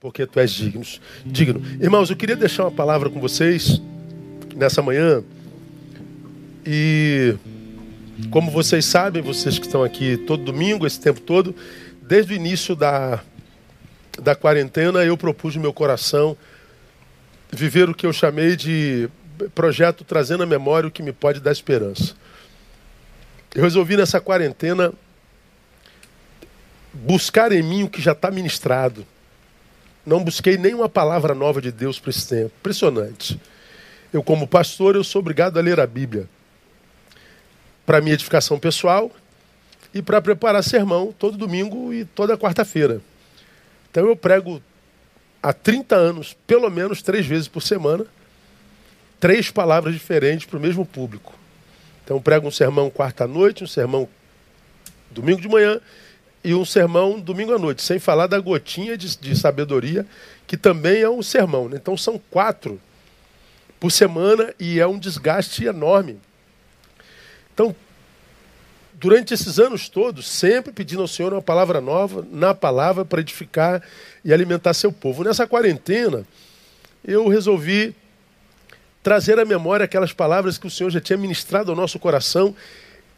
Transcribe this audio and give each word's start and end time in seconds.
porque 0.00 0.26
tu 0.26 0.40
és 0.40 0.50
digno. 0.50 0.82
digno. 1.26 1.62
Irmãos, 1.78 2.08
eu 2.08 2.16
queria 2.16 2.34
deixar 2.34 2.64
uma 2.64 2.70
palavra 2.70 3.10
com 3.10 3.20
vocês 3.20 3.82
nessa 4.56 4.80
manhã. 4.80 5.22
E 6.64 7.36
como 8.30 8.50
vocês 8.50 8.86
sabem, 8.86 9.22
vocês 9.22 9.58
que 9.58 9.66
estão 9.66 9.84
aqui 9.84 10.16
todo 10.16 10.42
domingo, 10.42 10.86
esse 10.86 10.98
tempo 10.98 11.20
todo, 11.20 11.54
desde 12.00 12.32
o 12.32 12.36
início 12.36 12.74
da, 12.74 13.22
da 14.22 14.34
quarentena, 14.34 15.04
eu 15.04 15.18
propus 15.18 15.54
no 15.54 15.60
meu 15.60 15.72
coração 15.72 16.34
viver 17.52 17.90
o 17.90 17.94
que 17.94 18.06
eu 18.06 18.12
chamei 18.12 18.56
de 18.56 19.06
projeto 19.54 20.02
trazendo 20.02 20.42
à 20.42 20.46
memória 20.46 20.88
o 20.88 20.90
que 20.90 21.02
me 21.02 21.12
pode 21.12 21.40
dar 21.40 21.52
esperança. 21.52 22.14
Eu 23.54 23.62
resolvi 23.62 23.98
nessa 23.98 24.18
quarentena 24.18 24.94
buscar 26.94 27.52
em 27.52 27.62
mim 27.62 27.82
o 27.82 27.88
que 27.90 28.00
já 28.00 28.12
está 28.12 28.30
ministrado. 28.30 29.04
Não 30.04 30.24
busquei 30.24 30.56
nenhuma 30.56 30.88
palavra 30.88 31.34
nova 31.34 31.60
de 31.60 31.70
Deus 31.70 31.98
para 31.98 32.10
esse 32.10 32.26
tempo. 32.26 32.52
Impressionante. 32.60 33.40
Eu, 34.12 34.22
como 34.22 34.46
pastor, 34.46 34.96
eu 34.96 35.04
sou 35.04 35.20
obrigado 35.20 35.58
a 35.58 35.62
ler 35.62 35.78
a 35.78 35.86
Bíblia 35.86 36.28
para 37.86 38.00
minha 38.00 38.14
edificação 38.14 38.58
pessoal 38.58 39.10
e 39.92 40.00
para 40.00 40.20
preparar 40.20 40.62
sermão 40.62 41.12
todo 41.16 41.36
domingo 41.36 41.92
e 41.92 42.04
toda 42.04 42.38
quarta-feira. 42.38 43.00
Então 43.90 44.06
eu 44.06 44.16
prego 44.16 44.62
há 45.42 45.52
30 45.52 45.96
anos, 45.96 46.36
pelo 46.46 46.70
menos 46.70 47.02
três 47.02 47.26
vezes 47.26 47.48
por 47.48 47.62
semana, 47.62 48.06
três 49.18 49.50
palavras 49.50 49.92
diferentes 49.92 50.46
para 50.46 50.58
o 50.58 50.60
mesmo 50.60 50.86
público. 50.86 51.34
Então 52.04 52.20
prego 52.20 52.46
um 52.48 52.50
sermão 52.50 52.90
quarta-noite, 52.90 53.64
um 53.64 53.66
sermão 53.66 54.08
domingo 55.10 55.40
de 55.40 55.48
manhã 55.48 55.80
e 56.42 56.54
um 56.54 56.64
sermão 56.64 57.20
domingo 57.20 57.54
à 57.54 57.58
noite, 57.58 57.82
sem 57.82 57.98
falar 57.98 58.26
da 58.26 58.38
gotinha 58.38 58.96
de, 58.96 59.16
de 59.18 59.36
sabedoria, 59.36 60.06
que 60.46 60.56
também 60.56 61.02
é 61.02 61.08
um 61.08 61.22
sermão. 61.22 61.68
Né? 61.68 61.76
Então 61.76 61.96
são 61.96 62.20
quatro 62.30 62.80
por 63.78 63.90
semana 63.90 64.54
e 64.58 64.80
é 64.80 64.86
um 64.86 64.98
desgaste 64.98 65.64
enorme. 65.64 66.18
Então, 67.52 67.74
durante 68.94 69.34
esses 69.34 69.58
anos 69.58 69.88
todos, 69.88 70.28
sempre 70.28 70.72
pedindo 70.72 71.02
ao 71.02 71.08
Senhor 71.08 71.32
uma 71.32 71.42
palavra 71.42 71.80
nova, 71.80 72.26
na 72.30 72.54
palavra, 72.54 73.04
para 73.04 73.20
edificar 73.20 73.82
e 74.24 74.32
alimentar 74.32 74.74
seu 74.74 74.92
povo. 74.92 75.24
Nessa 75.24 75.46
quarentena, 75.46 76.24
eu 77.04 77.28
resolvi 77.28 77.94
trazer 79.02 79.38
à 79.38 79.44
memória 79.44 79.84
aquelas 79.84 80.12
palavras 80.12 80.58
que 80.58 80.66
o 80.66 80.70
Senhor 80.70 80.90
já 80.90 81.00
tinha 81.00 81.16
ministrado 81.16 81.70
ao 81.70 81.76
nosso 81.76 81.98
coração. 81.98 82.54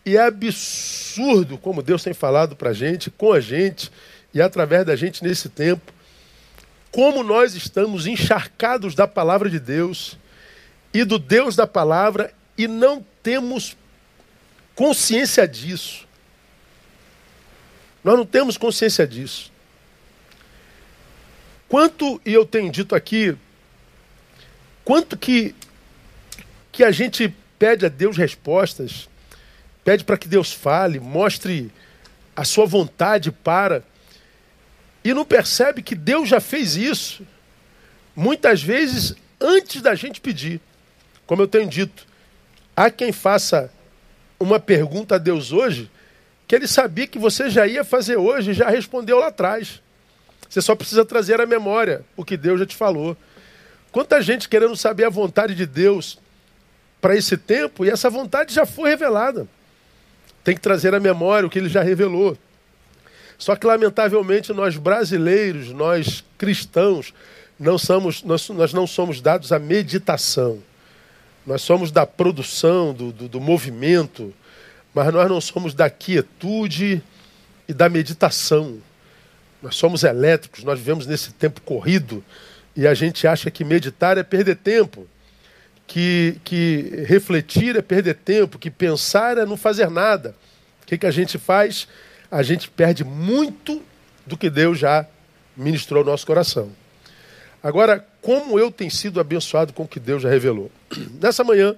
E 0.04 0.16
é 0.16 0.22
absurdo 0.22 1.56
como 1.56 1.82
Deus 1.82 2.02
tem 2.02 2.12
falado 2.12 2.56
para 2.56 2.70
a 2.70 2.74
gente, 2.74 3.10
com 3.10 3.32
a 3.32 3.40
gente 3.40 3.90
e 4.34 4.40
através 4.40 4.84
da 4.84 4.96
gente 4.96 5.22
nesse 5.22 5.48
tempo, 5.48 5.92
como 6.90 7.22
nós 7.22 7.54
estamos 7.54 8.06
encharcados 8.06 8.94
da 8.94 9.06
palavra 9.06 9.48
de 9.48 9.60
Deus 9.60 10.18
e 10.92 11.04
do 11.04 11.18
Deus 11.18 11.54
da 11.56 11.66
palavra 11.66 12.32
e 12.56 12.66
não 12.66 13.04
temos 13.22 13.76
consciência 14.74 15.46
disso. 15.46 16.06
Nós 18.02 18.16
não 18.16 18.26
temos 18.26 18.56
consciência 18.56 19.06
disso. 19.06 19.52
Quanto, 21.68 22.20
e 22.26 22.34
eu 22.34 22.44
tenho 22.44 22.70
dito 22.70 22.94
aqui, 22.94 23.34
quanto 24.84 25.16
que, 25.16 25.54
que 26.70 26.84
a 26.84 26.90
gente 26.90 27.34
pede 27.58 27.86
a 27.86 27.88
Deus 27.88 28.16
respostas, 28.16 29.08
pede 29.84 30.04
para 30.04 30.16
que 30.16 30.28
Deus 30.28 30.52
fale, 30.52 31.00
mostre 31.00 31.70
a 32.34 32.44
sua 32.44 32.66
vontade 32.66 33.30
para, 33.30 33.82
e 35.04 35.12
não 35.12 35.24
percebe 35.24 35.82
que 35.82 35.94
Deus 35.94 36.28
já 36.28 36.40
fez 36.40 36.76
isso, 36.76 37.26
muitas 38.14 38.62
vezes 38.62 39.14
antes 39.40 39.82
da 39.82 39.94
gente 39.94 40.20
pedir. 40.20 40.60
Como 41.26 41.42
eu 41.42 41.48
tenho 41.48 41.68
dito, 41.68 42.06
há 42.76 42.90
quem 42.90 43.12
faça 43.12 43.72
uma 44.38 44.60
pergunta 44.60 45.16
a 45.16 45.18
Deus 45.18 45.52
hoje 45.52 45.90
que 46.46 46.54
ele 46.54 46.68
sabia 46.68 47.06
que 47.06 47.18
você 47.18 47.48
já 47.48 47.66
ia 47.66 47.84
fazer 47.84 48.16
hoje 48.16 48.50
e 48.50 48.54
já 48.54 48.68
respondeu 48.68 49.18
lá 49.18 49.28
atrás. 49.28 49.80
Você 50.48 50.60
só 50.60 50.74
precisa 50.74 51.04
trazer 51.04 51.40
à 51.40 51.46
memória 51.46 52.04
o 52.14 52.24
que 52.24 52.36
Deus 52.36 52.60
já 52.60 52.66
te 52.66 52.76
falou. 52.76 53.16
Quanta 53.90 54.20
gente 54.20 54.48
querendo 54.48 54.76
saber 54.76 55.04
a 55.04 55.10
vontade 55.10 55.54
de 55.54 55.64
Deus 55.64 56.18
para 57.00 57.16
esse 57.16 57.36
tempo 57.36 57.84
e 57.84 57.90
essa 57.90 58.10
vontade 58.10 58.52
já 58.52 58.66
foi 58.66 58.90
revelada. 58.90 59.48
Tem 60.44 60.54
que 60.54 60.60
trazer 60.60 60.94
à 60.94 61.00
memória 61.00 61.46
o 61.46 61.50
que 61.50 61.58
ele 61.58 61.68
já 61.68 61.82
revelou. 61.82 62.36
Só 63.38 63.56
que, 63.56 63.66
lamentavelmente, 63.66 64.52
nós 64.52 64.76
brasileiros, 64.76 65.70
nós 65.70 66.24
cristãos, 66.38 67.12
não 67.58 67.78
somos, 67.78 68.22
nós, 68.22 68.48
nós 68.48 68.72
não 68.72 68.86
somos 68.86 69.20
dados 69.20 69.52
à 69.52 69.58
meditação. 69.58 70.62
Nós 71.46 71.62
somos 71.62 71.90
da 71.90 72.06
produção, 72.06 72.94
do, 72.94 73.12
do, 73.12 73.28
do 73.28 73.40
movimento, 73.40 74.32
mas 74.94 75.12
nós 75.12 75.28
não 75.28 75.40
somos 75.40 75.74
da 75.74 75.90
quietude 75.90 77.02
e 77.68 77.72
da 77.72 77.88
meditação. 77.88 78.78
Nós 79.60 79.76
somos 79.76 80.04
elétricos, 80.04 80.64
nós 80.64 80.78
vivemos 80.78 81.06
nesse 81.06 81.32
tempo 81.32 81.60
corrido 81.62 82.22
e 82.74 82.86
a 82.86 82.94
gente 82.94 83.26
acha 83.26 83.50
que 83.50 83.64
meditar 83.64 84.18
é 84.18 84.22
perder 84.22 84.56
tempo, 84.56 85.06
que, 85.92 86.40
que 86.42 87.04
refletir 87.06 87.76
é 87.76 87.82
perder 87.82 88.14
tempo, 88.14 88.58
que 88.58 88.70
pensar 88.70 89.36
é 89.36 89.44
não 89.44 89.58
fazer 89.58 89.90
nada. 89.90 90.34
O 90.82 90.86
que, 90.86 90.96
que 90.96 91.04
a 91.04 91.10
gente 91.10 91.36
faz? 91.36 91.86
A 92.30 92.42
gente 92.42 92.70
perde 92.70 93.04
muito 93.04 93.82
do 94.26 94.34
que 94.34 94.48
Deus 94.48 94.78
já 94.78 95.06
ministrou 95.54 96.00
ao 96.00 96.06
nosso 96.06 96.26
coração. 96.26 96.72
Agora, 97.62 98.06
como 98.22 98.58
eu 98.58 98.70
tenho 98.70 98.90
sido 98.90 99.20
abençoado 99.20 99.74
com 99.74 99.82
o 99.82 99.86
que 99.86 100.00
Deus 100.00 100.22
já 100.22 100.30
revelou. 100.30 100.72
Nessa 101.20 101.44
manhã, 101.44 101.76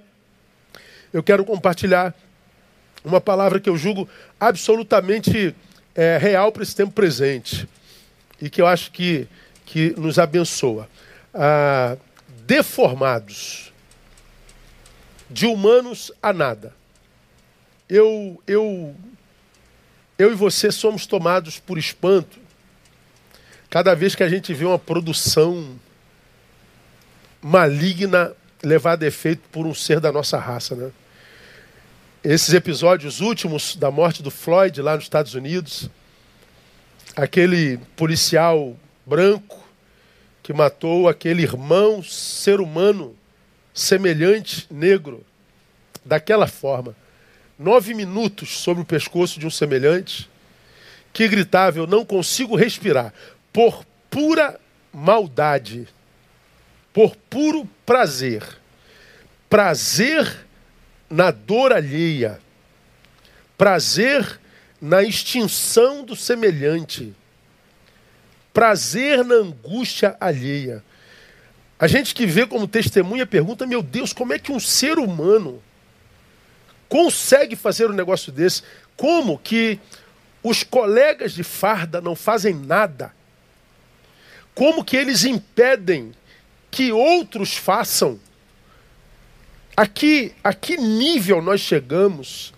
eu 1.13 1.21
quero 1.21 1.45
compartilhar 1.45 2.15
uma 3.05 3.21
palavra 3.21 3.59
que 3.59 3.69
eu 3.69 3.77
julgo 3.77 4.09
absolutamente 4.39 5.53
é, 5.93 6.19
real 6.19 6.53
para 6.53 6.63
esse 6.63 6.77
tempo 6.77 6.93
presente 6.93 7.69
e 8.41 8.49
que 8.49 8.63
eu 8.63 8.67
acho 8.69 8.93
que, 8.93 9.27
que 9.67 9.93
nos 9.99 10.21
abençoa. 10.21 10.89
Ah, 11.35 11.97
deformados, 12.47 13.64
de 15.31 15.47
humanos 15.47 16.13
a 16.23 16.33
nada. 16.33 16.75
Eu, 17.89 18.41
eu, 18.47 18.95
eu 20.19 20.33
e 20.33 20.35
você 20.35 20.71
somos 20.73 21.07
tomados 21.07 21.59
por 21.59 21.79
espanto 21.79 22.45
Cada 23.75 23.93
vez 23.93 24.15
que 24.15 24.23
a 24.23 24.29
gente 24.29 24.55
vê 24.55 24.65
uma 24.65 24.79
produção 24.79 25.77
maligna 27.43 28.33
levada 28.63 29.05
a 29.05 29.09
efeito 29.09 29.43
por 29.51 29.67
um 29.67 29.75
ser 29.75 29.99
da 29.99 30.13
nossa 30.13 30.39
raça, 30.39 30.77
né? 30.77 30.93
Esses 32.23 32.55
episódios 32.55 33.21
últimos 33.21 33.75
da 33.75 33.91
morte 33.91 34.23
do 34.23 34.31
Floyd 34.31 34.81
lá 34.81 34.95
nos 34.95 35.07
Estados 35.07 35.35
Unidos, 35.35 35.91
aquele 37.17 37.79
policial 37.97 38.77
branco 39.05 39.61
que 40.41 40.53
matou 40.53 41.09
aquele 41.09 41.43
irmão 41.43 42.01
ser 42.01 42.61
humano 42.61 43.17
semelhante 43.75 44.67
negro 44.71 45.27
daquela 46.05 46.47
forma. 46.47 46.95
Nove 47.59 47.93
minutos 47.93 48.59
sobre 48.59 48.83
o 48.83 48.87
pescoço 48.87 49.41
de 49.41 49.47
um 49.47 49.51
semelhante 49.51 50.31
que 51.13 51.29
gritava: 51.29 51.79
Eu 51.79 51.87
não 51.87 52.05
consigo 52.05 52.57
respirar 52.57 53.13
por 53.53 53.85
pura 54.09 54.59
maldade, 54.93 55.89
por 56.93 57.17
puro 57.17 57.69
prazer. 57.85 58.43
Prazer 59.51 60.47
na 61.09 61.31
dor 61.31 61.73
alheia, 61.73 62.41
prazer 63.57 64.41
na 64.81 65.03
extinção 65.03 66.05
do 66.05 66.17
semelhante, 66.17 67.15
prazer 68.53 69.25
na 69.25 69.37
angústia 69.37 70.17
alheia. 70.19 70.83
A 71.79 71.87
gente 71.87 72.15
que 72.15 72.27
vê 72.27 72.47
como 72.47 72.69
testemunha 72.69 73.27
pergunta: 73.27 73.67
meu 73.67 73.83
Deus, 73.83 74.13
como 74.13 74.33
é 74.33 74.39
que 74.39 74.53
um 74.53 74.61
ser 74.61 74.99
humano 74.99 75.63
consegue 76.89 77.57
fazer 77.57 77.91
um 77.91 77.95
negócio 77.95 78.31
desse? 78.31 78.63
Como 78.97 79.39
que 79.39 79.81
os 80.43 80.63
colegas 80.63 81.33
de 81.33 81.43
farda 81.43 82.01
não 82.01 82.15
fazem 82.15 82.55
nada? 82.55 83.13
Como 84.55 84.85
que 84.85 84.97
eles 84.97 85.25
impedem 85.25 86.13
que 86.71 86.93
outros 86.93 87.57
façam? 87.57 88.21
A 89.77 89.87
que, 89.87 90.33
a 90.45 90.55
que 90.55 90.77
nível 90.77 91.43
nós 91.43 91.61
chegamos? 91.61 92.55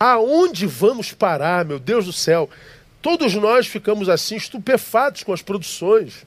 Aonde 0.00 0.66
vamos 0.66 1.12
parar, 1.12 1.64
meu 1.64 1.78
Deus 1.78 2.06
do 2.06 2.12
céu? 2.12 2.50
Todos 3.00 3.34
nós 3.34 3.68
ficamos 3.68 4.08
assim, 4.08 4.34
estupefatos 4.34 5.22
com 5.22 5.32
as 5.32 5.42
produções. 5.42 6.26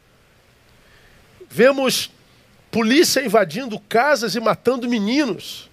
Vemos 1.51 2.09
polícia 2.71 3.23
invadindo 3.23 3.77
casas 3.77 4.35
e 4.35 4.39
matando 4.39 4.89
meninos. 4.89 5.69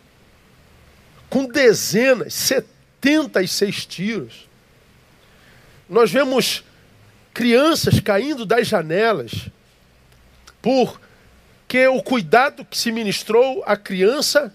Com 1.30 1.44
dezenas, 1.44 2.34
76 2.34 3.86
tiros. 3.86 4.48
Nós 5.88 6.10
vemos 6.10 6.64
crianças 7.32 8.00
caindo 8.00 8.44
das 8.44 8.66
janelas, 8.66 9.30
porque 10.60 11.86
o 11.86 12.02
cuidado 12.02 12.64
que 12.64 12.76
se 12.76 12.90
ministrou 12.90 13.62
à 13.64 13.76
criança 13.76 14.52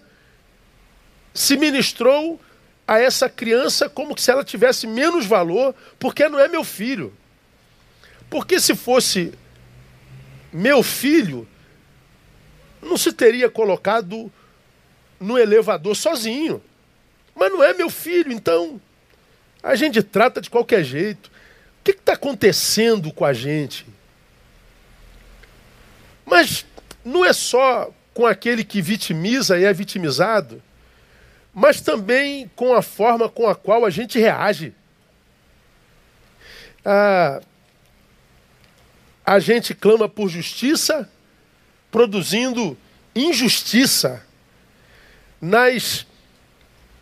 se 1.34 1.56
ministrou 1.56 2.40
a 2.86 3.00
essa 3.00 3.30
criança 3.30 3.90
como 3.90 4.18
se 4.20 4.30
ela 4.30 4.44
tivesse 4.44 4.86
menos 4.86 5.26
valor, 5.26 5.74
porque 5.98 6.28
não 6.28 6.38
é 6.38 6.50
meu 6.50 6.66
filho. 6.66 7.14
Porque 8.30 8.60
se 8.60 8.76
fosse 8.76 9.34
meu 10.54 10.84
filho, 10.84 11.48
não 12.82 12.98
se 12.98 13.12
teria 13.12 13.50
colocado 13.50 14.32
no 15.20 15.38
elevador 15.38 15.96
sozinho. 15.96 16.62
Mas 17.36 17.52
não 17.52 17.64
é 17.64 17.74
meu 17.74 17.90
filho, 17.90 18.32
então 18.32 18.80
a 19.62 19.76
gente 19.76 20.04
trata 20.04 20.40
de 20.40 20.50
qualquer 20.50 20.84
jeito. 20.84 21.28
O 21.80 21.84
que 21.84 21.92
está 21.92 22.14
acontecendo 22.14 23.12
com 23.12 23.26
a 23.26 23.34
gente? 23.34 23.86
Mas 26.26 26.66
não 27.04 27.26
é 27.26 27.34
só 27.34 27.92
com 28.14 28.26
aquele 28.26 28.64
que 28.64 28.82
vitimiza 28.82 29.58
e 29.58 29.66
é 29.66 29.74
vitimizado 29.74 30.62
mas 31.54 31.80
também 31.80 32.50
com 32.56 32.74
a 32.74 32.82
forma 32.82 33.30
com 33.30 33.48
a 33.48 33.56
qual 33.56 33.86
a 33.86 33.90
gente 33.90 34.18
reage. 34.18 34.74
Ah, 36.84 37.40
a 39.26 39.40
gente 39.40 39.74
clama 39.74 40.10
por 40.10 40.28
justiça, 40.28 41.10
produzindo 41.90 42.78
injustiça. 43.16 44.26
Nas 45.40 46.06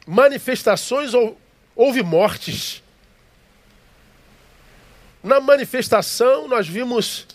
manifestações 0.06 1.12
houve 1.76 2.04
mortes. 2.04 2.84
Na 5.24 5.40
manifestação, 5.40 6.48
nós 6.48 6.68
vimos 6.68 7.28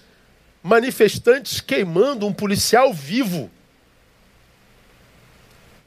manifestantes 0.62 1.60
queimando 1.60 2.26
um 2.26 2.32
policial 2.32 2.92
vivo. 2.92 3.50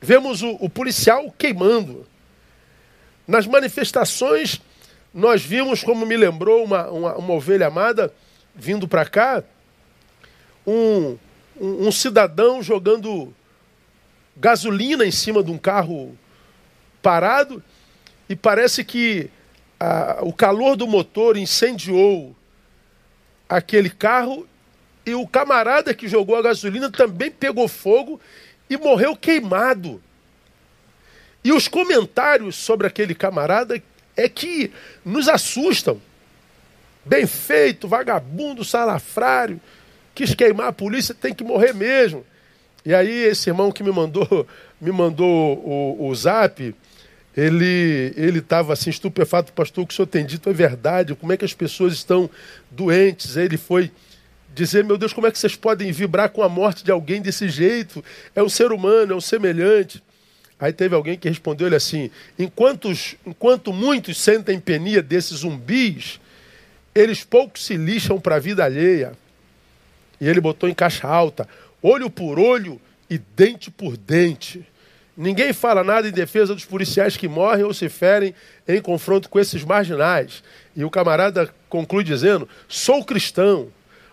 Vemos 0.02 0.42
o, 0.42 0.52
o 0.62 0.70
policial 0.70 1.34
queimando. 1.38 2.08
Nas 3.28 3.46
manifestações, 3.46 4.62
nós 5.14 5.44
vimos, 5.44 5.84
como 5.84 6.06
me 6.06 6.16
lembrou 6.16 6.64
uma, 6.64 6.90
uma, 6.90 7.16
uma 7.16 7.34
ovelha 7.34 7.68
amada 7.68 8.14
vindo 8.56 8.88
para 8.88 9.06
cá, 9.06 9.44
um, 10.66 11.18
um, 11.60 11.88
um, 11.88 11.92
cidadão 11.92 12.62
jogando 12.62 13.34
gasolina 14.36 15.06
em 15.06 15.12
cima 15.12 15.44
de 15.44 15.52
um 15.52 15.58
carro 15.58 16.18
parado 17.02 17.64
e 18.28 18.36
parece 18.36 18.84
que 18.84 19.30
a, 19.80 20.20
o 20.22 20.34
calor 20.34 20.76
do 20.76 20.86
motor 20.86 21.38
incendiou 21.38 22.36
aquele 23.48 23.90
carro 23.90 24.48
e 25.06 25.16
o 25.16 25.28
camarada 25.28 25.94
que 25.94 26.08
jogou 26.08 26.36
a 26.36 26.42
gasolina 26.42 26.92
também 26.92 27.32
pegou 27.32 27.68
fogo 27.68 28.20
e 28.70 28.78
morreu 28.78 29.16
queimado. 29.16 30.02
E 31.44 31.52
os 31.52 31.68
comentários 31.68 32.56
sobre 32.56 32.86
aquele 32.86 33.16
camarada 33.16 33.82
é 34.16 34.28
que 34.28 34.72
nos 35.04 35.28
assustam. 35.28 36.00
Bem 37.10 37.26
feito, 37.26 37.88
vagabundo, 37.88 38.64
salafrário, 38.64 39.60
quis 40.14 40.36
queimar 40.36 40.68
a 40.68 40.72
polícia, 40.72 41.16
tem 41.16 41.34
que 41.34 41.44
morrer 41.44 41.74
mesmo. 41.74 42.24
E 42.86 42.94
aí 42.94 43.24
esse 43.24 43.50
irmão 43.50 43.72
que 43.72 43.82
me 43.82 43.92
mandou, 43.92 44.46
me 44.80 44.92
mandou 44.92 45.58
o, 45.58 46.08
o 46.08 46.14
zap, 46.14 46.76
ele 47.36 48.14
ele 48.16 48.38
estava 48.38 48.74
assim 48.74 48.92
estupefato, 48.92 49.52
pastor, 49.54 49.84
o 49.84 49.88
que 49.88 49.94
o 49.94 49.96
senhor 49.96 50.06
tem 50.06 50.24
dito 50.24 50.52
é 50.52 50.54
verdade, 50.54 51.16
como 51.16 51.34
é 51.34 51.38
que 51.38 51.44
as 51.44 51.54
pessoas 51.54 51.94
estão 51.94 52.30
doentes. 52.70 53.38
Aí 53.38 53.46
ele 53.46 53.58
foi 53.58 53.92
dizer, 54.54 54.84
meu 54.84 54.96
Deus, 54.96 55.12
como 55.12 55.26
é 55.26 55.32
que 55.32 55.40
vocês 55.40 55.56
podem 55.56 55.92
vibrar 55.92 56.30
com 56.30 56.44
a 56.44 56.50
morte 56.50 56.84
de 56.84 56.92
alguém 56.92 57.24
desse 57.24 57.50
jeito? 57.50 58.06
É 58.36 58.44
um 58.44 58.50
ser 58.50 58.72
humano, 58.72 59.14
é 59.14 59.16
um 59.16 59.22
semelhante. 59.22 60.00
Aí 60.60 60.72
teve 60.72 60.94
alguém 60.94 61.18
que 61.18 61.28
respondeu 61.28 61.66
ele 61.66 61.76
assim: 61.76 62.12
enquanto, 62.38 62.92
enquanto 63.26 63.74
muitos 63.74 64.22
sentem 64.22 64.60
penia 64.60 65.02
desses 65.02 65.40
zumbis, 65.40 66.20
eles 67.00 67.24
poucos 67.24 67.66
se 67.66 67.76
lixam 67.76 68.20
para 68.20 68.36
a 68.36 68.40
vida 68.40 68.64
alheia. 68.64 69.14
E 70.20 70.28
ele 70.28 70.42
botou 70.42 70.68
em 70.68 70.74
caixa 70.74 71.08
alta: 71.08 71.48
olho 71.82 72.10
por 72.10 72.40
olho 72.40 72.80
e 73.10 73.18
dente 73.18 73.72
por 73.72 73.98
dente. 73.98 74.66
Ninguém 75.16 75.52
fala 75.52 75.84
nada 75.84 76.08
em 76.08 76.12
defesa 76.12 76.56
dos 76.56 76.66
policiais 76.66 77.18
que 77.18 77.28
morrem 77.28 77.66
ou 77.66 77.74
se 77.74 77.90
ferem 77.90 78.34
em 78.68 78.82
confronto 78.82 79.30
com 79.30 79.40
esses 79.40 79.64
marginais. 79.66 80.44
E 80.76 80.84
o 80.84 80.90
camarada 80.90 81.54
conclui 81.68 82.04
dizendo: 82.04 82.48
sou 82.68 83.04
cristão 83.04 83.70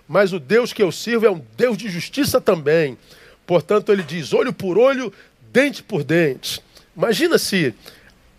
mas 0.08 0.32
o 0.32 0.38
Deus 0.38 0.72
que 0.72 0.82
eu 0.82 0.92
sirvo 0.92 1.26
é 1.26 1.30
um 1.30 1.42
Deus 1.56 1.76
de 1.76 1.88
justiça 1.88 2.40
também. 2.40 2.96
Portanto, 3.46 3.92
ele 3.92 4.02
diz: 4.02 4.32
olho 4.32 4.52
por 4.52 4.78
olho, 4.78 5.12
dente 5.52 5.82
por 5.82 6.04
dente. 6.04 6.62
Imagina 6.96 7.38
se 7.38 7.74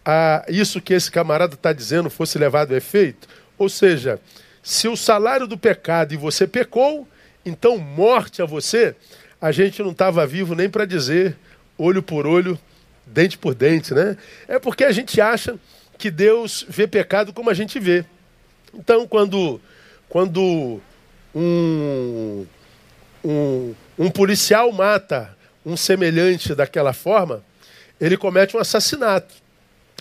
ah, 0.05 0.45
isso 0.47 0.81
que 0.81 0.93
esse 0.93 1.11
camarada 1.11 1.55
está 1.55 1.73
dizendo 1.73 2.09
fosse 2.09 2.37
levado 2.37 2.73
a 2.73 2.77
efeito. 2.77 3.27
Ou 3.57 3.69
seja, 3.69 4.19
se 4.61 4.87
o 4.87 4.95
salário 4.95 5.47
do 5.47 5.57
pecado 5.57 6.13
e 6.13 6.17
você 6.17 6.45
pecou, 6.45 7.07
então 7.45 7.77
morte 7.77 8.41
a 8.41 8.45
você, 8.45 8.95
a 9.39 9.51
gente 9.51 9.81
não 9.81 9.91
estava 9.91 10.25
vivo 10.25 10.55
nem 10.55 10.69
para 10.69 10.85
dizer 10.85 11.35
olho 11.77 12.01
por 12.01 12.25
olho, 12.25 12.59
dente 13.05 13.37
por 13.37 13.53
dente, 13.53 13.93
né? 13.93 14.17
É 14.47 14.59
porque 14.59 14.83
a 14.83 14.91
gente 14.91 15.21
acha 15.21 15.57
que 15.97 16.09
Deus 16.09 16.65
vê 16.67 16.87
pecado 16.87 17.31
como 17.31 17.49
a 17.49 17.53
gente 17.53 17.79
vê. 17.79 18.03
Então, 18.73 19.07
quando, 19.07 19.61
quando 20.09 20.81
um, 21.33 22.45
um, 23.23 23.75
um 23.97 24.09
policial 24.09 24.71
mata 24.71 25.35
um 25.65 25.77
semelhante 25.77 26.55
daquela 26.55 26.93
forma, 26.93 27.43
ele 27.99 28.17
comete 28.17 28.55
um 28.55 28.59
assassinato. 28.59 29.33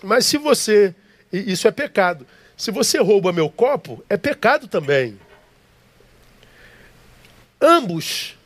Mas 0.03 0.26
se 0.26 0.38
você. 0.38 0.94
Isso 1.32 1.67
é 1.67 1.70
pecado. 1.70 2.26
Se 2.56 2.70
você 2.70 2.99
rouba 2.99 3.32
meu 3.32 3.50
copo, 3.50 4.05
é 4.08 4.17
pecado 4.17 4.67
também. 4.67 5.19
Ambos 7.61 8.37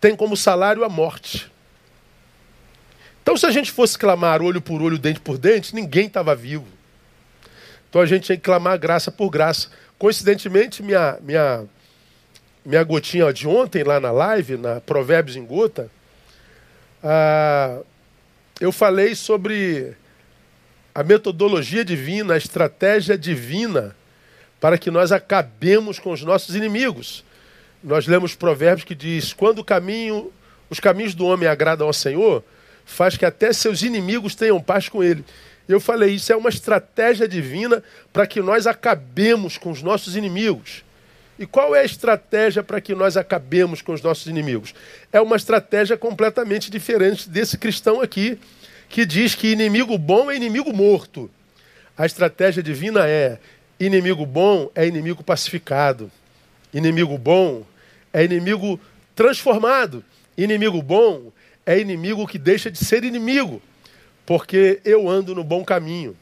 têm 0.00 0.16
como 0.16 0.36
salário 0.36 0.84
a 0.84 0.88
morte. 0.88 1.50
Então, 3.22 3.36
se 3.36 3.46
a 3.46 3.50
gente 3.50 3.70
fosse 3.70 3.96
clamar 3.96 4.42
olho 4.42 4.60
por 4.60 4.82
olho, 4.82 4.98
dente 4.98 5.20
por 5.20 5.38
dente, 5.38 5.74
ninguém 5.74 6.06
estava 6.06 6.34
vivo. 6.34 6.66
Então 7.88 8.00
a 8.00 8.06
gente 8.06 8.24
tinha 8.24 8.36
que 8.36 8.42
clamar 8.42 8.78
graça 8.78 9.12
por 9.12 9.28
graça. 9.28 9.68
Coincidentemente, 9.98 10.82
minha, 10.82 11.18
minha 11.20 11.68
minha 12.64 12.82
gotinha 12.84 13.32
de 13.32 13.46
ontem 13.46 13.82
lá 13.82 13.98
na 13.98 14.10
live, 14.10 14.56
na 14.56 14.80
Provérbios 14.80 15.36
em 15.36 15.44
Gota, 15.44 15.90
ah, 17.02 17.80
eu 18.60 18.70
falei 18.70 19.14
sobre 19.14 19.96
a 20.94 21.02
metodologia 21.02 21.84
divina, 21.84 22.34
a 22.34 22.38
estratégia 22.38 23.16
divina 23.16 23.96
para 24.60 24.78
que 24.78 24.90
nós 24.90 25.10
acabemos 25.10 25.98
com 25.98 26.12
os 26.12 26.22
nossos 26.22 26.54
inimigos. 26.54 27.24
Nós 27.82 28.06
lemos 28.06 28.34
provérbios 28.34 28.84
que 28.84 28.94
diz: 28.94 29.32
quando 29.32 29.64
caminho, 29.64 30.32
os 30.70 30.78
caminhos 30.78 31.14
do 31.14 31.26
homem 31.26 31.48
agradam 31.48 31.86
ao 31.86 31.92
Senhor, 31.92 32.44
faz 32.84 33.16
que 33.16 33.24
até 33.24 33.52
seus 33.52 33.82
inimigos 33.82 34.34
tenham 34.34 34.60
paz 34.60 34.88
com 34.88 35.02
ele. 35.02 35.24
Eu 35.68 35.80
falei, 35.80 36.14
isso 36.14 36.32
é 36.32 36.36
uma 36.36 36.50
estratégia 36.50 37.26
divina 37.26 37.82
para 38.12 38.26
que 38.26 38.40
nós 38.40 38.66
acabemos 38.66 39.56
com 39.56 39.70
os 39.70 39.82
nossos 39.82 40.16
inimigos. 40.16 40.84
E 41.38 41.46
qual 41.46 41.74
é 41.74 41.80
a 41.80 41.84
estratégia 41.84 42.62
para 42.62 42.80
que 42.80 42.94
nós 42.94 43.16
acabemos 43.16 43.80
com 43.80 43.92
os 43.92 44.02
nossos 44.02 44.26
inimigos? 44.26 44.74
É 45.12 45.20
uma 45.20 45.36
estratégia 45.36 45.96
completamente 45.96 46.70
diferente 46.70 47.28
desse 47.28 47.56
cristão 47.56 48.00
aqui, 48.00 48.38
que 48.92 49.06
diz 49.06 49.34
que 49.34 49.50
inimigo 49.50 49.96
bom 49.96 50.30
é 50.30 50.36
inimigo 50.36 50.70
morto. 50.70 51.30
A 51.96 52.04
estratégia 52.04 52.62
divina 52.62 53.08
é: 53.08 53.38
inimigo 53.80 54.26
bom 54.26 54.70
é 54.74 54.86
inimigo 54.86 55.24
pacificado. 55.24 56.12
Inimigo 56.74 57.16
bom 57.16 57.64
é 58.12 58.22
inimigo 58.22 58.78
transformado. 59.16 60.04
Inimigo 60.36 60.82
bom 60.82 61.32
é 61.64 61.78
inimigo 61.78 62.28
que 62.28 62.38
deixa 62.38 62.70
de 62.70 62.84
ser 62.84 63.02
inimigo, 63.02 63.62
porque 64.26 64.78
eu 64.84 65.08
ando 65.08 65.34
no 65.34 65.42
bom 65.42 65.64
caminho. 65.64 66.14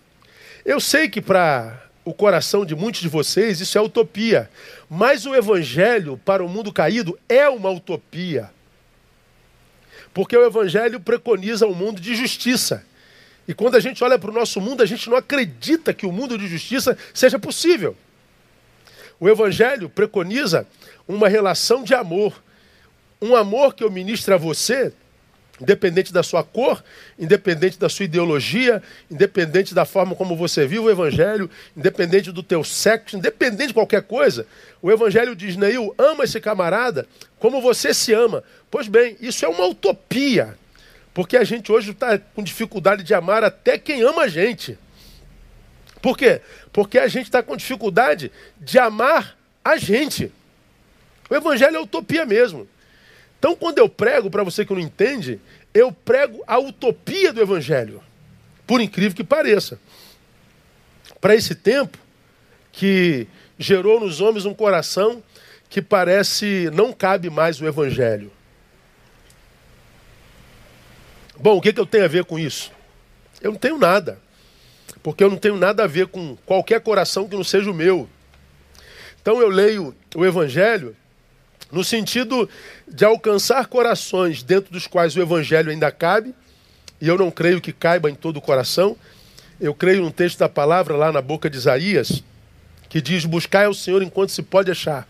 Eu 0.64 0.78
sei 0.78 1.08
que 1.08 1.20
para 1.20 1.82
o 2.04 2.14
coração 2.14 2.64
de 2.64 2.76
muitos 2.76 3.00
de 3.00 3.08
vocês, 3.08 3.60
isso 3.60 3.76
é 3.78 3.80
utopia. 3.80 4.48
Mas 4.88 5.26
o 5.26 5.34
evangelho 5.34 6.20
para 6.24 6.44
o 6.44 6.48
mundo 6.48 6.72
caído 6.72 7.18
é 7.28 7.48
uma 7.48 7.70
utopia. 7.70 8.48
Porque 10.12 10.36
o 10.36 10.44
evangelho 10.44 11.00
preconiza 11.00 11.66
um 11.66 11.74
mundo 11.74 12.00
de 12.00 12.14
justiça. 12.14 12.84
E 13.46 13.54
quando 13.54 13.76
a 13.76 13.80
gente 13.80 14.02
olha 14.04 14.18
para 14.18 14.30
o 14.30 14.34
nosso 14.34 14.60
mundo, 14.60 14.82
a 14.82 14.86
gente 14.86 15.08
não 15.08 15.16
acredita 15.16 15.94
que 15.94 16.06
o 16.06 16.12
mundo 16.12 16.36
de 16.36 16.46
justiça 16.46 16.96
seja 17.14 17.38
possível. 17.38 17.96
O 19.18 19.28
evangelho 19.28 19.88
preconiza 19.88 20.66
uma 21.06 21.28
relação 21.28 21.82
de 21.82 21.94
amor. 21.94 22.42
Um 23.20 23.36
amor 23.36 23.74
que 23.74 23.84
eu 23.84 23.90
ministro 23.90 24.34
a 24.34 24.38
você 24.38 24.92
Independente 25.60 26.12
da 26.12 26.22
sua 26.22 26.42
cor, 26.42 26.82
independente 27.18 27.78
da 27.78 27.88
sua 27.88 28.06
ideologia, 28.06 28.82
independente 29.10 29.74
da 29.74 29.84
forma 29.84 30.14
como 30.14 30.34
você 30.34 30.66
vive 30.66 30.80
o 30.80 30.90
Evangelho, 30.90 31.50
independente 31.76 32.32
do 32.32 32.42
teu 32.42 32.64
sexo, 32.64 33.16
independente 33.16 33.68
de 33.68 33.74
qualquer 33.74 34.02
coisa, 34.02 34.46
o 34.80 34.90
Evangelho 34.90 35.36
diz, 35.36 35.56
Neil, 35.56 35.94
ama 35.98 36.24
esse 36.24 36.40
camarada 36.40 37.06
como 37.38 37.60
você 37.60 37.92
se 37.92 38.12
ama. 38.12 38.42
Pois 38.70 38.88
bem, 38.88 39.16
isso 39.20 39.44
é 39.44 39.48
uma 39.48 39.66
utopia, 39.66 40.56
porque 41.12 41.36
a 41.36 41.44
gente 41.44 41.70
hoje 41.70 41.90
está 41.90 42.18
com 42.18 42.42
dificuldade 42.42 43.02
de 43.02 43.12
amar 43.12 43.44
até 43.44 43.76
quem 43.76 44.02
ama 44.02 44.22
a 44.22 44.28
gente. 44.28 44.78
Por 46.00 46.16
quê? 46.16 46.40
Porque 46.72 46.98
a 46.98 47.08
gente 47.08 47.26
está 47.26 47.42
com 47.42 47.56
dificuldade 47.56 48.32
de 48.58 48.78
amar 48.78 49.36
a 49.62 49.76
gente. 49.76 50.32
O 51.28 51.34
Evangelho 51.34 51.76
é 51.76 51.80
utopia 51.80 52.24
mesmo. 52.24 52.66
Então, 53.40 53.56
quando 53.56 53.78
eu 53.78 53.88
prego, 53.88 54.30
para 54.30 54.44
você 54.44 54.66
que 54.66 54.72
não 54.74 54.80
entende, 54.80 55.40
eu 55.72 55.90
prego 55.90 56.44
a 56.46 56.58
utopia 56.58 57.32
do 57.32 57.40
Evangelho. 57.40 58.02
Por 58.66 58.82
incrível 58.82 59.16
que 59.16 59.24
pareça. 59.24 59.80
Para 61.22 61.34
esse 61.34 61.54
tempo 61.54 61.98
que 62.70 63.26
gerou 63.58 63.98
nos 63.98 64.20
homens 64.20 64.44
um 64.44 64.52
coração 64.52 65.22
que 65.70 65.80
parece 65.80 66.68
não 66.74 66.92
cabe 66.92 67.30
mais 67.30 67.58
o 67.62 67.66
Evangelho. 67.66 68.30
Bom, 71.38 71.56
o 71.56 71.62
que, 71.62 71.72
que 71.72 71.80
eu 71.80 71.86
tenho 71.86 72.04
a 72.04 72.08
ver 72.08 72.26
com 72.26 72.38
isso? 72.38 72.70
Eu 73.40 73.52
não 73.52 73.58
tenho 73.58 73.78
nada. 73.78 74.20
Porque 75.02 75.24
eu 75.24 75.30
não 75.30 75.38
tenho 75.38 75.56
nada 75.56 75.84
a 75.84 75.86
ver 75.86 76.08
com 76.08 76.36
qualquer 76.44 76.82
coração 76.82 77.26
que 77.26 77.36
não 77.36 77.44
seja 77.44 77.70
o 77.70 77.74
meu. 77.74 78.06
Então 79.22 79.40
eu 79.40 79.48
leio 79.48 79.94
o 80.14 80.26
Evangelho 80.26 80.94
no 81.70 81.84
sentido 81.84 82.48
de 82.88 83.04
alcançar 83.04 83.66
corações 83.66 84.42
dentro 84.42 84.72
dos 84.72 84.86
quais 84.86 85.16
o 85.16 85.20
evangelho 85.20 85.70
ainda 85.70 85.90
cabe, 85.90 86.34
e 87.00 87.08
eu 87.08 87.16
não 87.16 87.30
creio 87.30 87.60
que 87.60 87.72
caiba 87.72 88.10
em 88.10 88.14
todo 88.14 88.36
o 88.36 88.42
coração. 88.42 88.96
Eu 89.60 89.74
creio 89.74 90.02
num 90.02 90.10
texto 90.10 90.38
da 90.38 90.48
palavra 90.48 90.96
lá 90.96 91.12
na 91.12 91.22
boca 91.22 91.48
de 91.48 91.56
Isaías, 91.56 92.22
que 92.88 93.00
diz: 93.00 93.24
Buscai 93.24 93.66
ao 93.66 93.74
Senhor 93.74 94.02
enquanto 94.02 94.30
se 94.30 94.42
pode 94.42 94.70
achar. 94.70 95.08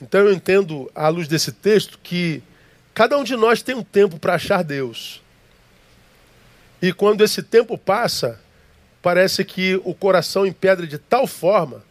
Então 0.00 0.20
eu 0.20 0.32
entendo, 0.32 0.90
à 0.94 1.08
luz 1.08 1.26
desse 1.26 1.52
texto, 1.52 1.98
que 2.02 2.42
cada 2.94 3.16
um 3.18 3.24
de 3.24 3.36
nós 3.36 3.62
tem 3.62 3.74
um 3.74 3.82
tempo 3.82 4.18
para 4.18 4.34
achar 4.34 4.62
Deus. 4.62 5.22
E 6.80 6.92
quando 6.92 7.24
esse 7.24 7.42
tempo 7.42 7.76
passa, 7.76 8.40
parece 9.02 9.44
que 9.44 9.80
o 9.84 9.94
coração 9.94 10.46
empedra 10.46 10.86
de 10.86 10.98
tal 10.98 11.26
forma 11.26 11.82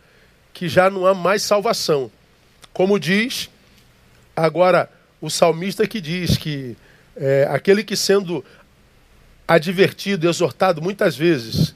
que 0.54 0.70
já 0.70 0.90
não 0.90 1.06
há 1.06 1.14
mais 1.14 1.44
salvação. 1.44 2.10
Como 2.78 3.00
diz 3.00 3.50
agora 4.36 4.88
o 5.20 5.32
salmista 5.32 5.88
que 5.88 6.00
diz 6.00 6.38
que 6.38 6.78
é, 7.16 7.48
aquele 7.50 7.84
que 7.84 7.96
sendo 7.96 8.46
advertido, 9.48 10.30
exortado 10.30 10.80
muitas 10.80 11.18
vezes, 11.18 11.74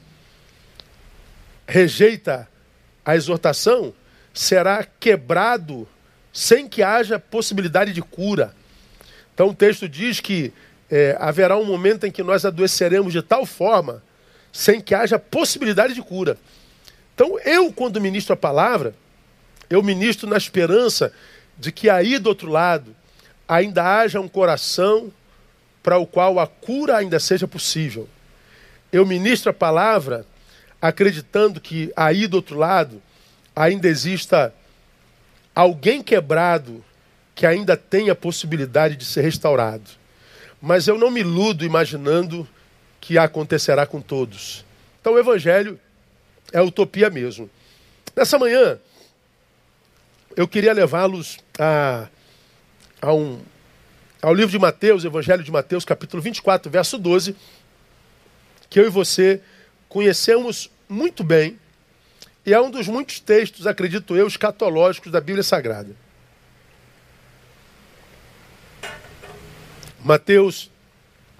rejeita 1.66 2.48
a 3.04 3.16
exortação, 3.16 3.92
será 4.32 4.86
quebrado 5.00 5.88
sem 6.32 6.68
que 6.68 6.84
haja 6.84 7.18
possibilidade 7.18 7.92
de 7.92 8.00
cura. 8.00 8.54
Então 9.34 9.48
o 9.48 9.54
texto 9.54 9.88
diz 9.88 10.20
que 10.20 10.52
é, 10.88 11.16
haverá 11.18 11.56
um 11.56 11.64
momento 11.64 12.06
em 12.06 12.12
que 12.12 12.22
nós 12.22 12.44
adoeceremos 12.44 13.12
de 13.12 13.22
tal 13.22 13.44
forma 13.44 14.00
sem 14.52 14.80
que 14.80 14.94
haja 14.94 15.18
possibilidade 15.18 15.94
de 15.94 16.02
cura. 16.02 16.38
Então 17.12 17.40
eu, 17.40 17.72
quando 17.72 18.00
ministro 18.00 18.34
a 18.34 18.36
palavra, 18.36 18.94
eu 19.72 19.82
ministro 19.82 20.28
na 20.28 20.36
esperança 20.36 21.12
de 21.56 21.72
que 21.72 21.88
aí 21.88 22.18
do 22.18 22.28
outro 22.28 22.50
lado 22.50 22.94
ainda 23.48 24.00
haja 24.00 24.20
um 24.20 24.28
coração 24.28 25.10
para 25.82 25.96
o 25.96 26.06
qual 26.06 26.38
a 26.38 26.46
cura 26.46 26.98
ainda 26.98 27.18
seja 27.18 27.48
possível. 27.48 28.06
Eu 28.92 29.06
ministro 29.06 29.50
a 29.50 29.54
palavra 29.54 30.26
acreditando 30.80 31.58
que 31.58 31.90
aí 31.96 32.26
do 32.26 32.34
outro 32.34 32.58
lado 32.58 33.00
ainda 33.56 33.88
exista 33.88 34.54
alguém 35.54 36.02
quebrado 36.02 36.84
que 37.34 37.46
ainda 37.46 37.74
tenha 37.74 38.14
possibilidade 38.14 38.94
de 38.94 39.06
ser 39.06 39.22
restaurado. 39.22 39.88
Mas 40.60 40.86
eu 40.86 40.98
não 40.98 41.10
me 41.10 41.20
iludo 41.20 41.64
imaginando 41.64 42.46
que 43.00 43.16
acontecerá 43.16 43.86
com 43.86 44.02
todos. 44.02 44.66
Então 45.00 45.14
o 45.14 45.18
evangelho 45.18 45.80
é 46.52 46.60
utopia 46.60 47.08
mesmo. 47.08 47.50
Nessa 48.14 48.38
manhã, 48.38 48.78
eu 50.36 50.48
queria 50.48 50.72
levá-los 50.72 51.38
a, 51.58 52.08
a 53.00 53.12
um, 53.12 53.40
ao 54.20 54.32
livro 54.34 54.50
de 54.50 54.58
Mateus, 54.58 55.04
Evangelho 55.04 55.42
de 55.42 55.50
Mateus, 55.50 55.84
capítulo 55.84 56.22
24, 56.22 56.70
verso 56.70 56.98
12, 56.98 57.36
que 58.70 58.78
eu 58.78 58.86
e 58.86 58.88
você 58.88 59.40
conhecemos 59.88 60.70
muito 60.88 61.22
bem, 61.22 61.58
e 62.44 62.52
é 62.52 62.60
um 62.60 62.70
dos 62.70 62.88
muitos 62.88 63.20
textos, 63.20 63.66
acredito 63.66 64.16
eu, 64.16 64.26
escatológicos 64.26 65.12
da 65.12 65.20
Bíblia 65.20 65.42
Sagrada. 65.42 65.94
Mateus 70.04 70.70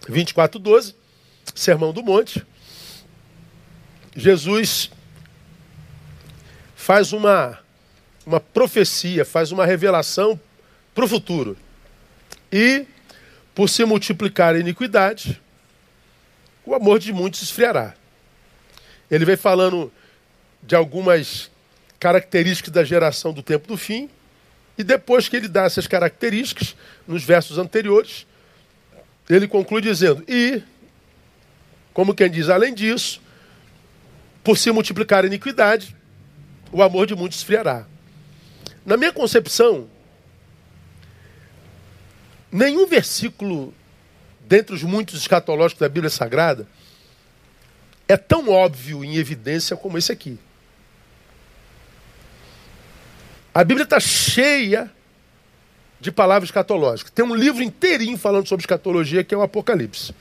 24, 0.08 0.60
12, 0.60 0.94
Sermão 1.54 1.92
do 1.92 2.02
Monte. 2.02 2.46
Jesus 4.14 4.90
faz 6.76 7.12
uma 7.12 7.61
uma 8.26 8.40
profecia, 8.40 9.24
faz 9.24 9.52
uma 9.52 9.66
revelação 9.66 10.38
para 10.94 11.04
o 11.04 11.08
futuro. 11.08 11.56
E, 12.50 12.86
por 13.54 13.68
se 13.68 13.84
multiplicar 13.84 14.54
a 14.54 14.58
iniquidade, 14.58 15.40
o 16.64 16.74
amor 16.74 16.98
de 16.98 17.12
muitos 17.12 17.42
esfriará. 17.42 17.94
Ele 19.10 19.24
vem 19.24 19.36
falando 19.36 19.92
de 20.62 20.74
algumas 20.74 21.50
características 21.98 22.72
da 22.72 22.84
geração 22.84 23.32
do 23.32 23.42
tempo 23.42 23.66
do 23.68 23.76
fim, 23.76 24.08
e 24.76 24.82
depois 24.84 25.28
que 25.28 25.36
ele 25.36 25.48
dá 25.48 25.64
essas 25.64 25.86
características, 25.86 26.74
nos 27.06 27.22
versos 27.22 27.58
anteriores, 27.58 28.26
ele 29.28 29.46
conclui 29.46 29.82
dizendo: 29.82 30.24
E, 30.28 30.62
como 31.92 32.14
quem 32.14 32.30
diz, 32.30 32.48
além 32.48 32.72
disso, 32.72 33.20
por 34.42 34.56
se 34.56 34.70
multiplicar 34.70 35.24
a 35.24 35.26
iniquidade, 35.26 35.94
o 36.70 36.82
amor 36.82 37.06
de 37.06 37.14
muitos 37.14 37.38
esfriará. 37.38 37.86
Na 38.84 38.96
minha 38.96 39.12
concepção, 39.12 39.88
nenhum 42.50 42.86
versículo, 42.86 43.72
dentre 44.40 44.74
os 44.74 44.82
muitos 44.82 45.20
escatológicos 45.20 45.80
da 45.80 45.88
Bíblia 45.88 46.10
Sagrada, 46.10 46.66
é 48.08 48.16
tão 48.16 48.48
óbvio 48.48 49.04
em 49.04 49.16
evidência 49.16 49.76
como 49.76 49.96
esse 49.96 50.10
aqui. 50.10 50.38
A 53.54 53.62
Bíblia 53.62 53.84
está 53.84 54.00
cheia 54.00 54.90
de 56.00 56.10
palavras 56.10 56.48
escatológicas. 56.48 57.12
Tem 57.12 57.24
um 57.24 57.34
livro 57.34 57.62
inteirinho 57.62 58.18
falando 58.18 58.48
sobre 58.48 58.62
escatologia, 58.62 59.22
que 59.22 59.34
é 59.34 59.38
o 59.38 59.42
Apocalipse. 59.42 60.14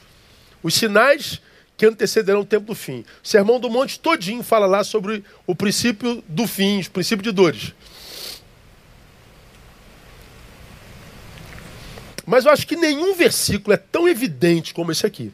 Os 0.61 0.75
sinais 0.75 1.41
que 1.75 1.85
antecederão 1.85 2.41
o 2.41 2.45
tempo 2.45 2.67
do 2.67 2.75
fim. 2.75 3.03
O 3.23 3.27
Sermão 3.27 3.59
do 3.59 3.67
Monte 3.69 3.99
todinho 3.99 4.43
fala 4.43 4.67
lá 4.67 4.83
sobre 4.83 5.23
o 5.47 5.55
princípio 5.55 6.23
do 6.27 6.45
fim, 6.45 6.79
o 6.81 6.91
princípio 6.91 7.23
de 7.23 7.31
dores. 7.31 7.73
Mas 12.25 12.45
eu 12.45 12.51
acho 12.51 12.67
que 12.67 12.75
nenhum 12.75 13.15
versículo 13.15 13.73
é 13.73 13.77
tão 13.77 14.07
evidente 14.07 14.73
como 14.73 14.91
esse 14.91 15.05
aqui. 15.05 15.33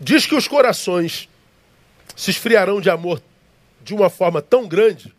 Diz 0.00 0.26
que 0.26 0.34
os 0.34 0.46
corações 0.46 1.28
se 2.14 2.30
esfriarão 2.30 2.80
de 2.80 2.90
amor 2.90 3.22
de 3.82 3.94
uma 3.94 4.08
forma 4.08 4.40
tão 4.40 4.66
grande 4.66 5.14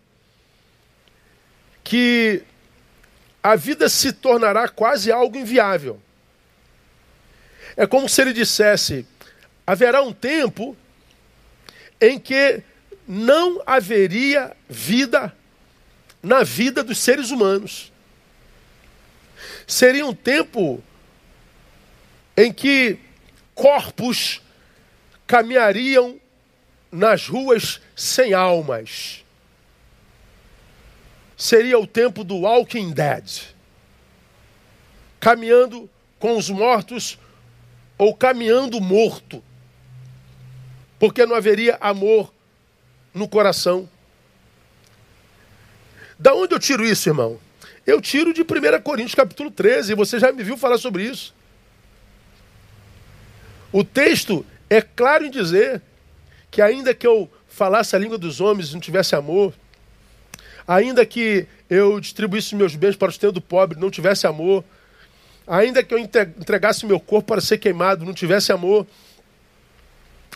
que 1.84 2.41
a 3.43 3.55
vida 3.55 3.88
se 3.89 4.12
tornará 4.12 4.67
quase 4.67 5.12
algo 5.12 5.38
inviável. 5.38 6.01
É 7.77 7.86
como 7.86 8.10
se 8.10 8.22
ele 8.22 8.34
dissesse: 8.34 9.05
haverá 9.67 10.01
um 10.01 10.13
tempo 10.13 10.75
em 12.01 12.19
que 12.19 12.63
não 13.07 13.62
haveria 13.65 14.55
vida 14.67 15.36
na 16.24 16.43
vida 16.43 16.84
dos 16.84 16.98
seres 16.98 17.29
humanos. 17.29 17.91
Seria 19.67 20.05
um 20.05 20.13
tempo 20.13 20.84
em 22.38 22.51
que 22.51 23.00
corpos 23.53 24.41
caminhariam 25.25 26.19
nas 26.91 27.27
ruas 27.27 27.81
sem 27.95 28.34
almas. 28.34 29.24
Seria 31.38 31.79
o 31.79 31.88
tempo 31.88 32.24
do 32.24 32.38
Walking 32.41 32.91
Dead. 32.91 33.53
Caminhando 35.19 35.89
com 36.19 36.38
os 36.38 36.50
mortos 36.50 37.17
ou 37.98 38.15
caminhando 38.15 38.79
morto. 38.79 39.43
Porque 41.00 41.25
não 41.25 41.36
haveria 41.36 41.77
amor 41.81 42.34
no 43.13 43.27
coração. 43.27 43.89
Da 46.17 46.34
onde 46.34 46.53
eu 46.53 46.60
tiro 46.60 46.86
isso, 46.86 47.10
irmão? 47.10 47.39
Eu 47.86 48.01
tiro 48.01 48.34
de 48.34 48.42
1 48.42 48.82
Coríntios 48.82 49.13
capítulo 49.13 49.51
13, 49.51 49.92
e 49.92 49.96
você 49.96 50.20
já 50.20 50.32
me 50.32 50.44
viu 50.44 50.58
falar 50.58 50.80
sobre 50.80 51.04
isso. 51.04 51.36
O 53.72 53.84
texto 53.84 54.44
é 54.70 54.82
claro 54.82 55.25
em 55.25 55.30
dizer 55.30 55.82
que 56.50 56.62
ainda 56.62 56.96
que 56.96 57.06
eu 57.06 57.30
falasse 57.48 57.96
a 57.96 58.00
língua 58.00 58.18
dos 58.18 58.42
homens 58.42 58.70
e 58.70 58.74
não 58.74 58.80
tivesse 58.80 59.15
amor, 59.15 59.54
ainda 60.68 61.06
que 61.06 61.46
eu 61.70 62.00
distribuísse 62.00 62.56
meus 62.56 62.75
bens 62.75 62.96
para 62.96 63.10
o 63.10 63.12
sustento 63.12 63.34
do 63.34 63.42
pobre, 63.42 63.80
não 63.80 63.92
tivesse 63.92 64.25
amor, 64.25 64.63
ainda 65.46 65.84
que 65.84 65.94
eu 65.94 66.00
entregasse 66.00 66.88
meu 66.88 67.00
corpo 67.00 67.27
para 67.27 67.42
ser 67.42 67.60
queimado, 67.60 68.04
não 68.04 68.13
tivesse 68.13 68.51
amor, 68.51 68.88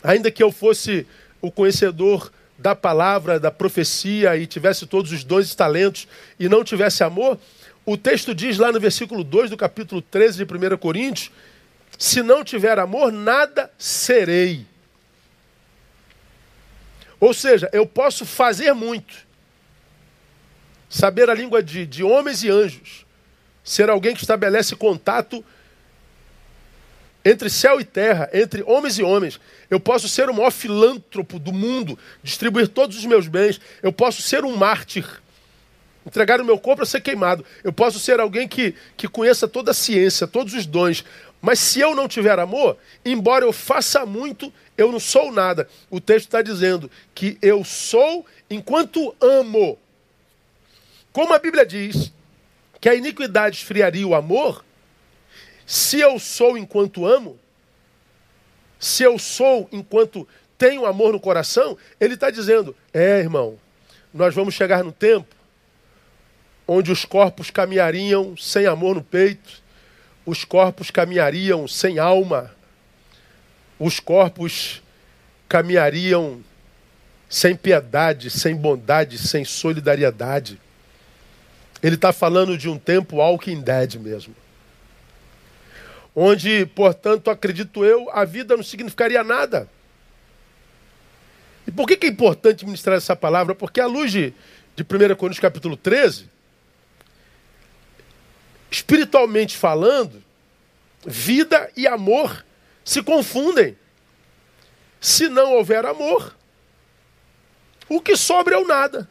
ainda 0.03 0.29
que 0.29 0.43
eu 0.43 0.51
fosse 0.51 1.07
o 1.41 1.51
conhecedor 1.51 2.31
da 2.59 2.75
palavra, 2.75 3.39
da 3.39 3.49
profecia 3.49 4.35
e 4.35 4.45
tivesse 4.45 4.85
todos 4.85 5.11
os 5.13 5.23
dons 5.23 5.51
e 5.51 5.55
talentos 5.55 6.07
e 6.37 6.49
não 6.49 6.63
tivesse 6.63 7.03
amor, 7.03 7.39
o 7.85 7.97
texto 7.97 8.35
diz 8.35 8.57
lá 8.57 8.71
no 8.71 8.79
versículo 8.79 9.23
2 9.23 9.49
do 9.49 9.57
capítulo 9.57 10.01
13 10.01 10.45
de 10.45 10.53
1 10.53 10.77
Coríntios: 10.77 11.31
se 11.97 12.21
não 12.21 12.43
tiver 12.43 12.77
amor, 12.77 13.11
nada 13.11 13.71
serei. 13.77 14.67
Ou 17.19 17.33
seja, 17.33 17.69
eu 17.73 17.85
posso 17.85 18.25
fazer 18.25 18.73
muito, 18.73 19.15
saber 20.89 21.29
a 21.29 21.33
língua 21.33 21.63
de, 21.63 21.85
de 21.85 22.03
homens 22.03 22.43
e 22.43 22.49
anjos, 22.49 23.05
ser 23.63 23.89
alguém 23.89 24.13
que 24.13 24.21
estabelece 24.21 24.75
contato 24.75 25.43
entre 27.23 27.49
céu 27.49 27.79
e 27.79 27.83
terra, 27.83 28.29
entre 28.33 28.63
homens 28.63 28.97
e 28.97 29.03
homens. 29.03 29.39
Eu 29.69 29.79
posso 29.79 30.07
ser 30.07 30.29
o 30.29 30.33
maior 30.33 30.51
filântropo 30.51 31.37
do 31.37 31.51
mundo, 31.51 31.97
distribuir 32.23 32.67
todos 32.67 32.97
os 32.97 33.05
meus 33.05 33.27
bens. 33.27 33.59
Eu 33.83 33.91
posso 33.91 34.21
ser 34.21 34.45
um 34.45 34.55
mártir, 34.55 35.05
entregar 36.05 36.39
o 36.39 36.45
meu 36.45 36.57
corpo 36.57 36.83
a 36.83 36.85
ser 36.85 37.01
queimado. 37.01 37.45
Eu 37.63 37.73
posso 37.73 37.99
ser 37.99 38.19
alguém 38.19 38.47
que, 38.47 38.73
que 38.95 39.07
conheça 39.07 39.47
toda 39.47 39.71
a 39.71 39.73
ciência, 39.73 40.27
todos 40.27 40.53
os 40.53 40.65
dons. 40.65 41.03
Mas 41.41 41.59
se 41.59 41.79
eu 41.79 41.95
não 41.95 42.07
tiver 42.07 42.37
amor, 42.39 42.77
embora 43.05 43.45
eu 43.45 43.53
faça 43.53 44.05
muito, 44.05 44.51
eu 44.77 44.91
não 44.91 44.99
sou 44.99 45.31
nada. 45.31 45.67
O 45.89 45.99
texto 45.99 46.25
está 46.25 46.41
dizendo 46.41 46.89
que 47.13 47.37
eu 47.41 47.63
sou 47.63 48.25
enquanto 48.49 49.15
amo. 49.21 49.77
Como 51.11 51.33
a 51.33 51.39
Bíblia 51.39 51.65
diz 51.65 52.11
que 52.79 52.89
a 52.89 52.95
iniquidade 52.95 53.57
esfriaria 53.57 54.07
o 54.07 54.15
amor, 54.15 54.63
se 55.69 55.99
eu 55.99 56.17
sou 56.17 56.57
enquanto 56.57 57.05
amo, 57.05 57.37
se 58.79 59.03
eu 59.03 59.19
sou 59.19 59.69
enquanto 59.71 60.27
tenho 60.57 60.83
amor 60.83 61.13
no 61.13 61.19
coração, 61.19 61.77
ele 61.99 62.15
está 62.15 62.31
dizendo: 62.31 62.75
é, 62.91 63.19
irmão, 63.19 63.55
nós 64.11 64.33
vamos 64.33 64.55
chegar 64.55 64.83
no 64.83 64.91
tempo 64.91 65.35
onde 66.67 66.91
os 66.91 67.05
corpos 67.05 67.51
caminhariam 67.51 68.35
sem 68.35 68.65
amor 68.65 68.95
no 68.95 69.03
peito, 69.03 69.61
os 70.25 70.43
corpos 70.43 70.89
caminhariam 70.89 71.67
sem 71.67 71.99
alma, 71.99 72.49
os 73.77 73.99
corpos 73.99 74.81
caminhariam 75.47 76.43
sem 77.29 77.55
piedade, 77.55 78.31
sem 78.31 78.55
bondade, 78.55 79.19
sem 79.19 79.45
solidariedade. 79.45 80.59
Ele 81.83 81.93
está 81.93 82.11
falando 82.11 82.57
de 82.57 82.67
um 82.67 82.79
tempo 82.79 83.17
walking 83.17 83.61
dead 83.61 83.93
mesmo 83.97 84.33
onde, 86.21 86.65
portanto, 86.65 87.29
acredito 87.29 87.85
eu, 87.85 88.09
a 88.11 88.25
vida 88.25 88.57
não 88.57 88.61
significaria 88.61 89.23
nada. 89.23 89.69
E 91.65 91.71
por 91.71 91.87
que, 91.87 92.05
é 92.05 92.09
importante 92.09 92.65
ministrar 92.65 92.97
essa 92.97 93.15
palavra? 93.15 93.55
Porque 93.55 93.79
à 93.79 93.87
luz 93.87 94.11
de, 94.11 94.33
de 94.75 94.83
1 94.83 95.15
Coríntios 95.15 95.39
capítulo 95.39 95.77
13, 95.77 96.29
espiritualmente 98.69 99.55
falando, 99.55 100.21
vida 101.05 101.71
e 101.77 101.87
amor 101.87 102.45
se 102.83 103.01
confundem. 103.01 103.77
Se 104.99 105.29
não 105.29 105.53
houver 105.53 105.85
amor, 105.85 106.35
o 107.87 108.01
que 108.01 108.17
sobra 108.17 108.55
é 108.55 108.57
o 108.57 108.67
nada. 108.67 109.09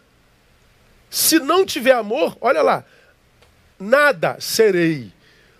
Se 1.08 1.38
não 1.38 1.64
tiver 1.64 1.92
amor, 1.92 2.36
olha 2.38 2.60
lá, 2.60 2.84
nada 3.80 4.36
serei. 4.40 5.10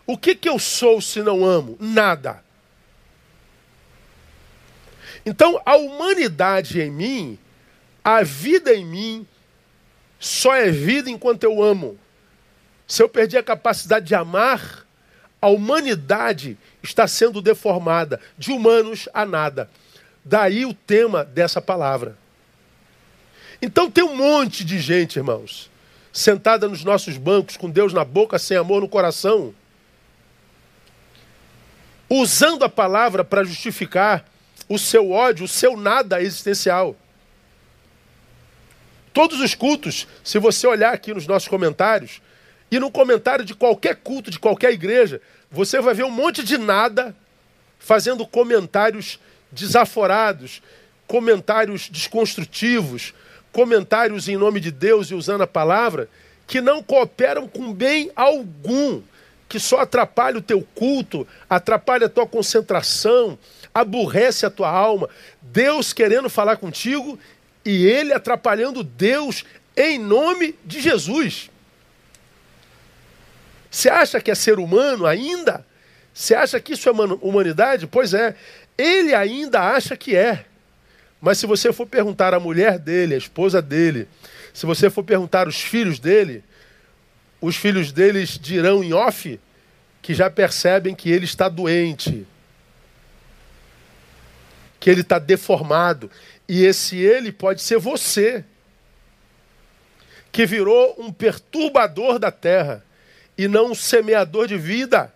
O 0.08 0.16
que, 0.16 0.34
que 0.34 0.48
eu 0.48 0.58
sou 0.58 1.02
se 1.02 1.20
não 1.20 1.44
amo? 1.44 1.76
Nada. 1.78 2.42
Então, 5.26 5.60
a 5.66 5.76
humanidade 5.76 6.80
em 6.80 6.90
mim, 6.90 7.38
a 8.02 8.22
vida 8.22 8.74
em 8.74 8.86
mim, 8.86 9.26
só 10.18 10.54
é 10.54 10.70
vida 10.70 11.10
enquanto 11.10 11.44
eu 11.44 11.62
amo. 11.62 11.98
Se 12.86 13.02
eu 13.02 13.08
perder 13.08 13.36
a 13.36 13.42
capacidade 13.42 14.06
de 14.06 14.14
amar, 14.14 14.86
a 15.42 15.48
humanidade 15.48 16.56
está 16.82 17.06
sendo 17.06 17.42
deformada, 17.42 18.18
de 18.38 18.50
humanos 18.50 19.10
a 19.12 19.26
nada. 19.26 19.68
Daí 20.24 20.64
o 20.64 20.72
tema 20.72 21.22
dessa 21.22 21.60
palavra. 21.60 22.16
Então 23.60 23.90
tem 23.90 24.04
um 24.04 24.16
monte 24.16 24.64
de 24.64 24.78
gente, 24.78 25.18
irmãos, 25.18 25.70
sentada 26.10 26.66
nos 26.66 26.82
nossos 26.82 27.18
bancos, 27.18 27.58
com 27.58 27.68
Deus 27.68 27.92
na 27.92 28.06
boca, 28.06 28.38
sem 28.38 28.56
amor 28.56 28.80
no 28.80 28.88
coração 28.88 29.54
usando 32.08 32.64
a 32.64 32.68
palavra 32.68 33.24
para 33.24 33.44
justificar 33.44 34.24
o 34.68 34.78
seu 34.78 35.10
ódio, 35.10 35.44
o 35.44 35.48
seu 35.48 35.76
nada 35.76 36.22
existencial. 36.22 36.96
Todos 39.12 39.40
os 39.40 39.54
cultos, 39.54 40.06
se 40.22 40.38
você 40.38 40.66
olhar 40.66 40.92
aqui 40.92 41.12
nos 41.12 41.26
nossos 41.26 41.48
comentários, 41.48 42.20
e 42.70 42.78
no 42.78 42.90
comentário 42.90 43.44
de 43.44 43.54
qualquer 43.54 43.96
culto, 43.96 44.30
de 44.30 44.38
qualquer 44.38 44.72
igreja, 44.72 45.20
você 45.50 45.80
vai 45.80 45.94
ver 45.94 46.04
um 46.04 46.10
monte 46.10 46.44
de 46.44 46.58
nada 46.58 47.16
fazendo 47.78 48.26
comentários 48.26 49.18
desaforados, 49.50 50.62
comentários 51.06 51.88
desconstrutivos, 51.88 53.14
comentários 53.50 54.28
em 54.28 54.36
nome 54.36 54.60
de 54.60 54.70
Deus 54.70 55.10
e 55.10 55.14
usando 55.14 55.42
a 55.42 55.46
palavra, 55.46 56.08
que 56.46 56.60
não 56.60 56.82
cooperam 56.82 57.48
com 57.48 57.72
bem 57.72 58.10
algum 58.14 59.02
que 59.48 59.58
só 59.58 59.80
atrapalha 59.80 60.38
o 60.38 60.42
teu 60.42 60.60
culto, 60.74 61.26
atrapalha 61.48 62.06
a 62.06 62.10
tua 62.10 62.26
concentração, 62.26 63.38
aborrece 63.72 64.44
a 64.44 64.50
tua 64.50 64.68
alma. 64.68 65.08
Deus 65.40 65.92
querendo 65.92 66.28
falar 66.28 66.56
contigo 66.56 67.18
e 67.64 67.86
ele 67.86 68.12
atrapalhando 68.12 68.84
Deus 68.84 69.44
em 69.76 69.98
nome 69.98 70.54
de 70.64 70.80
Jesus. 70.80 71.50
Você 73.70 73.88
acha 73.88 74.20
que 74.20 74.30
é 74.30 74.34
ser 74.34 74.58
humano 74.58 75.06
ainda? 75.06 75.64
Você 76.12 76.34
acha 76.34 76.60
que 76.60 76.72
isso 76.72 76.88
é 76.88 76.92
humanidade? 76.92 77.86
Pois 77.86 78.12
é, 78.12 78.34
ele 78.76 79.14
ainda 79.14 79.60
acha 79.60 79.96
que 79.96 80.16
é. 80.16 80.44
Mas 81.20 81.38
se 81.38 81.46
você 81.46 81.72
for 81.72 81.86
perguntar 81.86 82.34
à 82.34 82.40
mulher 82.40 82.78
dele, 82.78 83.14
à 83.14 83.18
esposa 83.18 83.62
dele, 83.62 84.08
se 84.52 84.66
você 84.66 84.90
for 84.90 85.04
perguntar 85.04 85.48
os 85.48 85.60
filhos 85.60 85.98
dele, 85.98 86.42
os 87.40 87.56
filhos 87.56 87.92
deles 87.92 88.38
dirão 88.38 88.82
em 88.82 88.92
off 88.92 89.38
que 90.02 90.14
já 90.14 90.30
percebem 90.30 90.94
que 90.94 91.10
ele 91.10 91.24
está 91.24 91.48
doente, 91.48 92.26
que 94.80 94.90
ele 94.90 95.02
está 95.02 95.18
deformado. 95.18 96.10
E 96.48 96.64
esse 96.64 96.96
ele 96.96 97.30
pode 97.30 97.62
ser 97.62 97.78
você, 97.78 98.44
que 100.32 100.46
virou 100.46 100.96
um 100.98 101.12
perturbador 101.12 102.18
da 102.18 102.30
terra 102.30 102.84
e 103.36 103.46
não 103.46 103.72
um 103.72 103.74
semeador 103.74 104.46
de 104.46 104.56
vida, 104.56 105.12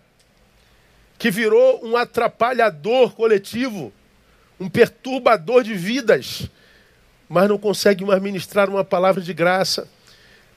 que 1.18 1.30
virou 1.30 1.84
um 1.84 1.96
atrapalhador 1.96 3.14
coletivo, 3.14 3.92
um 4.60 4.68
perturbador 4.68 5.62
de 5.62 5.74
vidas, 5.74 6.48
mas 7.28 7.48
não 7.48 7.58
consegue 7.58 8.04
mais 8.04 8.20
ministrar 8.22 8.68
uma 8.68 8.84
palavra 8.84 9.22
de 9.22 9.32
graça 9.32 9.88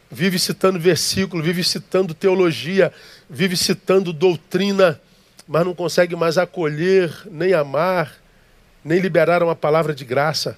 vive 0.10 0.40
citando 0.40 0.80
versículo, 0.80 1.42
vive 1.42 1.64
citando 1.64 2.14
teologia, 2.14 2.92
vive 3.30 3.58
citando 3.58 4.14
doutrina, 4.14 5.00
mas 5.48 5.66
não 5.66 5.74
consegue 5.74 6.16
mais 6.16 6.38
acolher, 6.38 7.12
nem 7.30 7.54
amar, 7.54 8.16
nem 8.84 9.00
liberar 9.00 9.44
uma 9.44 9.56
palavra 9.56 9.94
de 9.94 10.06
graça. 10.06 10.58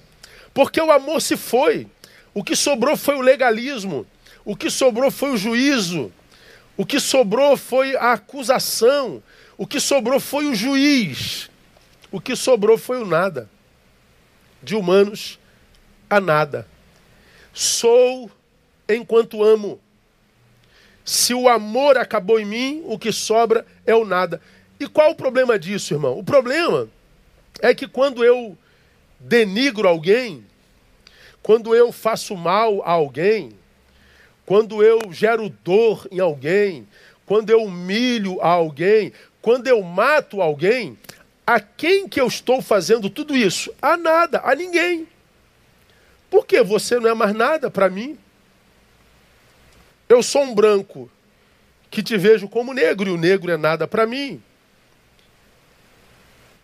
Porque 0.52 0.80
o 0.80 0.90
amor 0.90 1.20
se 1.20 1.36
foi. 1.36 1.86
O 2.34 2.44
que 2.44 2.54
sobrou 2.54 2.96
foi 2.96 3.16
o 3.16 3.20
legalismo. 3.20 4.06
O 4.44 4.56
que 4.56 4.70
sobrou 4.70 5.10
foi 5.10 5.30
o 5.32 5.36
juízo. 5.36 6.12
O 6.76 6.86
que 6.86 7.00
sobrou 7.00 7.56
foi 7.56 7.96
a 7.96 8.12
acusação. 8.12 9.22
O 9.56 9.66
que 9.66 9.80
sobrou 9.80 10.20
foi 10.20 10.46
o 10.46 10.54
juiz. 10.54 11.50
O 12.10 12.20
que 12.20 12.36
sobrou 12.36 12.78
foi 12.78 13.02
o 13.02 13.06
nada. 13.06 13.48
De 14.62 14.74
humanos 14.74 15.38
a 16.08 16.20
nada. 16.20 16.66
Sou 17.52 18.30
enquanto 18.88 19.42
amo. 19.42 19.80
Se 21.04 21.32
o 21.34 21.48
amor 21.48 21.96
acabou 21.96 22.38
em 22.38 22.44
mim, 22.44 22.82
o 22.86 22.98
que 22.98 23.12
sobra 23.12 23.64
é 23.86 23.94
o 23.94 24.04
nada. 24.04 24.40
E 24.78 24.86
qual 24.86 25.10
o 25.10 25.14
problema 25.14 25.58
disso, 25.58 25.94
irmão? 25.94 26.18
O 26.18 26.24
problema 26.24 26.88
é 27.60 27.74
que 27.74 27.88
quando 27.88 28.24
eu 28.24 28.56
denigro 29.18 29.88
alguém, 29.88 30.44
quando 31.42 31.74
eu 31.74 31.90
faço 31.90 32.36
mal 32.36 32.82
a 32.82 32.90
alguém, 32.90 33.50
quando 34.44 34.82
eu 34.82 35.12
gero 35.12 35.48
dor 35.64 36.06
em 36.10 36.20
alguém, 36.20 36.86
quando 37.26 37.50
eu 37.50 37.64
humilho 37.64 38.40
a 38.40 38.48
alguém, 38.48 39.12
quando 39.42 39.66
eu 39.66 39.82
mato 39.82 40.40
alguém, 40.40 40.96
a 41.46 41.58
quem 41.58 42.08
que 42.08 42.20
eu 42.20 42.26
estou 42.26 42.60
fazendo 42.60 43.08
tudo 43.08 43.34
isso? 43.36 43.72
A 43.80 43.96
nada, 43.96 44.40
a 44.44 44.54
ninguém. 44.54 45.08
Porque 46.30 46.62
você 46.62 47.00
não 47.00 47.08
é 47.08 47.14
mais 47.14 47.34
nada 47.34 47.70
para 47.70 47.88
mim. 47.88 48.18
Eu 50.08 50.22
sou 50.22 50.42
um 50.42 50.54
branco 50.54 51.10
que 51.90 52.02
te 52.02 52.16
vejo 52.16 52.48
como 52.48 52.72
negro 52.72 53.10
e 53.10 53.12
o 53.12 53.18
negro 53.18 53.50
é 53.50 53.56
nada 53.56 53.86
para 53.86 54.06
mim. 54.06 54.42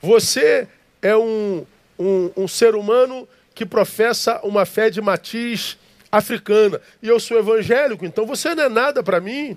Você 0.01 0.67
é 1.03 1.17
um, 1.17 1.67
um, 1.99 2.31
um, 2.37 2.49
ser 2.49 2.75
humano 2.75 3.29
que 3.55 3.67
professa 3.67 4.41
uma 4.43 4.65
fé 4.65 4.91
de 4.91 5.01
matiz 5.01 5.79
africana 6.11 6.81
e 7.03 7.09
eu 7.09 7.19
sou 7.19 7.39
evangélico, 7.39 8.05
então 8.05 8.27
você 8.27 8.55
não 8.55 8.65
é 8.65 8.69
nada 8.69 9.03
para 9.03 9.21
mim. 9.21 9.57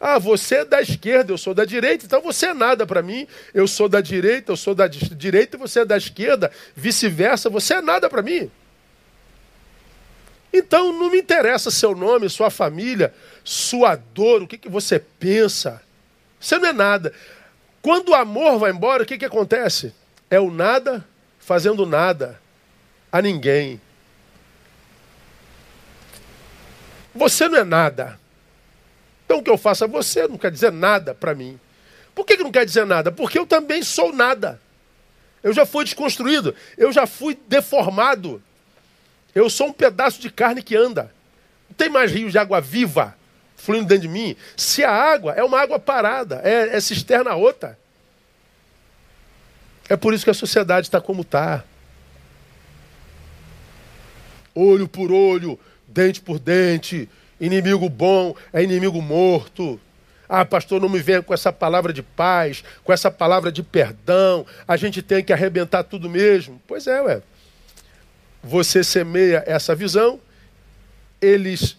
Ah, 0.00 0.18
você 0.18 0.56
é 0.56 0.64
da 0.64 0.80
esquerda, 0.80 1.32
eu 1.32 1.38
sou 1.38 1.52
da 1.52 1.64
direita, 1.64 2.06
então 2.06 2.22
você 2.22 2.46
é 2.46 2.54
nada 2.54 2.86
para 2.86 3.02
mim. 3.02 3.26
Eu 3.52 3.68
sou 3.68 3.88
da 3.88 4.00
direita, 4.00 4.50
eu 4.50 4.56
sou 4.56 4.74
da 4.74 4.86
direita 4.88 5.56
e 5.56 5.60
você 5.60 5.80
é 5.80 5.84
da 5.84 5.96
esquerda, 5.96 6.50
vice-versa, 6.74 7.50
você 7.50 7.74
é 7.74 7.82
nada 7.82 8.08
para 8.08 8.22
mim. 8.22 8.50
Então 10.52 10.92
não 10.92 11.10
me 11.10 11.18
interessa 11.18 11.70
seu 11.70 11.94
nome, 11.94 12.28
sua 12.28 12.50
família, 12.50 13.14
sua 13.44 13.96
dor, 13.96 14.42
o 14.42 14.46
que, 14.46 14.58
que 14.58 14.68
você 14.68 14.98
pensa. 14.98 15.80
Você 16.40 16.58
não 16.58 16.68
é 16.68 16.72
nada. 16.72 17.12
Quando 17.82 18.10
o 18.10 18.14
amor 18.14 18.58
vai 18.58 18.70
embora, 18.70 19.02
o 19.02 19.06
que, 19.06 19.18
que 19.18 19.24
acontece? 19.24 19.94
É 20.28 20.40
o 20.40 20.50
nada 20.50 21.04
fazendo 21.38 21.86
nada 21.86 22.40
a 23.10 23.22
ninguém. 23.22 23.80
Você 27.14 27.48
não 27.48 27.58
é 27.58 27.64
nada. 27.64 28.18
Então 29.24 29.38
o 29.38 29.42
que 29.42 29.50
eu 29.50 29.58
faço 29.58 29.84
a 29.84 29.86
você 29.86 30.26
não 30.26 30.36
quer 30.36 30.50
dizer 30.50 30.72
nada 30.72 31.14
para 31.14 31.34
mim. 31.34 31.58
Por 32.14 32.24
que, 32.26 32.36
que 32.36 32.42
não 32.42 32.52
quer 32.52 32.64
dizer 32.64 32.84
nada? 32.84 33.10
Porque 33.10 33.38
eu 33.38 33.46
também 33.46 33.82
sou 33.82 34.12
nada. 34.12 34.60
Eu 35.42 35.52
já 35.52 35.64
fui 35.64 35.84
desconstruído, 35.84 36.54
eu 36.76 36.92
já 36.92 37.06
fui 37.06 37.38
deformado. 37.48 38.42
Eu 39.34 39.48
sou 39.48 39.68
um 39.68 39.72
pedaço 39.72 40.20
de 40.20 40.30
carne 40.30 40.62
que 40.62 40.76
anda. 40.76 41.12
Não 41.68 41.74
tem 41.76 41.88
mais 41.88 42.10
rios 42.10 42.32
de 42.32 42.38
água 42.38 42.60
viva 42.60 43.16
fluindo 43.60 43.86
dentro 43.86 44.02
de 44.02 44.08
mim. 44.08 44.34
Se 44.56 44.82
a 44.82 44.90
água 44.90 45.32
é 45.32 45.44
uma 45.44 45.60
água 45.60 45.78
parada, 45.78 46.40
é, 46.42 46.76
é 46.76 46.80
cisterna 46.80 47.34
outra. 47.34 47.78
É 49.88 49.96
por 49.96 50.14
isso 50.14 50.24
que 50.24 50.30
a 50.30 50.34
sociedade 50.34 50.86
está 50.86 51.00
como 51.00 51.22
está. 51.22 51.62
Olho 54.54 54.88
por 54.88 55.12
olho, 55.12 55.58
dente 55.86 56.20
por 56.20 56.38
dente, 56.38 57.08
inimigo 57.40 57.88
bom 57.88 58.34
é 58.52 58.62
inimigo 58.62 59.00
morto. 59.02 59.80
Ah, 60.28 60.44
pastor, 60.44 60.80
não 60.80 60.88
me 60.88 61.00
venha 61.00 61.22
com 61.22 61.34
essa 61.34 61.52
palavra 61.52 61.92
de 61.92 62.02
paz, 62.02 62.62
com 62.84 62.92
essa 62.92 63.10
palavra 63.10 63.50
de 63.50 63.62
perdão. 63.62 64.46
A 64.66 64.76
gente 64.76 65.02
tem 65.02 65.24
que 65.24 65.32
arrebentar 65.32 65.82
tudo 65.82 66.08
mesmo. 66.08 66.62
Pois 66.68 66.86
é, 66.86 67.00
ué. 67.02 67.22
Você 68.42 68.82
semeia 68.82 69.44
essa 69.46 69.74
visão, 69.74 70.18
eles 71.20 71.76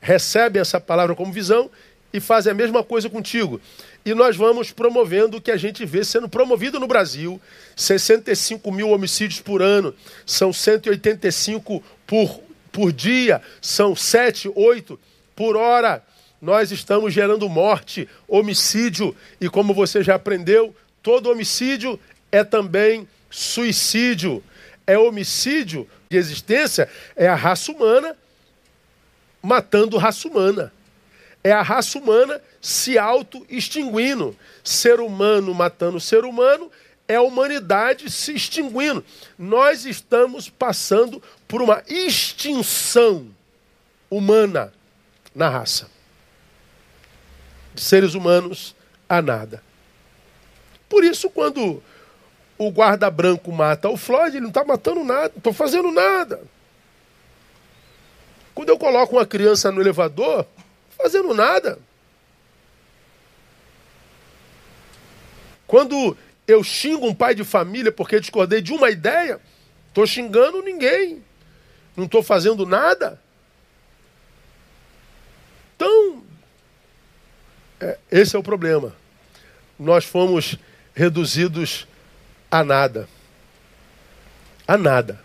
recebem 0.00 0.60
essa 0.60 0.80
palavra 0.80 1.14
como 1.14 1.32
visão 1.32 1.70
e 2.12 2.20
fazem 2.20 2.50
a 2.50 2.54
mesma 2.54 2.82
coisa 2.82 3.08
contigo. 3.08 3.60
E 4.04 4.14
nós 4.14 4.36
vamos 4.36 4.72
promovendo 4.72 5.36
o 5.36 5.40
que 5.40 5.50
a 5.50 5.56
gente 5.56 5.84
vê 5.86 6.04
sendo 6.04 6.28
promovido 6.28 6.80
no 6.80 6.86
Brasil: 6.86 7.40
65 7.76 8.70
mil 8.72 8.90
homicídios 8.90 9.40
por 9.40 9.62
ano, 9.62 9.94
são 10.26 10.52
185 10.52 11.82
por, 12.06 12.40
por 12.70 12.92
dia, 12.92 13.40
são 13.60 13.94
7, 13.94 14.50
8 14.54 14.98
por 15.36 15.56
hora. 15.56 16.02
Nós 16.40 16.72
estamos 16.72 17.14
gerando 17.14 17.48
morte, 17.48 18.08
homicídio, 18.26 19.14
e 19.40 19.48
como 19.48 19.72
você 19.72 20.02
já 20.02 20.16
aprendeu, 20.16 20.74
todo 21.00 21.30
homicídio 21.30 22.00
é 22.32 22.42
também 22.42 23.06
suicídio 23.30 24.42
é 24.86 24.98
homicídio 24.98 25.88
de 26.08 26.16
existência, 26.16 26.88
é 27.16 27.28
a 27.28 27.34
raça 27.34 27.72
humana 27.72 28.16
matando 29.42 29.98
raça 29.98 30.28
humana. 30.28 30.72
É 31.44 31.50
a 31.50 31.62
raça 31.62 31.98
humana 31.98 32.40
se 32.60 32.96
auto-extinguindo. 32.96 34.36
Ser 34.62 35.00
humano 35.00 35.52
matando 35.52 35.98
ser 35.98 36.24
humano 36.24 36.70
é 37.08 37.16
a 37.16 37.22
humanidade 37.22 38.10
se 38.10 38.32
extinguindo. 38.32 39.04
Nós 39.36 39.84
estamos 39.84 40.48
passando 40.48 41.20
por 41.48 41.60
uma 41.60 41.82
extinção 41.88 43.26
humana 44.08 44.72
na 45.34 45.48
raça. 45.48 45.90
De 47.74 47.80
seres 47.80 48.14
humanos 48.14 48.76
a 49.08 49.20
nada. 49.20 49.62
Por 50.88 51.02
isso, 51.02 51.28
quando 51.28 51.82
o 52.58 52.70
guarda 52.70 53.10
branco 53.10 53.50
mata 53.50 53.88
o 53.88 53.96
Floyd, 53.96 54.36
ele 54.36 54.42
não 54.42 54.48
está 54.48 54.64
matando 54.64 55.02
nada, 55.02 55.28
não 55.30 55.38
estou 55.38 55.52
fazendo 55.52 55.90
nada. 55.90 56.42
Quando 58.54 58.68
eu 58.68 58.78
coloco 58.78 59.16
uma 59.16 59.26
criança 59.26 59.72
no 59.72 59.80
elevador, 59.80 60.46
fazendo 60.96 61.32
nada. 61.34 61.78
Quando 65.66 66.16
eu 66.46 66.62
xingo 66.62 67.06
um 67.06 67.14
pai 67.14 67.34
de 67.34 67.44
família 67.44 67.90
porque 67.90 68.20
discordei 68.20 68.60
de 68.60 68.72
uma 68.72 68.90
ideia, 68.90 69.40
estou 69.88 70.06
xingando 70.06 70.62
ninguém. 70.62 71.24
Não 71.96 72.04
estou 72.04 72.22
fazendo 72.22 72.66
nada. 72.66 73.20
Então, 75.76 76.22
é, 77.80 77.98
esse 78.10 78.36
é 78.36 78.38
o 78.38 78.42
problema. 78.42 78.94
Nós 79.78 80.04
fomos 80.04 80.56
reduzidos 80.94 81.86
a 82.52 82.62
nada. 82.62 83.08
A 84.68 84.76
nada. 84.76 85.18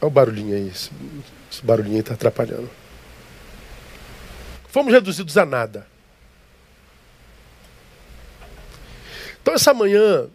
Olha 0.00 0.08
o 0.08 0.10
barulhinho 0.10 0.56
aí. 0.56 0.68
Esse, 0.68 0.90
barulhinho 1.62 2.00
está 2.00 2.14
atrapalhando. 2.14 2.68
Fomos 4.68 4.92
reduzidos 4.92 5.38
a 5.38 5.46
nada. 5.46 5.86
Então, 9.40 9.54
essa 9.54 9.72
manhã, 9.72 10.26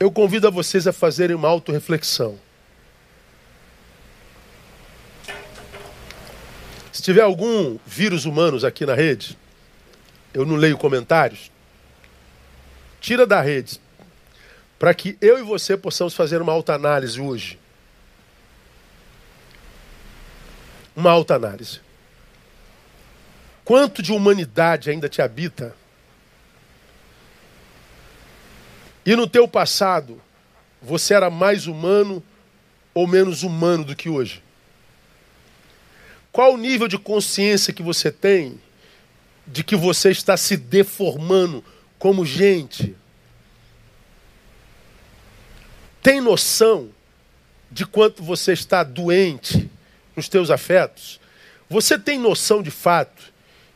eu 0.00 0.10
convido 0.10 0.48
a 0.48 0.50
vocês 0.50 0.88
a 0.88 0.92
fazerem 0.92 1.36
uma 1.36 1.48
autorreflexão. 1.48 2.36
Se 6.92 7.00
tiver 7.00 7.22
algum 7.22 7.78
vírus 7.86 8.24
humanos 8.24 8.64
aqui 8.64 8.84
na 8.84 8.94
rede, 8.94 9.38
eu 10.34 10.44
não 10.44 10.56
leio 10.56 10.76
comentários. 10.76 11.50
Tira 13.00 13.24
da 13.24 13.40
rede. 13.40 13.80
Para 14.78 14.92
que 14.92 15.16
eu 15.20 15.38
e 15.38 15.42
você 15.42 15.76
possamos 15.76 16.12
fazer 16.12 16.42
uma 16.42 16.52
alta 16.52 16.74
análise 16.74 17.20
hoje. 17.20 17.58
Uma 20.96 21.12
alta 21.12 21.36
análise. 21.36 21.80
Quanto 23.64 24.02
de 24.02 24.12
humanidade 24.12 24.90
ainda 24.90 25.08
te 25.08 25.22
habita? 25.22 25.74
E 29.06 29.14
no 29.14 29.26
teu 29.26 29.46
passado, 29.46 30.20
você 30.82 31.14
era 31.14 31.30
mais 31.30 31.66
humano 31.66 32.22
ou 32.92 33.06
menos 33.06 33.42
humano 33.42 33.84
do 33.84 33.96
que 33.96 34.08
hoje? 34.08 34.42
Qual 36.32 36.54
o 36.54 36.58
nível 36.58 36.88
de 36.88 36.98
consciência 36.98 37.72
que 37.72 37.82
você 37.82 38.10
tem 38.10 38.60
de 39.46 39.62
que 39.62 39.76
você 39.76 40.10
está 40.10 40.36
se 40.36 40.56
deformando 40.56 41.64
como 41.98 42.24
gente. 42.24 42.94
Tem 46.02 46.20
noção 46.20 46.90
de 47.70 47.86
quanto 47.86 48.22
você 48.22 48.52
está 48.52 48.82
doente 48.82 49.70
nos 50.14 50.28
teus 50.28 50.50
afetos? 50.50 51.20
Você 51.68 51.98
tem 51.98 52.18
noção 52.18 52.62
de 52.62 52.70
fato 52.70 53.32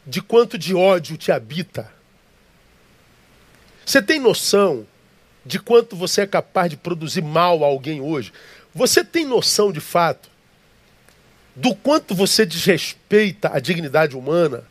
de 0.06 0.22
quanto 0.22 0.56
de 0.56 0.74
ódio 0.74 1.18
te 1.18 1.30
habita? 1.30 1.92
Você 3.84 4.00
tem 4.00 4.18
noção 4.18 4.86
de 5.44 5.58
quanto 5.58 5.96
você 5.96 6.22
é 6.22 6.26
capaz 6.26 6.70
de 6.70 6.76
produzir 6.76 7.22
mal 7.22 7.62
a 7.62 7.66
alguém 7.66 8.00
hoje? 8.00 8.32
Você 8.74 9.04
tem 9.04 9.24
noção 9.24 9.72
de 9.72 9.80
fato 9.80 10.30
do 11.56 11.74
quanto 11.74 12.14
você 12.14 12.46
desrespeita 12.46 13.50
a 13.52 13.58
dignidade 13.58 14.16
humana? 14.16 14.64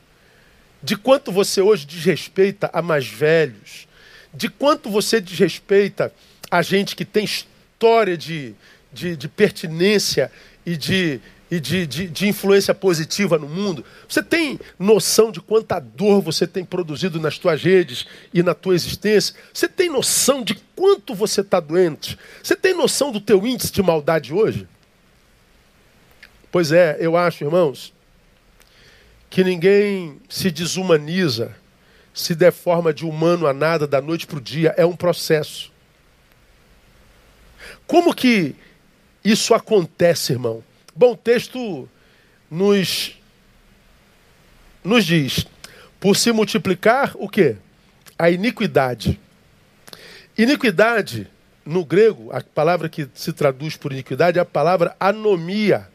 De 0.82 0.96
quanto 0.96 1.32
você 1.32 1.62
hoje 1.62 1.86
desrespeita 1.86 2.70
a 2.74 2.82
mais 2.82 3.08
velhos, 3.08 3.88
de 4.34 4.50
quanto 4.50 4.90
você 4.90 5.20
desrespeita 5.20 6.14
a 6.50 6.62
gente 6.62 6.96
que 6.96 7.04
tem 7.04 7.26
história 7.26 8.18
de, 8.18 8.54
de, 8.92 9.16
de 9.16 9.28
pertinência 9.28 10.32
e, 10.66 10.78
de, 10.78 11.20
e 11.50 11.60
de, 11.60 11.88
de, 11.88 12.08
de, 12.08 12.28
influência 12.28 12.74
positiva 12.74 13.38
no 13.38 13.48
mundo. 13.48 13.84
Você 14.08 14.22
tem 14.22 14.60
noção 14.78 15.32
de 15.32 15.42
quanta 15.42 15.80
dor 15.80 16.22
você 16.22 16.46
tem 16.46 16.64
produzido 16.64 17.20
nas 17.20 17.38
tuas 17.38 17.62
redes 17.62 18.06
e 18.34 18.44
na 18.44 18.54
tua 18.54 18.76
existência? 18.76 19.36
Você 19.54 19.68
tem 19.68 19.90
noção 19.90 20.44
de 20.44 20.56
quanto 20.76 21.16
você 21.16 21.42
está 21.42 21.60
doente? 21.60 22.18
Você 22.44 22.56
tem 22.56 22.74
noção 22.74 23.12
do 23.12 23.20
teu 23.20 23.46
índice 23.46 23.72
de 23.72 23.82
maldade 23.82 24.34
hoje? 24.34 24.68
Pois 26.52 26.72
é, 26.72 26.98
eu 27.00 27.18
acho, 27.18 27.44
irmãos, 27.44 27.94
que 29.30 29.44
ninguém 29.44 30.20
se 30.30 30.50
desumaniza, 30.50 31.56
se 32.14 32.34
deforma 32.34 32.94
de 32.94 33.06
humano 33.06 33.48
a 33.48 33.54
nada 33.54 33.86
da 33.86 34.02
noite 34.02 34.26
para 34.26 34.38
o 34.38 34.42
dia. 34.42 34.74
É 34.78 34.86
um 34.86 34.96
processo. 34.96 35.72
Como 37.86 38.14
que 38.14 38.56
isso 39.24 39.54
acontece, 39.54 40.34
irmão? 40.34 40.64
Bom, 40.96 41.12
o 41.12 41.18
texto 41.18 41.88
nos, 42.50 43.18
nos 44.84 45.06
diz: 45.06 45.46
por 46.00 46.16
se 46.16 46.32
multiplicar 46.32 47.12
o 47.16 47.30
quê? 47.30 47.58
A 48.18 48.30
iniquidade. 48.30 49.20
Iniquidade, 50.38 51.28
no 51.66 51.84
grego, 51.84 52.32
a 52.32 52.42
palavra 52.42 52.88
que 52.88 53.08
se 53.14 53.34
traduz 53.34 53.76
por 53.76 53.92
iniquidade 53.92 54.40
é 54.40 54.42
a 54.42 54.46
palavra 54.46 54.96
anomia. 55.00 55.88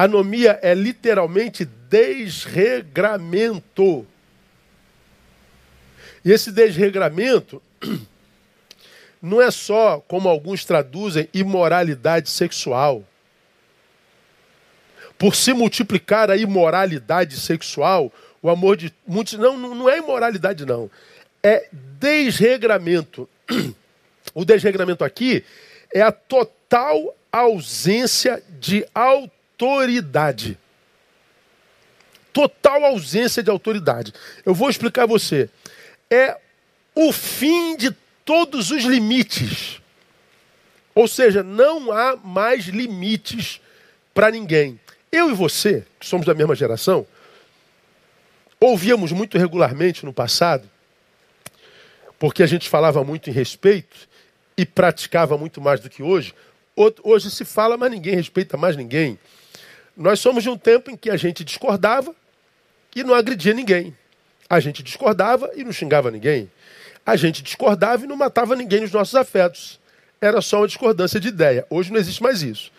Anomia 0.00 0.60
é 0.62 0.74
literalmente 0.74 1.64
desregramento. 1.64 4.06
E 6.24 6.30
esse 6.30 6.52
desregramento 6.52 7.60
não 9.20 9.42
é 9.42 9.50
só, 9.50 9.98
como 10.06 10.28
alguns 10.28 10.64
traduzem, 10.64 11.28
imoralidade 11.34 12.30
sexual. 12.30 13.02
Por 15.18 15.34
se 15.34 15.52
multiplicar 15.52 16.30
a 16.30 16.36
imoralidade 16.36 17.36
sexual, 17.36 18.12
o 18.40 18.48
amor 18.48 18.76
de 18.76 18.94
muitos. 19.04 19.32
Não, 19.32 19.58
não 19.58 19.88
é 19.88 19.98
imoralidade, 19.98 20.64
não. 20.64 20.88
É 21.42 21.68
desregramento. 21.72 23.28
O 24.34 24.44
desregramento 24.44 25.02
aqui 25.02 25.42
é 25.92 26.02
a 26.02 26.12
total 26.12 27.16
ausência 27.32 28.42
de 28.60 28.86
autoridade. 28.94 29.37
Total 32.32 32.84
ausência 32.84 33.42
de 33.42 33.50
autoridade. 33.50 34.14
Eu 34.46 34.54
vou 34.54 34.70
explicar 34.70 35.02
a 35.02 35.06
você. 35.06 35.50
É 36.08 36.38
o 36.94 37.12
fim 37.12 37.76
de 37.76 37.90
todos 38.24 38.70
os 38.70 38.84
limites. 38.84 39.80
Ou 40.94 41.06
seja, 41.08 41.42
não 41.42 41.92
há 41.92 42.16
mais 42.16 42.66
limites 42.66 43.60
para 44.14 44.30
ninguém. 44.30 44.80
Eu 45.10 45.30
e 45.30 45.34
você, 45.34 45.84
que 45.98 46.06
somos 46.06 46.26
da 46.26 46.34
mesma 46.34 46.54
geração, 46.54 47.06
ouvíamos 48.60 49.12
muito 49.12 49.38
regularmente 49.38 50.04
no 50.04 50.12
passado, 50.12 50.68
porque 52.18 52.42
a 52.42 52.46
gente 52.46 52.68
falava 52.68 53.04
muito 53.04 53.30
em 53.30 53.32
respeito 53.32 54.08
e 54.56 54.66
praticava 54.66 55.38
muito 55.38 55.60
mais 55.60 55.80
do 55.80 55.88
que 55.88 56.02
hoje. 56.02 56.34
Hoje 57.02 57.30
se 57.30 57.44
fala, 57.44 57.76
mas 57.76 57.90
ninguém 57.90 58.14
respeita 58.14 58.56
mais 58.56 58.76
ninguém. 58.76 59.18
Nós 59.98 60.20
somos 60.20 60.44
de 60.44 60.48
um 60.48 60.56
tempo 60.56 60.92
em 60.92 60.96
que 60.96 61.10
a 61.10 61.16
gente 61.16 61.42
discordava 61.42 62.14
e 62.94 63.02
não 63.02 63.12
agredia 63.12 63.52
ninguém. 63.52 63.92
A 64.48 64.60
gente 64.60 64.80
discordava 64.80 65.50
e 65.56 65.64
não 65.64 65.72
xingava 65.72 66.08
ninguém. 66.08 66.48
A 67.04 67.16
gente 67.16 67.42
discordava 67.42 68.04
e 68.04 68.06
não 68.06 68.16
matava 68.16 68.54
ninguém 68.54 68.82
nos 68.82 68.92
nossos 68.92 69.16
afetos. 69.16 69.80
Era 70.20 70.40
só 70.40 70.58
uma 70.60 70.68
discordância 70.68 71.18
de 71.18 71.26
ideia. 71.26 71.66
Hoje 71.68 71.90
não 71.90 71.98
existe 71.98 72.22
mais 72.22 72.42
isso. 72.42 72.70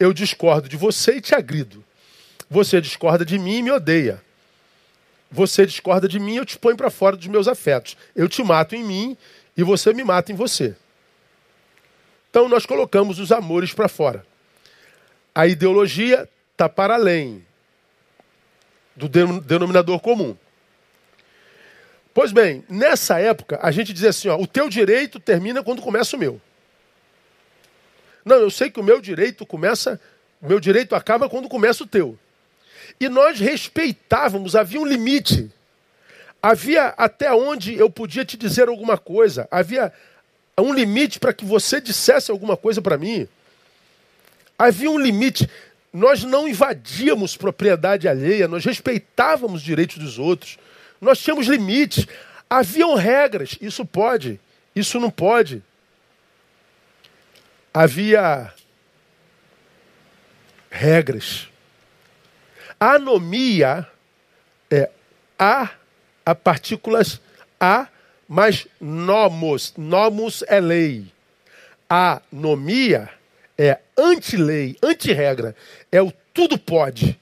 Eu 0.00 0.14
discordo 0.14 0.66
de 0.66 0.78
você 0.78 1.16
e 1.16 1.20
te 1.20 1.34
agrido. 1.34 1.84
Você 2.48 2.80
discorda 2.80 3.22
de 3.22 3.38
mim 3.38 3.58
e 3.58 3.62
me 3.64 3.70
odeia. 3.70 4.22
Você 5.30 5.66
discorda 5.66 6.08
de 6.08 6.18
mim, 6.18 6.36
eu 6.36 6.46
te 6.46 6.58
ponho 6.58 6.76
para 6.76 6.88
fora 6.88 7.16
dos 7.16 7.26
meus 7.26 7.48
afetos. 7.48 7.98
Eu 8.16 8.30
te 8.30 8.42
mato 8.42 8.74
em 8.74 8.82
mim 8.82 9.16
e 9.54 9.62
você 9.62 9.92
me 9.92 10.02
mata 10.02 10.32
em 10.32 10.34
você. 10.34 10.74
Então 12.30 12.48
nós 12.48 12.64
colocamos 12.64 13.18
os 13.18 13.30
amores 13.30 13.74
para 13.74 13.88
fora. 13.88 14.24
A 15.34 15.46
ideologia 15.46 16.26
está 16.62 16.68
para 16.68 16.94
além 16.94 17.44
do 18.94 19.08
denominador 19.08 19.98
comum. 19.98 20.36
Pois 22.14 22.30
bem, 22.30 22.64
nessa 22.68 23.18
época, 23.18 23.58
a 23.62 23.70
gente 23.72 23.92
dizia 23.92 24.10
assim: 24.10 24.28
ó, 24.28 24.36
o 24.36 24.46
teu 24.46 24.68
direito 24.68 25.18
termina 25.18 25.62
quando 25.62 25.82
começa 25.82 26.14
o 26.14 26.18
meu. 26.18 26.40
Não, 28.24 28.36
eu 28.36 28.50
sei 28.50 28.70
que 28.70 28.78
o 28.78 28.84
meu 28.84 29.00
direito 29.00 29.44
começa, 29.44 30.00
o 30.40 30.46
meu 30.46 30.60
direito 30.60 30.94
acaba 30.94 31.28
quando 31.28 31.48
começa 31.48 31.82
o 31.82 31.86
teu. 31.86 32.16
E 33.00 33.08
nós 33.08 33.40
respeitávamos, 33.40 34.54
havia 34.54 34.80
um 34.80 34.86
limite. 34.86 35.50
Havia 36.40 36.88
até 36.96 37.32
onde 37.32 37.74
eu 37.74 37.88
podia 37.90 38.24
te 38.24 38.36
dizer 38.36 38.68
alguma 38.68 38.98
coisa. 38.98 39.48
Havia 39.50 39.92
um 40.58 40.72
limite 40.72 41.18
para 41.18 41.32
que 41.32 41.44
você 41.44 41.80
dissesse 41.80 42.30
alguma 42.30 42.56
coisa 42.56 42.80
para 42.80 42.98
mim. 42.98 43.26
Havia 44.58 44.90
um 44.90 44.98
limite. 44.98 45.48
Nós 45.92 46.24
não 46.24 46.48
invadíamos 46.48 47.36
propriedade 47.36 48.08
alheia, 48.08 48.48
nós 48.48 48.64
respeitávamos 48.64 49.60
os 49.60 49.62
direitos 49.62 49.98
dos 49.98 50.18
outros. 50.18 50.58
Nós 51.00 51.18
tínhamos 51.18 51.46
limites. 51.46 52.06
Haviam 52.48 52.94
regras. 52.94 53.58
Isso 53.60 53.84
pode, 53.84 54.40
isso 54.74 54.98
não 54.98 55.10
pode. 55.10 55.62
Havia 57.74 58.52
regras. 60.70 61.48
Anomia 62.80 63.86
é 64.70 64.90
a, 65.38 65.70
a 66.24 66.34
partículas 66.34 67.20
a, 67.60 67.86
mas 68.26 68.66
nomos. 68.80 69.74
Nomos 69.76 70.42
é 70.48 70.58
lei. 70.58 71.06
Anomia 71.88 73.10
é 73.56 73.78
anti-lei, 73.96 74.76
anti-regra. 74.82 75.54
É 75.90 76.00
o 76.02 76.12
tudo 76.32 76.58
pode. 76.58 77.18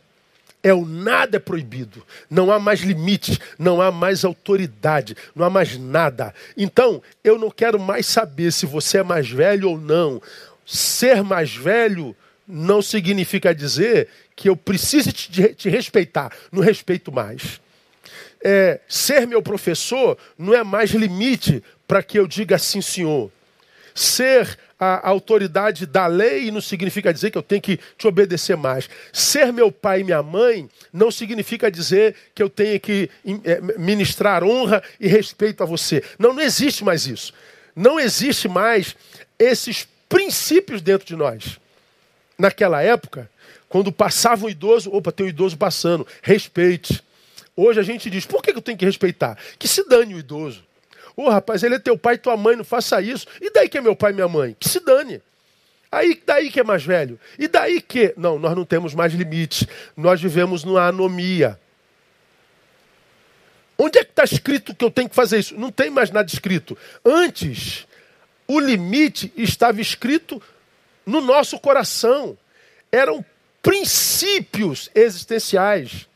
É 0.62 0.74
o 0.74 0.84
nada 0.84 1.38
é 1.38 1.40
proibido. 1.40 2.04
Não 2.28 2.52
há 2.52 2.58
mais 2.58 2.80
limites, 2.80 3.38
não 3.58 3.80
há 3.80 3.90
mais 3.90 4.24
autoridade, 4.24 5.16
não 5.34 5.46
há 5.46 5.50
mais 5.50 5.78
nada. 5.78 6.34
Então, 6.56 7.02
eu 7.24 7.38
não 7.38 7.50
quero 7.50 7.78
mais 7.80 8.06
saber 8.06 8.52
se 8.52 8.66
você 8.66 8.98
é 8.98 9.02
mais 9.02 9.30
velho 9.30 9.70
ou 9.70 9.78
não. 9.78 10.20
Ser 10.66 11.22
mais 11.22 11.54
velho 11.54 12.14
não 12.46 12.82
significa 12.82 13.54
dizer 13.54 14.08
que 14.36 14.48
eu 14.48 14.56
preciso 14.56 15.12
te, 15.12 15.54
te 15.54 15.68
respeitar. 15.70 16.30
Não 16.52 16.62
respeito 16.62 17.10
mais. 17.10 17.60
É, 18.42 18.80
ser 18.88 19.26
meu 19.26 19.42
professor 19.42 20.16
não 20.38 20.54
é 20.54 20.62
mais 20.62 20.90
limite 20.90 21.62
para 21.86 22.02
que 22.02 22.18
eu 22.18 22.26
diga 22.26 22.58
sim, 22.58 22.82
senhor. 22.82 23.30
Ser 23.94 24.58
a 24.80 25.06
autoridade 25.06 25.84
da 25.84 26.06
lei 26.06 26.50
não 26.50 26.62
significa 26.62 27.12
dizer 27.12 27.30
que 27.30 27.36
eu 27.36 27.42
tenho 27.42 27.60
que 27.60 27.78
te 27.98 28.06
obedecer 28.06 28.56
mais. 28.56 28.88
Ser 29.12 29.52
meu 29.52 29.70
pai 29.70 30.00
e 30.00 30.04
minha 30.04 30.22
mãe 30.22 30.70
não 30.90 31.10
significa 31.10 31.70
dizer 31.70 32.16
que 32.34 32.42
eu 32.42 32.48
tenho 32.48 32.80
que 32.80 33.10
é, 33.44 33.60
ministrar 33.78 34.42
honra 34.42 34.82
e 34.98 35.06
respeito 35.06 35.62
a 35.62 35.66
você. 35.66 36.02
Não, 36.18 36.32
não 36.32 36.40
existe 36.40 36.82
mais 36.82 37.06
isso. 37.06 37.34
Não 37.76 38.00
existe 38.00 38.48
mais 38.48 38.96
esses 39.38 39.86
princípios 40.08 40.80
dentro 40.80 41.06
de 41.06 41.14
nós. 41.14 41.60
Naquela 42.38 42.80
época, 42.82 43.30
quando 43.68 43.92
passava 43.92 44.46
um 44.46 44.48
idoso, 44.48 44.90
opa, 44.90 45.12
tem 45.12 45.26
um 45.26 45.28
idoso 45.28 45.58
passando, 45.58 46.06
respeite. 46.22 47.04
Hoje 47.54 47.78
a 47.78 47.82
gente 47.82 48.08
diz, 48.08 48.24
por 48.24 48.42
que 48.42 48.50
eu 48.50 48.62
tenho 48.62 48.78
que 48.78 48.86
respeitar? 48.86 49.36
Que 49.58 49.68
se 49.68 49.86
dane 49.86 50.14
o 50.14 50.18
idoso. 50.18 50.64
Ô 51.20 51.24
oh, 51.24 51.28
rapaz, 51.28 51.62
ele 51.62 51.74
é 51.74 51.78
teu 51.78 51.98
pai 51.98 52.14
e 52.14 52.18
tua 52.18 52.35
mãe, 52.35 52.56
não 52.56 52.64
faça 52.64 52.98
isso. 53.02 53.26
E 53.42 53.52
daí 53.52 53.68
que 53.68 53.76
é 53.76 53.80
meu 53.83 53.94
pai 53.94 54.11
e 54.11 54.14
minha 54.14 54.26
mãe? 54.26 54.56
Que 54.59 54.66
se 54.66 54.80
dane. 54.80 55.20
Aí 55.92 56.18
daí 56.24 56.50
que 56.50 56.59
é 56.59 56.64
mais 56.64 56.83
velho. 56.83 57.20
E 57.38 57.46
daí 57.46 57.83
que. 57.83 58.14
Não, 58.16 58.38
nós 58.38 58.56
não 58.56 58.64
temos 58.64 58.94
mais 58.94 59.12
limites. 59.12 59.66
Nós 59.94 60.18
vivemos 60.18 60.64
numa 60.64 60.87
anomia. 60.87 61.61
Onde 63.76 63.98
é 63.98 64.04
que 64.04 64.12
está 64.12 64.24
escrito 64.24 64.74
que 64.74 64.83
eu 64.83 64.90
tenho 64.90 65.11
que 65.11 65.14
fazer 65.14 65.40
isso? 65.40 65.54
Não 65.59 65.70
tem 65.70 65.90
mais 65.90 66.11
nada 66.11 66.26
escrito. 66.26 66.76
Antes, 67.04 67.87
o 68.48 68.59
limite 68.59 69.30
estava 69.37 69.78
escrito 69.78 70.42
no 71.04 71.20
nosso 71.20 71.59
coração. 71.59 72.35
Eram 72.90 73.22
princípios 73.62 74.90
existenciais. 74.94 76.09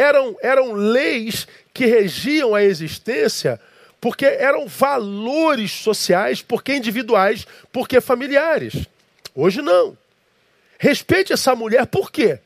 Eram, 0.00 0.34
eram 0.40 0.72
leis 0.72 1.46
que 1.74 1.84
regiam 1.84 2.54
a 2.54 2.62
existência 2.62 3.60
porque 4.00 4.24
eram 4.24 4.66
valores 4.66 5.72
sociais, 5.72 6.40
porque 6.40 6.74
individuais, 6.74 7.46
porque 7.70 8.00
familiares. 8.00 8.86
Hoje 9.34 9.60
não. 9.60 9.98
Respeite 10.78 11.34
essa 11.34 11.54
mulher 11.54 11.86
por 11.86 12.10
quê? 12.10 12.38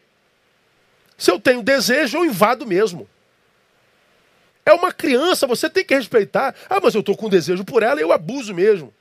Se 1.17 1.31
eu 1.31 1.39
tenho 1.39 1.63
desejo, 1.63 2.19
eu 2.19 2.25
invado 2.25 2.67
mesmo. 2.67 3.09
É 4.67 4.73
uma 4.73 4.91
criança, 4.91 5.47
você 5.47 5.71
tem 5.71 5.85
que 5.85 5.95
respeitar. 5.95 6.57
Ah, 6.69 6.81
mas 6.83 6.93
eu 6.95 7.01
estou 7.01 7.17
com 7.17 7.29
desejo 7.29 7.65
por 7.65 7.85
ela, 7.85 8.01
eu 8.01 8.11
abuso 8.11 8.53
mesmo. 8.53 8.93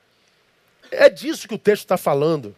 É 0.91 1.09
disso 1.09 1.47
que 1.47 1.55
o 1.55 1.57
texto 1.59 1.85
está 1.85 1.97
falando. 1.97 2.55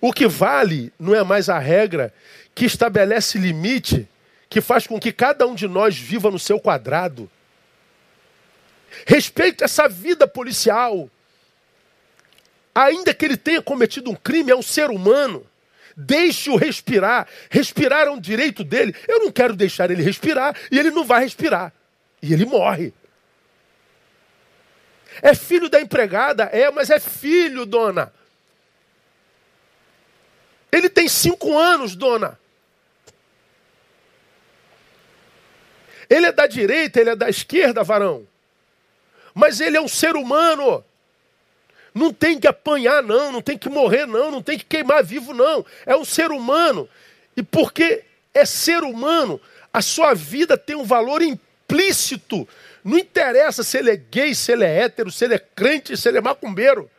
O 0.00 0.12
que 0.12 0.26
vale 0.26 0.92
não 0.98 1.14
é 1.14 1.22
mais 1.22 1.48
a 1.48 1.60
regra 1.60 2.12
que 2.52 2.64
estabelece 2.64 3.38
limite 3.38 4.08
que 4.50 4.60
faz 4.60 4.84
com 4.84 4.98
que 4.98 5.12
cada 5.12 5.46
um 5.46 5.54
de 5.54 5.68
nós 5.68 5.96
viva 5.96 6.28
no 6.28 6.38
seu 6.38 6.58
quadrado. 6.58 7.30
Respeito 9.06 9.62
essa 9.62 9.88
vida 9.88 10.26
policial. 10.26 11.08
ainda 12.74 13.14
que 13.14 13.24
ele 13.24 13.36
tenha 13.36 13.62
cometido 13.62 14.10
um 14.10 14.14
crime, 14.14 14.50
é 14.50 14.56
um 14.56 14.62
ser 14.62 14.90
humano. 14.90 15.46
Deixe-o 15.96 16.56
respirar. 16.56 17.28
Respirar 17.48 18.06
é 18.06 18.10
um 18.10 18.20
direito 18.20 18.64
dele. 18.64 18.94
Eu 19.06 19.20
não 19.20 19.30
quero 19.30 19.54
deixar 19.54 19.90
ele 19.90 20.02
respirar 20.02 20.56
e 20.70 20.78
ele 20.78 20.90
não 20.90 21.04
vai 21.04 21.22
respirar. 21.22 21.72
E 22.20 22.32
ele 22.32 22.44
morre. 22.44 22.92
É 25.22 25.34
filho 25.34 25.68
da 25.68 25.80
empregada? 25.80 26.44
É, 26.44 26.70
mas 26.70 26.90
é 26.90 26.98
filho, 26.98 27.66
dona. 27.66 28.12
Ele 30.72 30.88
tem 30.88 31.08
cinco 31.08 31.56
anos, 31.56 31.94
dona. 31.94 32.39
Ele 36.10 36.26
é 36.26 36.32
da 36.32 36.48
direita, 36.48 37.00
ele 37.00 37.10
é 37.10 37.16
da 37.16 37.30
esquerda, 37.30 37.84
varão. 37.84 38.26
Mas 39.32 39.60
ele 39.60 39.76
é 39.76 39.80
um 39.80 39.86
ser 39.86 40.16
humano. 40.16 40.84
Não 41.94 42.12
tem 42.12 42.38
que 42.38 42.48
apanhar, 42.48 43.00
não, 43.00 43.30
não 43.30 43.40
tem 43.40 43.56
que 43.56 43.68
morrer, 43.68 44.06
não, 44.06 44.30
não 44.30 44.42
tem 44.42 44.58
que 44.58 44.64
queimar 44.64 45.04
vivo, 45.04 45.32
não. 45.32 45.64
É 45.86 45.94
um 45.96 46.04
ser 46.04 46.32
humano. 46.32 46.88
E 47.36 47.42
porque 47.44 48.02
é 48.34 48.44
ser 48.44 48.82
humano, 48.82 49.40
a 49.72 49.80
sua 49.80 50.12
vida 50.14 50.58
tem 50.58 50.74
um 50.74 50.84
valor 50.84 51.22
implícito. 51.22 52.46
Não 52.82 52.98
interessa 52.98 53.62
se 53.62 53.78
ele 53.78 53.90
é 53.90 53.96
gay, 53.96 54.34
se 54.34 54.50
ele 54.50 54.64
é 54.64 54.80
hétero, 54.80 55.12
se 55.12 55.24
ele 55.24 55.34
é 55.34 55.38
crente, 55.38 55.96
se 55.96 56.08
ele 56.08 56.18
é 56.18 56.20
macumbeiro. 56.20 56.90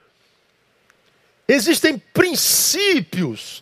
Existem 1.47 1.97
princípios 1.97 3.61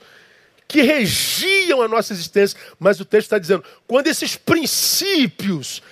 que 0.70 0.82
regiam 0.84 1.82
a 1.82 1.88
nossa 1.90 2.14
existência, 2.14 2.58
mas 2.80 3.02
o 3.02 3.06
texto 3.06 3.26
está 3.26 3.40
dizendo: 3.40 3.66
quando 3.86 4.08
esses 4.08 4.38
princípios 4.38 5.84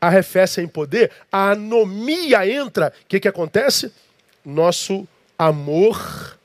arrefecem 0.00 0.64
em 0.64 0.68
poder, 0.68 1.12
a 1.30 1.52
anomia 1.52 2.48
entra, 2.48 2.92
o 3.02 3.06
que, 3.06 3.20
que 3.20 3.28
acontece? 3.28 3.92
nosso 4.44 5.06
amor 5.38 6.38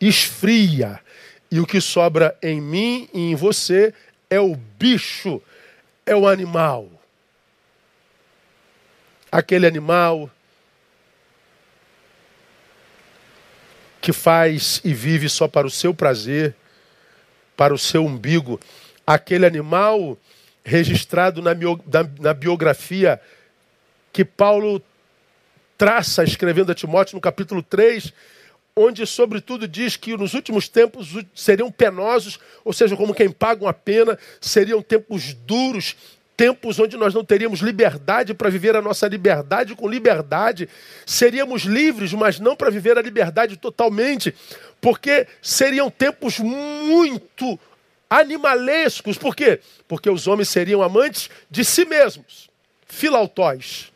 esfria. 0.00 1.00
E 1.50 1.60
o 1.60 1.66
que 1.66 1.80
sobra 1.80 2.36
em 2.42 2.60
mim 2.60 3.08
e 3.12 3.30
em 3.30 3.34
você 3.34 3.94
é 4.28 4.40
o 4.40 4.56
bicho, 4.56 5.40
é 6.04 6.14
o 6.14 6.26
animal. 6.26 6.88
Aquele 9.30 9.66
animal 9.66 10.30
que 14.04 14.12
faz 14.12 14.82
e 14.84 14.92
vive 14.92 15.30
só 15.30 15.48
para 15.48 15.66
o 15.66 15.70
seu 15.70 15.94
prazer, 15.94 16.54
para 17.56 17.72
o 17.72 17.78
seu 17.78 18.04
umbigo. 18.04 18.60
Aquele 19.06 19.46
animal 19.46 20.18
registrado 20.62 21.40
na, 21.40 21.52
na 22.20 22.34
biografia 22.34 23.18
que 24.12 24.22
Paulo 24.22 24.82
traça 25.78 26.22
escrevendo 26.22 26.70
a 26.70 26.74
Timóteo 26.74 27.14
no 27.14 27.20
capítulo 27.20 27.62
3, 27.62 28.12
onde, 28.76 29.06
sobretudo, 29.06 29.66
diz 29.66 29.96
que 29.96 30.14
nos 30.18 30.34
últimos 30.34 30.68
tempos 30.68 31.08
seriam 31.34 31.72
penosos, 31.72 32.38
ou 32.62 32.74
seja, 32.74 32.94
como 32.98 33.14
quem 33.14 33.30
paga 33.30 33.64
uma 33.64 33.72
pena, 33.72 34.18
seriam 34.38 34.82
tempos 34.82 35.32
duros, 35.32 35.96
tempos 36.36 36.78
onde 36.78 36.96
nós 36.96 37.14
não 37.14 37.24
teríamos 37.24 37.60
liberdade 37.60 38.34
para 38.34 38.50
viver 38.50 38.76
a 38.76 38.82
nossa 38.82 39.06
liberdade 39.06 39.74
com 39.74 39.88
liberdade, 39.88 40.68
seríamos 41.06 41.62
livres, 41.62 42.12
mas 42.12 42.40
não 42.40 42.56
para 42.56 42.70
viver 42.70 42.98
a 42.98 43.02
liberdade 43.02 43.56
totalmente, 43.56 44.34
porque 44.80 45.26
seriam 45.40 45.90
tempos 45.90 46.38
muito 46.38 47.58
animalescos. 48.10 49.16
Por 49.16 49.34
quê? 49.34 49.60
Porque 49.86 50.10
os 50.10 50.26
homens 50.26 50.48
seriam 50.48 50.82
amantes 50.82 51.30
de 51.50 51.64
si 51.64 51.84
mesmos, 51.84 52.50
filautóis 52.86 53.92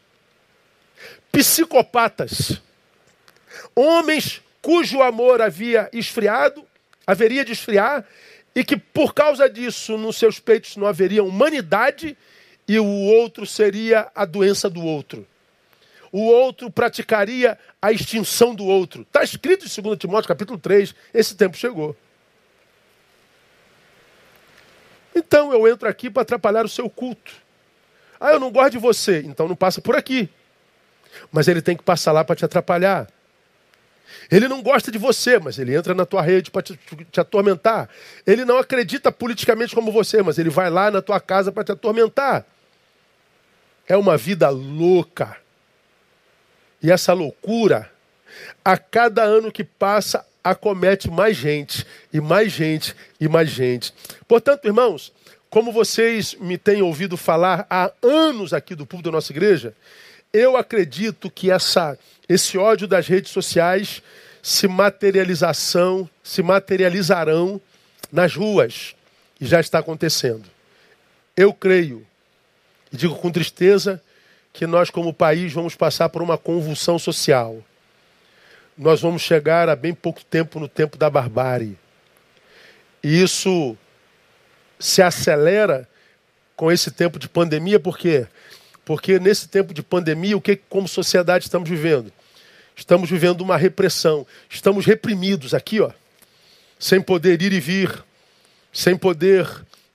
psicopatas, 1.31 2.61
homens 3.75 4.43
cujo 4.61 5.03
amor 5.03 5.41
havia 5.41 5.89
esfriado, 5.93 6.65
haveria 7.07 7.45
de 7.45 7.53
esfriar, 7.53 8.05
e 8.55 8.65
que 8.65 8.77
por 8.77 9.15
causa 9.15 9.49
disso 9.49 9.97
nos 9.97 10.17
seus 10.17 10.41
peitos 10.41 10.77
não 10.77 10.87
haveria 10.87 11.23
humanidade 11.23 12.17
e 12.69 12.79
o 12.79 12.87
outro 12.87 13.47
seria 13.47 14.13
a 14.15 14.27
doença 14.27 14.69
do 14.69 14.85
outro. 14.85 15.27
O 16.13 16.27
outro 16.27 16.71
praticaria 16.71 17.59
a 17.81 17.91
extinção 17.91 18.55
do 18.55 18.65
outro. 18.65 19.03
Está 19.03 19.23
escrito 19.23 19.65
em 19.67 19.83
2 19.83 19.99
Timóteo 19.99 20.29
capítulo 20.29 20.59
3, 20.59 20.95
esse 21.13 21.35
tempo 21.35 21.57
chegou. 21.57 21.97
Então 25.15 25.53
eu 25.53 25.67
entro 25.67 25.89
aqui 25.89 26.11
para 26.11 26.23
atrapalhar 26.23 26.65
o 26.65 26.69
seu 26.69 26.89
culto. 26.89 27.33
Ah, 28.21 28.33
eu 28.33 28.41
não 28.41 28.51
gosto 28.51 28.73
de 28.73 28.79
você, 28.79 29.21
então 29.21 29.49
não 29.49 29.57
passa 29.57 29.81
por 29.81 29.97
aqui. 29.97 30.29
Mas 31.33 31.49
ele 31.49 31.63
tem 31.63 31.77
que 31.77 31.83
passar 31.83 32.13
lá 32.13 32.23
para 32.23 32.37
te 32.37 32.45
atrapalhar. 32.45 33.09
Ele 34.31 34.49
não 34.49 34.63
gosta 34.63 34.91
de 34.91 34.99
você, 34.99 35.39
mas 35.39 35.59
ele 35.59 35.75
entra 35.75 35.95
na 35.95 36.05
tua 36.05 36.23
rede 36.23 36.51
para 36.51 36.63
te, 36.63 36.79
te, 37.11 37.21
atormentar. 37.21 37.89
Ele 38.27 38.45
não 38.45 38.59
acredita 38.59 39.11
politicamente 39.13 39.75
como 39.75 39.93
você, 39.93 40.23
mas 40.23 40.39
ele 40.39 40.51
vai 40.51 40.71
lá 40.71 40.91
na 40.91 41.03
tua 41.03 41.21
casa 41.21 41.53
para 41.53 41.65
te 41.65 41.73
atormentar. 41.73 42.47
É 43.89 43.97
uma 43.97 44.17
vida 44.17 44.49
louca. 44.51 45.37
E 46.83 46.91
essa 46.93 47.13
loucura, 47.13 47.91
a 48.65 48.77
cada 48.77 49.23
ano 49.23 49.51
que 49.51 49.65
passa, 49.65 50.25
acomete 50.45 51.11
mais 51.11 51.37
gente, 51.37 51.87
e 52.13 52.21
mais 52.21 52.53
gente, 52.53 52.95
e 53.19 53.27
mais 53.27 53.49
gente. 53.49 53.93
Portanto, 54.27 54.67
irmãos, 54.67 55.13
como 55.51 55.73
vocês 55.73 56.35
me 56.35 56.59
têm 56.59 56.83
ouvido 56.83 57.17
falar 57.17 57.67
há 57.71 57.91
anos 58.03 58.53
aqui 58.53 58.75
do 58.75 58.87
público 58.87 59.11
da 59.11 59.17
nossa 59.17 59.33
igreja, 59.33 59.75
eu 60.33 60.57
acredito 60.57 61.31
que 61.31 61.51
essa, 61.51 61.99
esse 62.29 62.59
ódio 62.59 62.87
das 62.87 63.09
redes 63.09 63.33
sociais 63.33 64.03
se 64.43 64.69
materialização, 64.69 66.09
se 66.23 66.43
materializarão 66.43 67.61
nas 68.13 68.35
ruas 68.35 68.95
e 69.41 69.47
já 69.47 69.61
está 69.61 69.79
acontecendo. 69.79 70.45
Eu 71.37 71.53
creio 71.53 72.07
e 72.93 72.97
digo 72.97 73.17
com 73.17 73.31
tristeza 73.31 74.03
que 74.53 74.67
nós 74.67 74.91
como 74.91 75.13
país 75.13 75.53
vamos 75.53 75.75
passar 75.75 76.09
por 76.09 76.23
uma 76.23 76.39
convulsão 76.39 76.99
social. 76.99 77.63
Nós 78.77 79.01
vamos 79.01 79.23
chegar 79.23 79.69
a 79.69 79.77
bem 79.77 79.93
pouco 79.93 80.25
tempo 80.25 80.61
no 80.61 80.69
tempo 80.69 80.97
da 80.97 81.11
barbárie. 81.11 81.77
E 83.03 83.23
isso 83.23 83.77
se 84.79 85.03
acelera 85.03 85.89
com 86.57 86.71
esse 86.71 86.91
tempo 86.91 87.19
de 87.19 87.29
pandemia, 87.29 87.79
porque 87.79 88.27
porque 88.85 89.19
nesse 89.19 89.47
tempo 89.49 89.75
de 89.75 89.83
pandemia, 89.83 90.35
o 90.35 90.41
que 90.41 90.57
como 90.57 90.89
sociedade 90.89 91.45
estamos 91.45 91.69
vivendo? 91.69 92.11
Estamos 92.75 93.11
vivendo 93.11 93.43
uma 93.43 93.57
repressão. 93.57 94.27
Estamos 94.49 94.87
reprimidos 94.87 95.53
aqui, 95.53 95.79
ó, 95.81 95.91
sem 96.79 96.99
poder 96.99 97.43
ir 97.43 97.53
e 97.53 97.61
vir, 97.61 98.03
sem 98.73 98.97
poder 98.97 99.47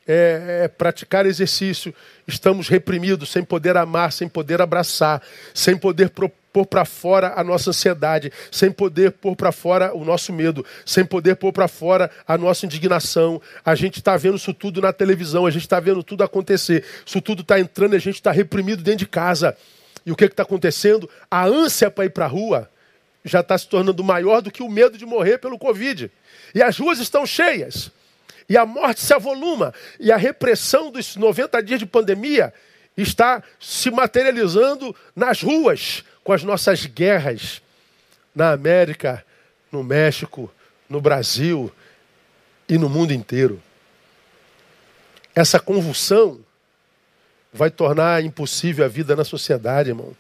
é, 0.08 0.62
é, 0.66 0.68
praticar 0.68 1.26
exercício. 1.26 1.92
Estamos 2.28 2.70
reprimidos, 2.70 3.30
sem 3.30 3.44
poder 3.44 3.76
amar, 3.76 4.12
sem 4.12 4.30
poder 4.30 4.62
abraçar, 4.62 5.22
sem 5.54 5.78
poder 5.78 6.10
pôr 6.10 6.66
para 6.66 6.86
fora 6.86 7.34
a 7.36 7.44
nossa 7.44 7.72
ansiedade, 7.72 8.32
sem 8.52 8.72
poder 8.72 9.12
pôr 9.12 9.36
para 9.36 9.52
fora 9.52 9.94
o 9.94 10.06
nosso 10.06 10.32
medo, 10.32 10.66
sem 10.86 11.04
poder 11.04 11.36
pôr 11.36 11.52
para 11.52 11.68
fora 11.68 12.10
a 12.28 12.38
nossa 12.38 12.66
indignação. 12.66 13.42
A 13.66 13.76
gente 13.76 13.98
está 13.98 14.16
vendo 14.16 14.38
isso 14.38 14.54
tudo 14.54 14.80
na 14.80 14.94
televisão, 14.94 15.46
a 15.46 15.52
gente 15.52 15.64
está 15.64 15.80
vendo 15.80 16.04
tudo 16.04 16.24
acontecer. 16.24 16.86
Isso 17.06 17.20
tudo 17.20 17.42
está 17.42 17.60
entrando 17.60 17.94
e 17.94 17.98
a 17.98 18.00
gente 18.00 18.16
está 18.16 18.32
reprimido 18.32 18.84
dentro 18.84 19.00
de 19.00 19.08
casa. 19.08 19.58
E 20.06 20.12
o 20.12 20.16
que 20.16 20.26
está 20.26 20.44
acontecendo? 20.44 21.10
A 21.30 21.46
ânsia 21.46 21.90
para 21.90 22.06
ir 22.06 22.12
para 22.12 22.26
a 22.26 22.30
rua 22.30 22.70
já 23.26 23.40
está 23.40 23.58
se 23.58 23.68
tornando 23.68 24.04
maior 24.04 24.42
do 24.42 24.52
que 24.52 24.62
o 24.62 24.70
medo 24.70 24.98
de 24.98 25.06
morrer 25.06 25.40
pelo 25.40 25.58
Covid. 25.58 26.12
E 26.54 26.62
as 26.62 26.78
ruas 26.78 27.00
estão 27.00 27.26
cheias. 27.26 27.92
E 28.48 28.58
a 28.58 28.66
morte 28.66 29.02
se 29.02 29.14
avoluma. 29.14 29.74
E 30.00 30.12
a 30.12 30.18
repressão 30.18 30.92
dos 30.92 31.16
90 31.16 31.62
dias 31.64 31.80
de 31.80 31.86
pandemia 31.86 32.54
está 32.96 33.42
se 33.60 33.90
materializando 33.90 34.96
nas 35.16 35.42
ruas 35.42 36.04
com 36.24 36.32
as 36.34 36.44
nossas 36.44 36.86
guerras 36.86 37.62
na 38.36 38.52
América, 38.52 39.24
no 39.72 39.84
México, 39.84 40.52
no 40.90 41.02
Brasil 41.02 41.72
e 42.68 42.78
no 42.78 42.90
mundo 42.90 43.14
inteiro. 43.14 43.62
Essa 45.36 45.60
convulsão 45.60 46.40
vai 47.52 47.70
tornar 47.70 48.24
impossível 48.24 48.86
a 48.86 48.88
vida 48.88 49.16
na 49.16 49.24
sociedade, 49.24 49.90
irmão, 49.90 50.16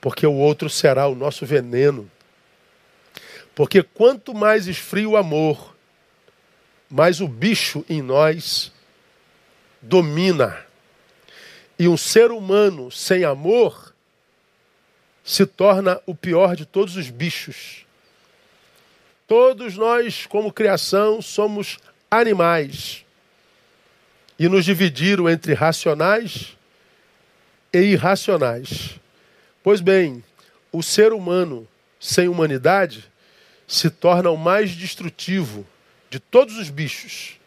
porque 0.00 0.26
o 0.26 0.34
outro 0.34 0.68
será 0.68 1.06
o 1.06 1.14
nosso 1.14 1.44
veneno. 1.44 2.10
Porque 3.54 3.82
quanto 3.82 4.34
mais 4.34 4.66
esfria 4.66 5.08
o 5.08 5.16
amor, 5.16 5.74
mais 6.90 7.20
o 7.20 7.28
bicho 7.28 7.84
em 7.88 8.02
nós 8.02 8.72
domina. 9.80 10.64
E 11.78 11.86
um 11.86 11.96
ser 11.96 12.30
humano 12.30 12.90
sem 12.90 13.24
amor 13.24 13.94
se 15.24 15.46
torna 15.46 16.00
o 16.04 16.14
pior 16.14 16.56
de 16.56 16.66
todos 16.66 16.96
os 16.96 17.08
bichos. 17.08 17.86
Todos 19.26 19.76
nós, 19.76 20.26
como 20.26 20.52
criação, 20.52 21.22
somos 21.22 21.78
animais. 22.10 23.04
E 24.38 24.48
nos 24.48 24.64
dividiram 24.64 25.28
entre 25.28 25.54
racionais 25.54 26.56
e 27.72 27.78
irracionais. 27.78 28.98
Pois 29.62 29.80
bem, 29.80 30.24
o 30.72 30.82
ser 30.82 31.12
humano 31.12 31.68
sem 32.00 32.26
humanidade 32.26 33.04
se 33.68 33.88
torna 33.88 34.30
o 34.30 34.36
mais 34.36 34.72
destrutivo 34.72 35.64
de 36.10 36.18
todos 36.18 36.58
os 36.58 36.68
bichos. 36.68 37.38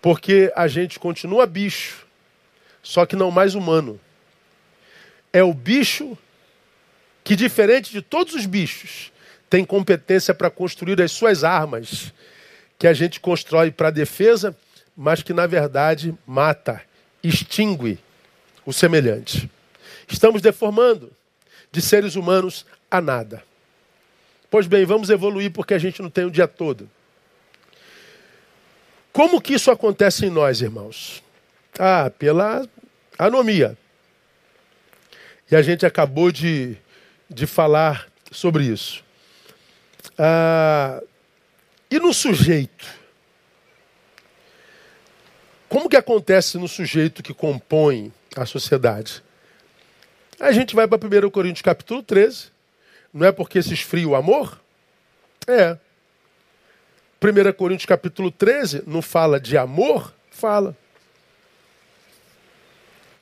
Porque 0.00 0.52
a 0.56 0.66
gente 0.68 0.98
continua 0.98 1.46
bicho, 1.46 2.06
só 2.82 3.04
que 3.04 3.16
não 3.16 3.30
mais 3.30 3.54
humano. 3.54 4.00
É 5.32 5.42
o 5.42 5.52
bicho 5.52 6.16
que, 7.22 7.36
diferente 7.36 7.92
de 7.92 8.00
todos 8.00 8.34
os 8.34 8.46
bichos, 8.46 9.12
tem 9.50 9.64
competência 9.64 10.32
para 10.32 10.50
construir 10.50 11.00
as 11.02 11.12
suas 11.12 11.44
armas, 11.44 12.12
que 12.78 12.86
a 12.86 12.94
gente 12.94 13.20
constrói 13.20 13.70
para 13.70 13.90
defesa, 13.90 14.56
mas 14.96 15.22
que 15.22 15.32
na 15.32 15.46
verdade 15.46 16.14
mata, 16.26 16.82
extingue 17.22 17.98
o 18.64 18.72
semelhante. 18.72 19.50
Estamos 20.08 20.42
deformando 20.42 21.12
de 21.70 21.80
seres 21.80 22.16
humanos 22.16 22.66
a 22.90 23.00
nada. 23.00 23.42
Pois 24.50 24.66
bem, 24.66 24.84
vamos 24.84 25.10
evoluir 25.10 25.50
porque 25.52 25.74
a 25.74 25.78
gente 25.78 26.02
não 26.02 26.10
tem 26.10 26.24
o 26.24 26.30
dia 26.30 26.48
todo. 26.48 26.90
Como 29.12 29.40
que 29.40 29.54
isso 29.54 29.70
acontece 29.70 30.26
em 30.26 30.30
nós, 30.30 30.62
irmãos? 30.62 31.22
Ah, 31.78 32.10
pela 32.10 32.66
anomia. 33.18 33.76
E 35.50 35.56
a 35.56 35.60
gente 35.60 35.84
acabou 35.84 36.32
de, 36.32 36.76
de 37.28 37.46
falar 37.46 38.08
sobre 38.30 38.64
isso. 38.64 39.04
Ah, 40.18 41.02
e 41.90 41.98
no 41.98 42.14
sujeito? 42.14 42.86
Como 45.68 45.88
que 45.88 45.96
acontece 45.96 46.56
no 46.56 46.68
sujeito 46.68 47.22
que 47.22 47.34
compõe 47.34 48.12
a 48.34 48.46
sociedade? 48.46 49.22
A 50.40 50.52
gente 50.52 50.74
vai 50.74 50.88
para 50.88 50.98
1 50.98 51.30
Coríntios 51.30 51.62
capítulo 51.62 52.02
13. 52.02 52.50
Não 53.12 53.26
é 53.26 53.32
porque 53.32 53.62
se 53.62 53.74
esfria 53.74 54.08
o 54.08 54.14
amor? 54.14 54.58
É. 55.46 55.76
1 57.22 57.52
Coríntios 57.52 57.86
capítulo 57.86 58.32
13 58.32 58.82
não 58.84 59.00
fala 59.00 59.38
de 59.38 59.56
amor? 59.56 60.12
Fala. 60.28 60.76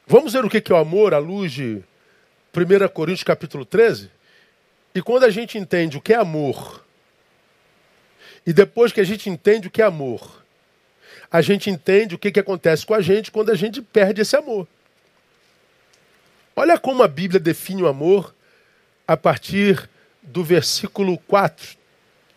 Vamos 0.07 0.33
ver 0.33 0.43
o 0.43 0.49
que 0.49 0.73
é 0.73 0.75
o 0.75 0.79
amor 0.79 1.13
à 1.13 1.19
luz 1.19 1.53
de 1.53 1.83
1 2.57 2.89
Coríntios 2.95 3.25
capítulo 3.25 3.67
13? 3.67 4.11
E 4.95 5.03
quando 5.03 5.25
a 5.25 5.31
gente 5.31 5.59
entende 5.59 5.99
o 5.99 6.01
que 6.01 6.15
é 6.15 6.17
amor, 6.17 6.83
e 8.47 8.55
depois 8.55 8.91
que 8.91 9.03
a 9.03 9.05
gente 9.05 9.29
entende 9.29 9.69
o 9.69 9.71
que 9.71 9.83
é 9.83 9.85
amor, 9.85 10.43
a 11.31 11.43
gente 11.43 11.69
entende 11.69 12.15
o 12.15 12.19
que, 12.19 12.33
que 12.33 12.41
acontece 12.41 12.87
com 12.87 12.95
a 12.95 13.03
gente 13.03 13.31
quando 13.31 13.51
a 13.51 13.55
gente 13.55 13.83
perde 13.83 14.23
esse 14.23 14.35
amor. 14.35 14.67
Olha 16.57 16.79
como 16.79 17.03
a 17.03 17.09
Bíblia 17.09 17.39
define 17.39 17.83
o 17.83 17.87
amor 17.87 18.35
a 19.07 19.15
partir 19.15 19.89
do 20.23 20.43
versículo 20.43 21.19
4. 21.19 21.77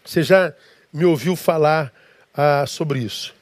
Você 0.03 0.22
já 0.22 0.53
me 0.94 1.06
ouviu 1.06 1.36
falar 1.36 1.91
ah, 2.34 2.66
sobre 2.68 3.00
isso. 3.00 3.34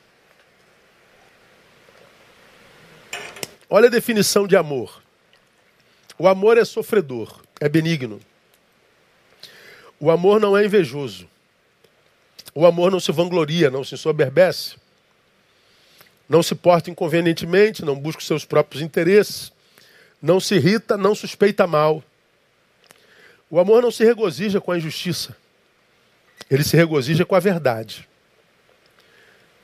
Olha 3.70 3.88
a 3.88 3.92
definição 3.92 4.48
de 4.48 4.56
amor. 4.56 5.02
O 6.18 6.28
amor 6.28 6.58
é 6.58 6.64
sofredor, 6.64 7.42
é 7.60 7.68
benigno. 7.68 8.22
O 10.00 10.10
amor 10.10 10.40
não 10.40 10.58
é 10.58 10.66
invejoso. 10.66 11.28
O 12.54 12.66
amor 12.66 12.92
não 12.92 13.00
se 13.00 13.12
vangloria, 13.12 13.70
não 13.70 13.84
se 13.84 13.98
soberbece. 13.98 14.76
Não 16.28 16.42
se 16.42 16.56
porta 16.56 16.90
inconvenientemente, 16.90 17.84
não 17.84 17.96
busca 17.96 18.22
os 18.22 18.28
seus 18.28 18.46
próprios 18.46 18.82
interesses. 18.82 19.52
Não 20.22 20.40
se 20.40 20.56
irrita, 20.56 20.96
não 20.96 21.16
suspeita 21.16 21.66
mal. 21.66 22.04
O 23.50 23.60
amor 23.60 23.82
não 23.82 23.92
se 23.92 24.04
regozija 24.04 24.62
com 24.62 24.72
a 24.72 24.78
injustiça. 24.78 25.36
Ele 26.50 26.64
se 26.64 26.76
regozija 26.76 27.26
com 27.26 27.36
a 27.36 27.40
verdade. 27.40 28.08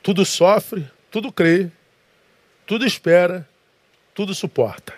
Tudo 0.02 0.24
sofre, 0.24 0.88
tudo 1.10 1.32
crê, 1.32 1.70
tudo 2.66 2.86
espera, 2.86 3.48
tudo 4.14 4.34
suporta. 4.34 4.94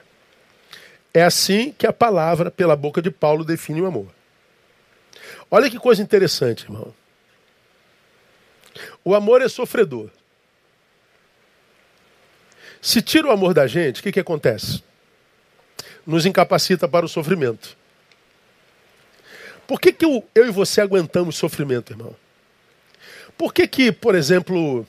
É 1.13 1.23
assim 1.23 1.73
que 1.73 1.87
a 1.87 1.93
palavra, 1.93 2.51
pela 2.51 2.77
boca 2.77 3.03
de 3.03 3.11
Paulo, 3.11 3.45
define 3.45 3.81
o 3.81 3.87
amor. 3.87 4.09
Olha 5.51 5.69
que 5.69 5.79
coisa 5.79 6.03
interessante, 6.03 6.65
irmão. 6.65 6.95
O 9.05 9.15
amor 9.15 9.43
é 9.43 9.49
sofredor. 9.49 10.11
Se 12.81 13.03
tira 13.03 13.29
o 13.29 13.31
amor 13.31 13.53
da 13.53 13.67
gente, 13.67 14.01
o 14.01 14.03
que, 14.03 14.13
que 14.13 14.21
acontece? 14.21 14.83
Nos 16.07 16.25
incapacita 16.25 16.89
para 16.89 17.05
o 17.05 17.09
sofrimento. 17.09 17.77
Por 19.71 19.81
que, 19.81 19.93
que 19.93 20.05
eu, 20.05 20.29
eu 20.35 20.49
e 20.49 20.51
você 20.51 20.81
aguentamos 20.81 21.37
sofrimento, 21.37 21.93
irmão? 21.93 22.13
Por 23.39 23.55
que, 23.55 23.69
que, 23.69 23.93
por 23.93 24.17
exemplo, 24.17 24.85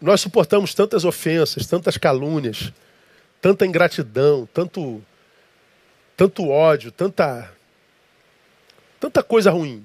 nós 0.00 0.20
suportamos 0.20 0.72
tantas 0.72 1.04
ofensas, 1.04 1.66
tantas 1.66 1.96
calúnias, 1.96 2.72
tanta 3.42 3.66
ingratidão, 3.66 4.48
tanto, 4.54 5.02
tanto 6.16 6.48
ódio, 6.48 6.92
tanta 6.92 7.52
tanta 9.00 9.20
coisa 9.20 9.50
ruim. 9.50 9.84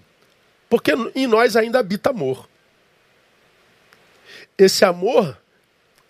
Porque 0.70 0.92
em 1.16 1.26
nós 1.26 1.56
ainda 1.56 1.80
habita 1.80 2.12
amor. 2.12 2.48
Esse 4.60 4.86
amor 4.86 5.36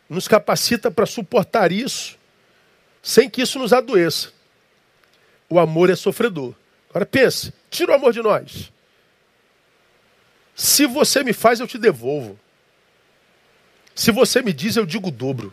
nos 0.09 0.27
capacita 0.27 0.91
para 0.91 1.05
suportar 1.05 1.71
isso 1.71 2.19
sem 3.01 3.29
que 3.29 3.41
isso 3.41 3.57
nos 3.57 3.71
adoeça. 3.71 4.33
O 5.49 5.57
amor 5.57 5.89
é 5.89 5.95
sofredor. 5.95 6.53
Agora 6.91 7.05
pense, 7.05 7.51
tira 7.69 7.93
o 7.93 7.95
amor 7.95 8.13
de 8.13 8.21
nós. 8.21 8.71
Se 10.55 10.85
você 10.85 11.23
me 11.23 11.33
faz, 11.33 11.59
eu 11.59 11.67
te 11.67 11.79
devolvo. 11.79 12.39
Se 13.95 14.11
você 14.11 14.43
me 14.43 14.53
diz, 14.53 14.75
eu 14.75 14.85
digo 14.85 15.07
o 15.07 15.11
dobro. 15.11 15.51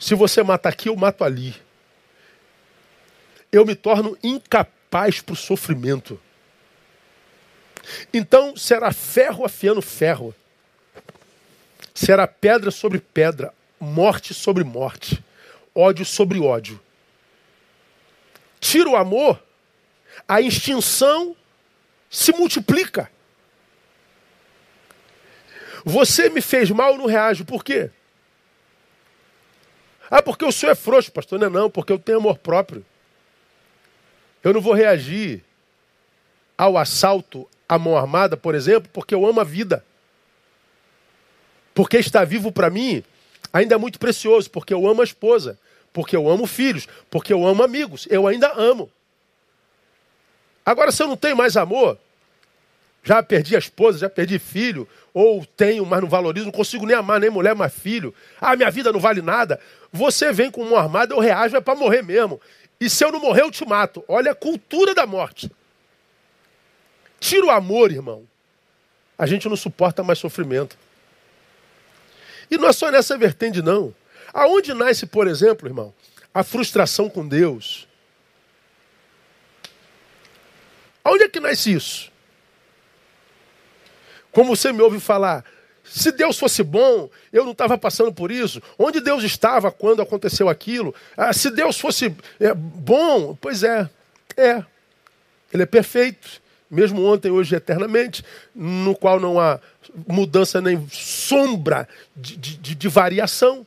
Se 0.00 0.16
você 0.16 0.42
mata 0.42 0.68
aqui, 0.68 0.88
eu 0.88 0.96
mato 0.96 1.22
ali. 1.22 1.54
Eu 3.52 3.64
me 3.64 3.76
torno 3.76 4.18
incapaz 4.22 4.82
paz 4.92 5.22
para 5.22 5.32
o 5.32 5.36
sofrimento. 5.36 6.20
Então 8.12 8.54
será 8.54 8.92
ferro 8.92 9.42
afiando 9.42 9.80
ferro. 9.80 10.34
Será 11.94 12.26
pedra 12.26 12.70
sobre 12.70 13.00
pedra, 13.00 13.54
morte 13.80 14.34
sobre 14.34 14.62
morte, 14.62 15.24
ódio 15.74 16.04
sobre 16.04 16.38
ódio. 16.38 16.78
Tira 18.60 18.90
o 18.90 18.96
amor, 18.96 19.42
a 20.28 20.40
extinção 20.40 21.36
se 22.10 22.32
multiplica. 22.32 23.10
Você 25.84 26.28
me 26.28 26.40
fez 26.40 26.70
mal, 26.70 26.92
eu 26.92 26.98
não 26.98 27.06
reajo. 27.06 27.44
Por 27.44 27.64
quê? 27.64 27.90
Ah, 30.10 30.22
porque 30.22 30.44
o 30.44 30.52
senhor 30.52 30.72
é 30.72 30.74
frouxo, 30.74 31.10
pastor. 31.10 31.38
Não 31.38 31.46
é 31.46 31.50
não, 31.50 31.70
porque 31.70 31.92
eu 31.92 31.98
tenho 31.98 32.18
amor 32.18 32.38
próprio. 32.38 32.84
Eu 34.44 34.52
não 34.52 34.60
vou 34.60 34.74
reagir 34.74 35.42
ao 36.56 36.76
assalto 36.76 37.48
à 37.68 37.78
mão 37.78 37.96
armada, 37.96 38.36
por 38.36 38.54
exemplo, 38.54 38.90
porque 38.92 39.14
eu 39.14 39.26
amo 39.26 39.40
a 39.40 39.44
vida. 39.44 39.84
Porque 41.74 41.96
estar 41.96 42.24
vivo 42.24 42.52
para 42.52 42.68
mim 42.68 43.02
ainda 43.52 43.74
é 43.74 43.78
muito 43.78 43.98
precioso, 43.98 44.50
porque 44.50 44.74
eu 44.74 44.86
amo 44.86 45.00
a 45.00 45.04
esposa, 45.04 45.58
porque 45.92 46.14
eu 46.14 46.28
amo 46.28 46.46
filhos, 46.46 46.86
porque 47.10 47.32
eu 47.32 47.46
amo 47.46 47.62
amigos, 47.62 48.06
eu 48.10 48.26
ainda 48.26 48.52
amo. 48.52 48.90
Agora, 50.64 50.92
se 50.92 51.02
eu 51.02 51.08
não 51.08 51.16
tenho 51.16 51.36
mais 51.36 51.56
amor, 51.56 51.98
já 53.02 53.22
perdi 53.22 53.56
a 53.56 53.58
esposa, 53.58 53.98
já 53.98 54.08
perdi 54.08 54.38
filho, 54.38 54.88
ou 55.12 55.44
tenho, 55.44 55.84
mas 55.84 56.00
não 56.00 56.08
valorizo, 56.08 56.46
não 56.46 56.52
consigo 56.52 56.86
nem 56.86 56.96
amar 56.96 57.20
nem 57.20 57.30
mulher, 57.30 57.54
mais 57.54 57.72
filho. 57.72 58.14
Ah, 58.40 58.56
minha 58.56 58.70
vida 58.70 58.92
não 58.92 59.00
vale 59.00 59.20
nada. 59.20 59.60
Você 59.92 60.32
vem 60.32 60.50
com 60.50 60.64
mão 60.64 60.76
armada, 60.76 61.14
eu 61.14 61.18
reajo, 61.18 61.56
é 61.56 61.60
para 61.60 61.74
morrer 61.74 62.02
mesmo. 62.02 62.40
E 62.80 62.88
se 62.88 63.04
eu 63.04 63.12
não 63.12 63.20
morrer, 63.20 63.42
eu 63.42 63.50
te 63.50 63.66
mato. 63.66 64.04
Olha 64.08 64.32
a 64.32 64.34
cultura 64.34 64.94
da 64.94 65.06
morte. 65.06 65.50
Tira 67.20 67.46
o 67.46 67.50
amor, 67.50 67.92
irmão. 67.92 68.24
A 69.18 69.26
gente 69.26 69.48
não 69.48 69.56
suporta 69.56 70.02
mais 70.02 70.18
sofrimento. 70.18 70.76
E 72.50 72.56
não 72.56 72.68
é 72.68 72.72
só 72.72 72.90
nessa 72.90 73.16
vertente, 73.16 73.62
não. 73.62 73.94
Aonde 74.32 74.74
nasce, 74.74 75.06
por 75.06 75.26
exemplo, 75.26 75.68
irmão, 75.68 75.92
a 76.32 76.42
frustração 76.42 77.08
com 77.08 77.26
Deus? 77.26 77.86
Aonde 81.04 81.24
é 81.24 81.28
que 81.28 81.40
nasce 81.40 81.72
isso? 81.72 82.10
Como 84.30 84.56
você 84.56 84.72
me 84.72 84.80
ouve 84.80 84.98
falar, 84.98 85.44
se 85.84 86.10
Deus 86.12 86.38
fosse 86.38 86.62
bom, 86.62 87.10
eu 87.32 87.44
não 87.44 87.52
estava 87.52 87.76
passando 87.76 88.12
por 88.12 88.30
isso. 88.30 88.62
Onde 88.78 89.00
Deus 89.00 89.22
estava 89.24 89.70
quando 89.70 90.00
aconteceu 90.00 90.48
aquilo? 90.48 90.94
Ah, 91.16 91.32
se 91.32 91.50
Deus 91.50 91.78
fosse 91.78 92.14
é, 92.40 92.54
bom, 92.54 93.36
pois 93.40 93.62
é, 93.62 93.88
é. 94.36 94.64
Ele 95.52 95.64
é 95.64 95.66
perfeito, 95.66 96.40
mesmo 96.70 97.04
ontem, 97.04 97.30
hoje, 97.30 97.54
eternamente, 97.54 98.24
no 98.54 98.94
qual 98.94 99.20
não 99.20 99.38
há 99.38 99.60
mudança 100.06 100.60
nem 100.60 100.86
sombra 100.90 101.86
de, 102.16 102.36
de, 102.36 102.74
de 102.74 102.88
variação. 102.88 103.66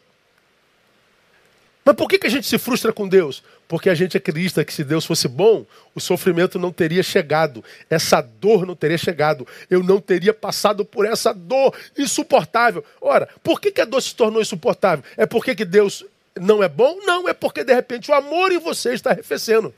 Mas 1.83 1.95
por 1.95 2.09
que, 2.09 2.17
que 2.17 2.25
a 2.25 2.31
gente 2.31 2.47
se 2.47 2.57
frustra 2.57 2.91
com 2.91 3.07
Deus? 3.07 3.43
Porque 3.67 3.89
a 3.89 3.95
gente 3.95 4.15
acredita 4.15 4.63
que 4.63 4.71
se 4.71 4.83
Deus 4.83 5.05
fosse 5.05 5.27
bom, 5.27 5.65
o 5.95 5.99
sofrimento 5.99 6.59
não 6.59 6.71
teria 6.71 7.01
chegado, 7.01 7.63
essa 7.89 8.21
dor 8.21 8.65
não 8.65 8.75
teria 8.75 8.97
chegado, 8.97 9.47
eu 9.69 9.81
não 9.81 9.99
teria 9.99 10.33
passado 10.33 10.85
por 10.85 11.05
essa 11.05 11.33
dor 11.33 11.75
insuportável. 11.97 12.85
Ora, 13.01 13.27
por 13.41 13.59
que, 13.59 13.71
que 13.71 13.81
a 13.81 13.85
dor 13.85 14.01
se 14.01 14.13
tornou 14.15 14.41
insuportável? 14.41 15.03
É 15.17 15.25
porque 15.25 15.55
que 15.55 15.65
Deus 15.65 16.05
não 16.39 16.61
é 16.61 16.69
bom? 16.69 16.99
Não, 17.05 17.27
é 17.27 17.33
porque 17.33 17.63
de 17.63 17.73
repente 17.73 18.11
o 18.11 18.13
amor 18.13 18.51
em 18.51 18.59
você 18.59 18.93
está 18.93 19.11
arrefecendo. 19.11 19.73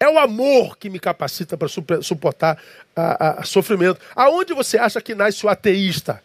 É 0.00 0.08
o 0.08 0.18
amor 0.18 0.76
que 0.78 0.88
me 0.88 0.98
capacita 0.98 1.56
para 1.56 1.68
suportar 1.68 2.60
a, 2.94 3.02
a, 3.02 3.40
a 3.40 3.44
sofrimento. 3.44 4.00
Aonde 4.14 4.52
você 4.52 4.78
acha 4.78 5.00
que 5.00 5.14
nasce 5.14 5.44
o 5.44 5.48
ateísta? 5.48 6.22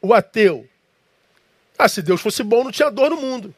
O 0.00 0.12
ateu? 0.12 0.68
Ah, 1.78 1.88
se 1.88 2.02
Deus 2.02 2.20
fosse 2.20 2.42
bom, 2.42 2.64
não 2.64 2.70
tinha 2.70 2.90
dor 2.90 3.10
no 3.10 3.16
mundo. 3.16 3.54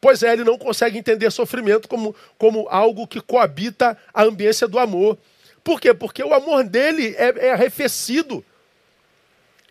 Pois 0.00 0.22
é, 0.22 0.32
ele 0.32 0.44
não 0.44 0.56
consegue 0.56 0.96
entender 0.98 1.30
sofrimento 1.30 1.86
como, 1.86 2.14
como 2.38 2.66
algo 2.70 3.06
que 3.06 3.20
coabita 3.20 3.98
a 4.14 4.22
ambiência 4.22 4.66
do 4.66 4.78
amor. 4.78 5.18
Por 5.62 5.80
quê? 5.80 5.92
Porque 5.92 6.22
o 6.22 6.32
amor 6.32 6.64
dele 6.64 7.14
é, 7.18 7.48
é 7.48 7.52
arrefecido. 7.52 8.44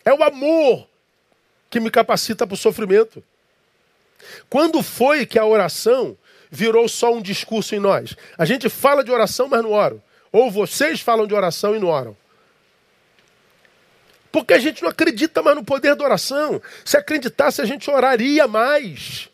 É 0.04 0.14
o 0.14 0.22
amor 0.22 0.86
que 1.68 1.80
me 1.80 1.90
capacita 1.90 2.46
para 2.46 2.54
o 2.54 2.58
sofrimento. 2.58 3.22
Quando 4.48 4.82
foi 4.82 5.26
que 5.26 5.38
a 5.38 5.46
oração 5.46 6.16
virou 6.50 6.88
só 6.88 7.12
um 7.12 7.22
discurso 7.22 7.74
em 7.74 7.80
nós? 7.80 8.16
A 8.36 8.44
gente 8.44 8.68
fala 8.68 9.02
de 9.02 9.10
oração, 9.10 9.48
mas 9.48 9.62
não 9.62 9.72
ora. 9.72 9.96
Ou 10.30 10.50
vocês 10.50 11.00
falam 11.00 11.26
de 11.26 11.34
oração 11.34 11.74
e 11.74 11.78
não 11.78 11.88
oram. 11.88 12.16
Porque 14.30 14.54
a 14.54 14.58
gente 14.58 14.82
não 14.82 14.90
acredita 14.90 15.42
mais 15.42 15.56
no 15.56 15.64
poder 15.64 15.96
da 15.96 16.04
oração. 16.04 16.62
Se 16.84 16.96
acreditasse, 16.96 17.60
a 17.60 17.64
gente 17.64 17.90
oraria 17.90 18.46
mais. 18.46 19.29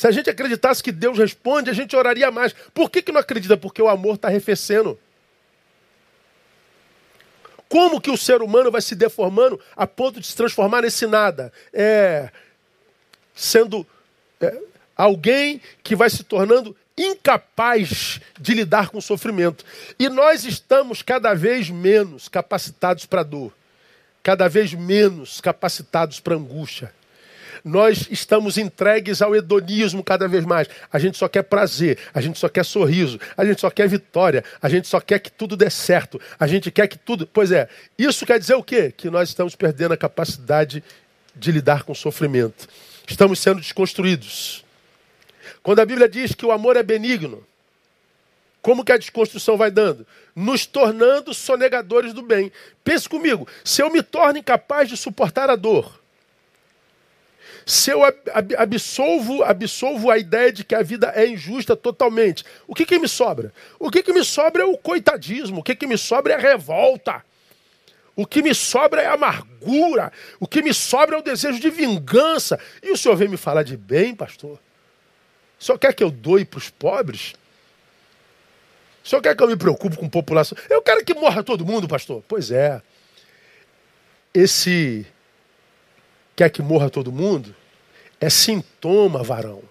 Se 0.00 0.06
a 0.06 0.10
gente 0.10 0.30
acreditasse 0.30 0.82
que 0.82 0.92
Deus 0.92 1.18
responde, 1.18 1.68
a 1.68 1.74
gente 1.74 1.94
oraria 1.94 2.30
mais. 2.30 2.54
Por 2.72 2.88
que, 2.88 3.02
que 3.02 3.12
não 3.12 3.20
acredita? 3.20 3.54
Porque 3.54 3.82
o 3.82 3.86
amor 3.86 4.14
está 4.14 4.28
arrefecendo. 4.28 4.98
Como 7.68 8.00
que 8.00 8.10
o 8.10 8.16
ser 8.16 8.40
humano 8.40 8.70
vai 8.70 8.80
se 8.80 8.94
deformando 8.94 9.60
a 9.76 9.86
ponto 9.86 10.18
de 10.18 10.26
se 10.26 10.34
transformar 10.34 10.80
nesse 10.80 11.06
nada? 11.06 11.52
É, 11.70 12.30
sendo 13.34 13.86
é, 14.40 14.58
alguém 14.96 15.60
que 15.82 15.94
vai 15.94 16.08
se 16.08 16.24
tornando 16.24 16.74
incapaz 16.96 18.22
de 18.40 18.54
lidar 18.54 18.88
com 18.88 18.96
o 18.96 19.02
sofrimento. 19.02 19.66
E 19.98 20.08
nós 20.08 20.46
estamos 20.46 21.02
cada 21.02 21.34
vez 21.34 21.68
menos 21.68 22.26
capacitados 22.26 23.04
para 23.04 23.22
dor, 23.22 23.52
cada 24.22 24.48
vez 24.48 24.72
menos 24.72 25.42
capacitados 25.42 26.20
para 26.20 26.36
angústia 26.36 26.90
nós 27.64 28.08
estamos 28.10 28.58
entregues 28.58 29.22
ao 29.22 29.34
hedonismo 29.34 30.02
cada 30.02 30.26
vez 30.28 30.44
mais. 30.44 30.68
A 30.92 30.98
gente 30.98 31.18
só 31.18 31.28
quer 31.28 31.42
prazer, 31.42 31.98
a 32.12 32.20
gente 32.20 32.38
só 32.38 32.48
quer 32.48 32.64
sorriso, 32.64 33.18
a 33.36 33.44
gente 33.44 33.60
só 33.60 33.70
quer 33.70 33.88
vitória, 33.88 34.44
a 34.60 34.68
gente 34.68 34.88
só 34.88 35.00
quer 35.00 35.18
que 35.18 35.30
tudo 35.30 35.56
dê 35.56 35.70
certo, 35.70 36.20
a 36.38 36.46
gente 36.46 36.70
quer 36.70 36.86
que 36.86 36.98
tudo. 36.98 37.26
Pois 37.26 37.52
é, 37.52 37.68
isso 37.98 38.26
quer 38.26 38.38
dizer 38.38 38.54
o 38.54 38.62
quê? 38.62 38.92
Que 38.96 39.10
nós 39.10 39.28
estamos 39.28 39.54
perdendo 39.54 39.92
a 39.92 39.96
capacidade 39.96 40.82
de 41.34 41.52
lidar 41.52 41.84
com 41.84 41.92
o 41.92 41.96
sofrimento. 41.96 42.68
Estamos 43.06 43.38
sendo 43.38 43.60
desconstruídos. 43.60 44.64
Quando 45.62 45.80
a 45.80 45.84
Bíblia 45.84 46.08
diz 46.08 46.34
que 46.34 46.46
o 46.46 46.52
amor 46.52 46.76
é 46.76 46.82
benigno, 46.82 47.46
como 48.62 48.84
que 48.84 48.92
a 48.92 48.98
desconstrução 48.98 49.56
vai 49.56 49.70
dando? 49.70 50.06
Nos 50.34 50.66
tornando 50.66 51.32
sonegadores 51.32 52.12
do 52.12 52.22
bem. 52.22 52.52
Pense 52.84 53.08
comigo, 53.08 53.48
se 53.64 53.82
eu 53.82 53.90
me 53.90 54.02
torno 54.02 54.38
incapaz 54.38 54.88
de 54.88 54.96
suportar 54.96 55.48
a 55.48 55.56
dor, 55.56 55.99
se 57.66 57.90
eu 57.90 58.00
absolvo, 58.56 59.42
absolvo 59.42 60.10
a 60.10 60.18
ideia 60.18 60.52
de 60.52 60.64
que 60.64 60.74
a 60.74 60.82
vida 60.82 61.12
é 61.14 61.26
injusta 61.26 61.76
totalmente, 61.76 62.44
o 62.66 62.74
que, 62.74 62.84
que 62.84 62.98
me 62.98 63.08
sobra? 63.08 63.52
O 63.78 63.90
que, 63.90 64.02
que 64.02 64.12
me 64.12 64.24
sobra 64.24 64.62
é 64.62 64.66
o 64.66 64.76
coitadismo, 64.76 65.60
o 65.60 65.62
que, 65.62 65.74
que 65.74 65.86
me 65.86 65.98
sobra 65.98 66.32
é 66.32 66.36
a 66.36 66.40
revolta. 66.40 67.24
O 68.16 68.26
que 68.26 68.42
me 68.42 68.54
sobra 68.54 69.02
é 69.02 69.06
a 69.06 69.14
amargura, 69.14 70.12
o 70.38 70.46
que 70.46 70.62
me 70.62 70.74
sobra 70.74 71.16
é 71.16 71.18
o 71.18 71.22
desejo 71.22 71.58
de 71.58 71.70
vingança. 71.70 72.58
E 72.82 72.90
o 72.90 72.96
senhor 72.96 73.16
vem 73.16 73.28
me 73.28 73.36
falar 73.36 73.62
de 73.62 73.76
bem, 73.76 74.14
pastor? 74.14 74.58
O 75.58 75.64
senhor 75.64 75.78
quer 75.78 75.94
que 75.94 76.02
eu 76.02 76.10
doe 76.10 76.44
para 76.44 76.58
os 76.58 76.68
pobres? 76.68 77.34
O 79.04 79.08
senhor 79.08 79.22
quer 79.22 79.34
que 79.34 79.42
eu 79.42 79.48
me 79.48 79.56
preocupe 79.56 79.96
com 79.96 80.06
a 80.06 80.10
população? 80.10 80.56
Eu 80.68 80.82
quero 80.82 81.04
que 81.04 81.14
morra 81.14 81.42
todo 81.42 81.64
mundo, 81.64 81.88
pastor. 81.88 82.22
Pois 82.28 82.50
é. 82.50 82.82
Esse 84.34 85.06
quer 86.34 86.50
que 86.50 86.62
morra 86.62 86.90
todo 86.90 87.12
mundo 87.12 87.54
é 88.20 88.28
sintoma, 88.28 89.22
varão. 89.22 89.62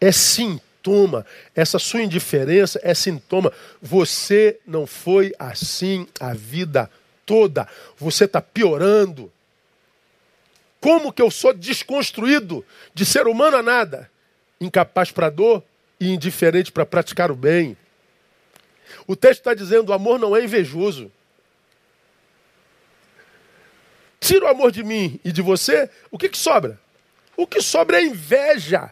É 0.00 0.10
sintoma. 0.10 1.24
Essa 1.54 1.78
sua 1.78 2.02
indiferença 2.02 2.80
é 2.82 2.92
sintoma. 2.92 3.52
Você 3.80 4.58
não 4.66 4.84
foi 4.86 5.32
assim 5.38 6.08
a 6.18 6.34
vida 6.34 6.90
toda. 7.24 7.68
Você 7.96 8.24
está 8.24 8.42
piorando. 8.42 9.32
Como 10.80 11.12
que 11.12 11.22
eu 11.22 11.30
sou 11.30 11.54
desconstruído 11.54 12.66
de 12.92 13.06
ser 13.06 13.28
humano 13.28 13.56
a 13.56 13.62
nada? 13.62 14.10
Incapaz 14.60 15.12
para 15.12 15.30
dor 15.30 15.62
e 16.00 16.08
indiferente 16.10 16.72
para 16.72 16.84
praticar 16.84 17.30
o 17.30 17.36
bem. 17.36 17.76
O 19.06 19.14
texto 19.14 19.38
está 19.38 19.54
dizendo: 19.54 19.90
o 19.90 19.92
amor 19.92 20.18
não 20.18 20.36
é 20.36 20.42
invejoso 20.42 21.12
tira 24.22 24.46
o 24.46 24.48
amor 24.48 24.70
de 24.70 24.84
mim 24.84 25.20
e 25.24 25.32
de 25.32 25.42
você, 25.42 25.90
o 26.10 26.16
que, 26.16 26.28
que 26.28 26.38
sobra? 26.38 26.80
O 27.36 27.46
que 27.46 27.60
sobra 27.60 27.98
é 27.98 28.04
inveja. 28.04 28.90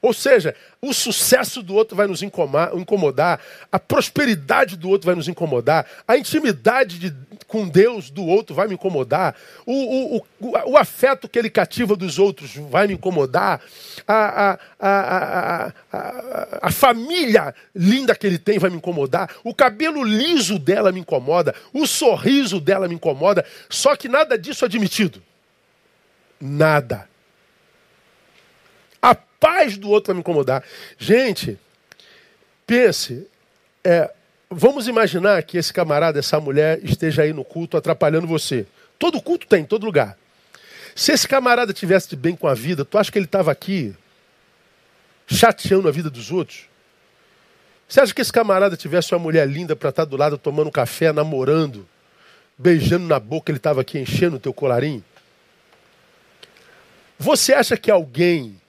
Ou 0.00 0.12
seja, 0.12 0.54
o 0.80 0.92
sucesso 0.92 1.62
do 1.62 1.74
outro 1.74 1.96
vai 1.96 2.06
nos 2.06 2.22
incomodar, 2.22 3.40
a 3.70 3.78
prosperidade 3.80 4.76
do 4.76 4.88
outro 4.88 5.06
vai 5.06 5.14
nos 5.14 5.26
incomodar, 5.26 5.86
a 6.06 6.16
intimidade 6.16 6.98
de, 6.98 7.14
com 7.48 7.68
Deus 7.68 8.08
do 8.08 8.24
outro 8.24 8.54
vai 8.54 8.68
me 8.68 8.74
incomodar, 8.74 9.34
o, 9.66 9.72
o, 9.72 10.26
o, 10.40 10.70
o, 10.70 10.76
afeto 10.76 11.28
que 11.28 11.36
ele 11.38 11.50
cativa 11.50 11.96
dos 11.96 12.18
outros 12.18 12.54
vai 12.70 12.86
me 12.86 12.94
incomodar, 12.94 13.60
a, 14.06 14.50
a, 14.50 14.58
a, 14.78 15.72
a, 15.92 16.58
a 16.62 16.70
família 16.70 17.52
linda 17.74 18.14
que 18.14 18.26
ele 18.26 18.38
tem 18.38 18.58
vai 18.58 18.70
me 18.70 18.76
incomodar, 18.76 19.28
o 19.42 19.52
cabelo 19.52 20.04
liso 20.04 20.60
dela 20.60 20.92
me 20.92 21.00
incomoda, 21.00 21.54
o 21.72 21.88
sorriso 21.88 22.60
dela 22.60 22.86
me 22.86 22.94
incomoda, 22.94 23.44
só 23.68 23.96
que 23.96 24.08
nada 24.08 24.38
disso 24.38 24.64
é 24.64 24.66
admitido. 24.66 25.20
Nada 26.40 27.08
paz 29.40 29.76
do 29.76 29.90
outro 29.90 30.08
vai 30.08 30.14
me 30.14 30.20
incomodar. 30.20 30.62
Gente, 30.98 31.58
pense, 32.66 33.26
é, 33.84 34.10
vamos 34.50 34.88
imaginar 34.88 35.42
que 35.42 35.58
esse 35.58 35.72
camarada, 35.72 36.18
essa 36.18 36.40
mulher, 36.40 36.80
esteja 36.82 37.22
aí 37.22 37.32
no 37.32 37.44
culto 37.44 37.76
atrapalhando 37.76 38.26
você. 38.26 38.66
Todo 38.98 39.20
culto 39.20 39.46
tem, 39.46 39.62
em 39.62 39.66
todo 39.66 39.86
lugar. 39.86 40.18
Se 40.94 41.12
esse 41.12 41.28
camarada 41.28 41.72
tivesse 41.72 42.08
de 42.08 42.16
bem 42.16 42.34
com 42.34 42.48
a 42.48 42.54
vida, 42.54 42.84
tu 42.84 42.98
acha 42.98 43.12
que 43.12 43.18
ele 43.18 43.26
estava 43.26 43.52
aqui 43.52 43.94
chateando 45.26 45.88
a 45.88 45.92
vida 45.92 46.10
dos 46.10 46.32
outros? 46.32 46.66
Você 47.88 48.00
acha 48.00 48.12
que 48.12 48.20
esse 48.20 48.32
camarada 48.32 48.76
tivesse 48.76 49.14
uma 49.14 49.20
mulher 49.20 49.48
linda 49.48 49.76
para 49.76 49.90
estar 49.90 50.04
do 50.04 50.16
lado 50.16 50.36
tomando 50.36 50.70
café, 50.70 51.12
namorando, 51.12 51.88
beijando 52.58 53.06
na 53.06 53.18
boca, 53.20 53.50
ele 53.50 53.58
estava 53.58 53.80
aqui 53.80 53.98
enchendo 53.98 54.36
o 54.36 54.40
teu 54.40 54.52
colarinho? 54.52 55.04
Você 57.18 57.54
acha 57.54 57.76
que 57.76 57.90
alguém 57.90 58.60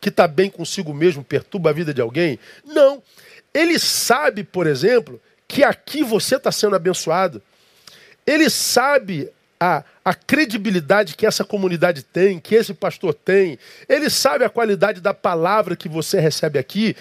que 0.00 0.08
está 0.08 0.26
bem 0.26 0.50
consigo 0.50 0.94
mesmo 0.94 1.22
perturba 1.22 1.70
a 1.70 1.72
vida 1.72 1.92
de 1.92 2.00
alguém? 2.00 2.38
Não. 2.64 3.02
Ele 3.52 3.78
sabe, 3.78 4.44
por 4.44 4.66
exemplo, 4.66 5.20
que 5.46 5.62
aqui 5.64 6.02
você 6.02 6.36
está 6.36 6.50
sendo 6.50 6.76
abençoado. 6.76 7.42
Ele 8.26 8.48
sabe 8.48 9.28
a, 9.58 9.84
a 10.04 10.14
credibilidade 10.14 11.14
que 11.16 11.26
essa 11.26 11.44
comunidade 11.44 12.02
tem, 12.02 12.38
que 12.38 12.54
esse 12.54 12.72
pastor 12.72 13.12
tem. 13.12 13.58
Ele 13.88 14.08
sabe 14.08 14.44
a 14.44 14.48
qualidade 14.48 15.00
da 15.00 15.12
palavra 15.12 15.76
que 15.76 15.88
você 15.88 16.18
recebe 16.18 16.58
aqui. 16.58 16.96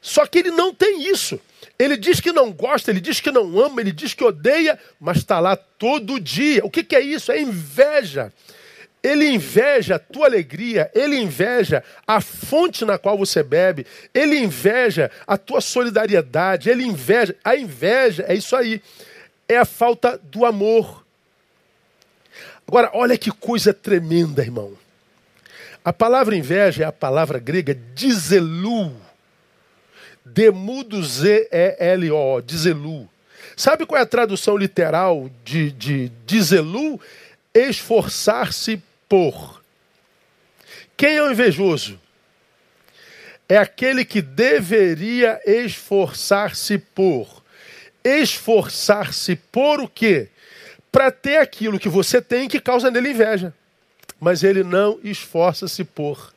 Só 0.00 0.26
que 0.26 0.38
ele 0.38 0.50
não 0.50 0.72
tem 0.72 1.10
isso. 1.10 1.40
Ele 1.78 1.96
diz 1.96 2.20
que 2.20 2.30
não 2.30 2.52
gosta, 2.52 2.90
ele 2.90 3.00
diz 3.00 3.20
que 3.20 3.32
não 3.32 3.58
ama, 3.58 3.80
ele 3.80 3.90
diz 3.90 4.14
que 4.14 4.22
odeia, 4.22 4.78
mas 5.00 5.16
está 5.16 5.40
lá 5.40 5.56
todo 5.56 6.20
dia. 6.20 6.64
O 6.64 6.70
que, 6.70 6.84
que 6.84 6.94
é 6.94 7.00
isso? 7.00 7.32
É 7.32 7.40
inveja. 7.40 8.32
Ele 9.04 9.28
inveja 9.28 9.96
a 9.96 9.98
tua 9.98 10.24
alegria, 10.24 10.90
ele 10.94 11.20
inveja 11.20 11.84
a 12.06 12.22
fonte 12.22 12.86
na 12.86 12.96
qual 12.96 13.18
você 13.18 13.42
bebe, 13.42 13.86
ele 14.14 14.38
inveja 14.38 15.10
a 15.26 15.36
tua 15.36 15.60
solidariedade, 15.60 16.70
ele 16.70 16.84
inveja. 16.84 17.36
A 17.44 17.54
inveja 17.54 18.24
é 18.26 18.34
isso 18.34 18.56
aí, 18.56 18.80
é 19.46 19.58
a 19.58 19.66
falta 19.66 20.18
do 20.22 20.46
amor. 20.46 21.04
Agora, 22.66 22.90
olha 22.94 23.18
que 23.18 23.30
coisa 23.30 23.74
tremenda, 23.74 24.40
irmão. 24.40 24.72
A 25.84 25.92
palavra 25.92 26.34
inveja 26.34 26.84
é 26.84 26.86
a 26.86 26.92
palavra 26.92 27.38
grega 27.38 27.78
dizelu. 27.94 28.90
Demudo 30.24 31.02
Z-E-L-O, 31.02 32.40
dizelu. 32.40 33.06
Sabe 33.54 33.84
qual 33.84 33.98
é 33.98 34.02
a 34.02 34.06
tradução 34.06 34.56
literal 34.56 35.28
de, 35.44 35.70
de 35.72 36.10
Esforçar-se 37.54 38.82
por. 39.08 39.62
Quem 40.96 41.16
é 41.16 41.22
o 41.22 41.30
invejoso? 41.30 41.98
é 43.48 43.56
aquele 43.56 44.04
que 44.04 44.22
deveria 44.22 45.40
esforçar-se 45.44 46.78
por. 46.78 47.42
Esforçar-se 48.02 49.36
por 49.36 49.80
o 49.80 49.88
quê? 49.88 50.28
Para 50.90 51.10
ter 51.10 51.38
aquilo 51.38 51.78
que 51.78 51.88
você 51.88 52.20
tem 52.20 52.48
que 52.48 52.60
causa 52.60 52.90
nele 52.90 53.10
inveja. 53.10 53.52
Mas 54.20 54.42
ele 54.42 54.62
não 54.62 54.98
esforça-se 55.02 55.84
por. 55.84 56.32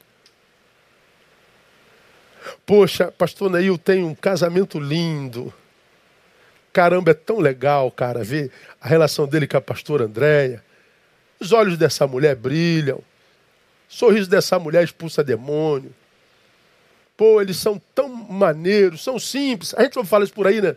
Poxa, 2.66 3.12
pastor 3.12 3.50
Neil 3.52 3.78
tem 3.78 4.04
um 4.04 4.16
casamento 4.16 4.80
lindo. 4.80 5.54
Caramba, 6.72 7.12
é 7.12 7.14
tão 7.14 7.40
legal, 7.40 7.90
cara, 7.92 8.24
ver 8.24 8.52
a 8.80 8.88
relação 8.88 9.28
dele 9.28 9.48
com 9.48 9.58
a 9.58 9.62
pastora 9.62 10.06
Andréia. 10.06 10.64
Os 11.40 11.52
olhos 11.52 11.78
dessa 11.78 12.08
mulher 12.08 12.36
brilham. 12.36 12.98
O 12.98 13.04
sorriso 13.88 14.30
dessa 14.30 14.58
mulher 14.60 14.84
expulsa 14.84 15.24
demônio. 15.24 15.94
Pô, 17.16 17.42
eles 17.42 17.58
são 17.58 17.82
tão 17.96 18.10
maneiros, 18.10 19.04
são 19.04 19.18
simples. 19.18 19.74
A 19.76 19.84
gente 19.84 20.04
fala 20.06 20.24
isso 20.24 20.34
por 20.34 20.46
aí, 20.46 20.62
né? 20.62 20.76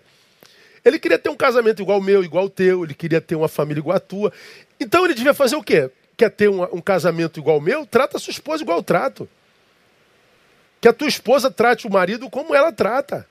Ele 0.84 0.98
queria 0.98 1.18
ter 1.18 1.28
um 1.28 1.36
casamento 1.36 1.82
igual 1.82 1.98
o 1.98 2.02
meu, 2.02 2.24
igual 2.24 2.46
o 2.46 2.50
teu, 2.50 2.84
ele 2.84 2.94
queria 2.94 3.20
ter 3.20 3.34
uma 3.34 3.48
família 3.48 3.80
igual 3.80 3.96
a 3.96 4.00
tua. 4.00 4.32
Então 4.78 5.04
ele 5.04 5.12
devia 5.12 5.34
fazer 5.34 5.56
o 5.56 5.62
quê? 5.62 5.90
Quer 6.16 6.30
ter 6.30 6.48
um, 6.48 6.62
um 6.74 6.80
casamento 6.80 7.38
igual 7.38 7.58
o 7.58 7.60
meu? 7.60 7.84
Trata 7.84 8.16
a 8.16 8.20
sua 8.20 8.30
esposa 8.30 8.62
igual 8.62 8.78
eu 8.78 8.82
trato. 8.82 9.28
Que 10.80 10.88
a 10.88 10.92
tua 10.92 11.08
esposa 11.08 11.50
trate 11.50 11.86
o 11.86 11.90
marido 11.90 12.30
como 12.30 12.54
ela 12.54 12.72
trata. 12.72 13.26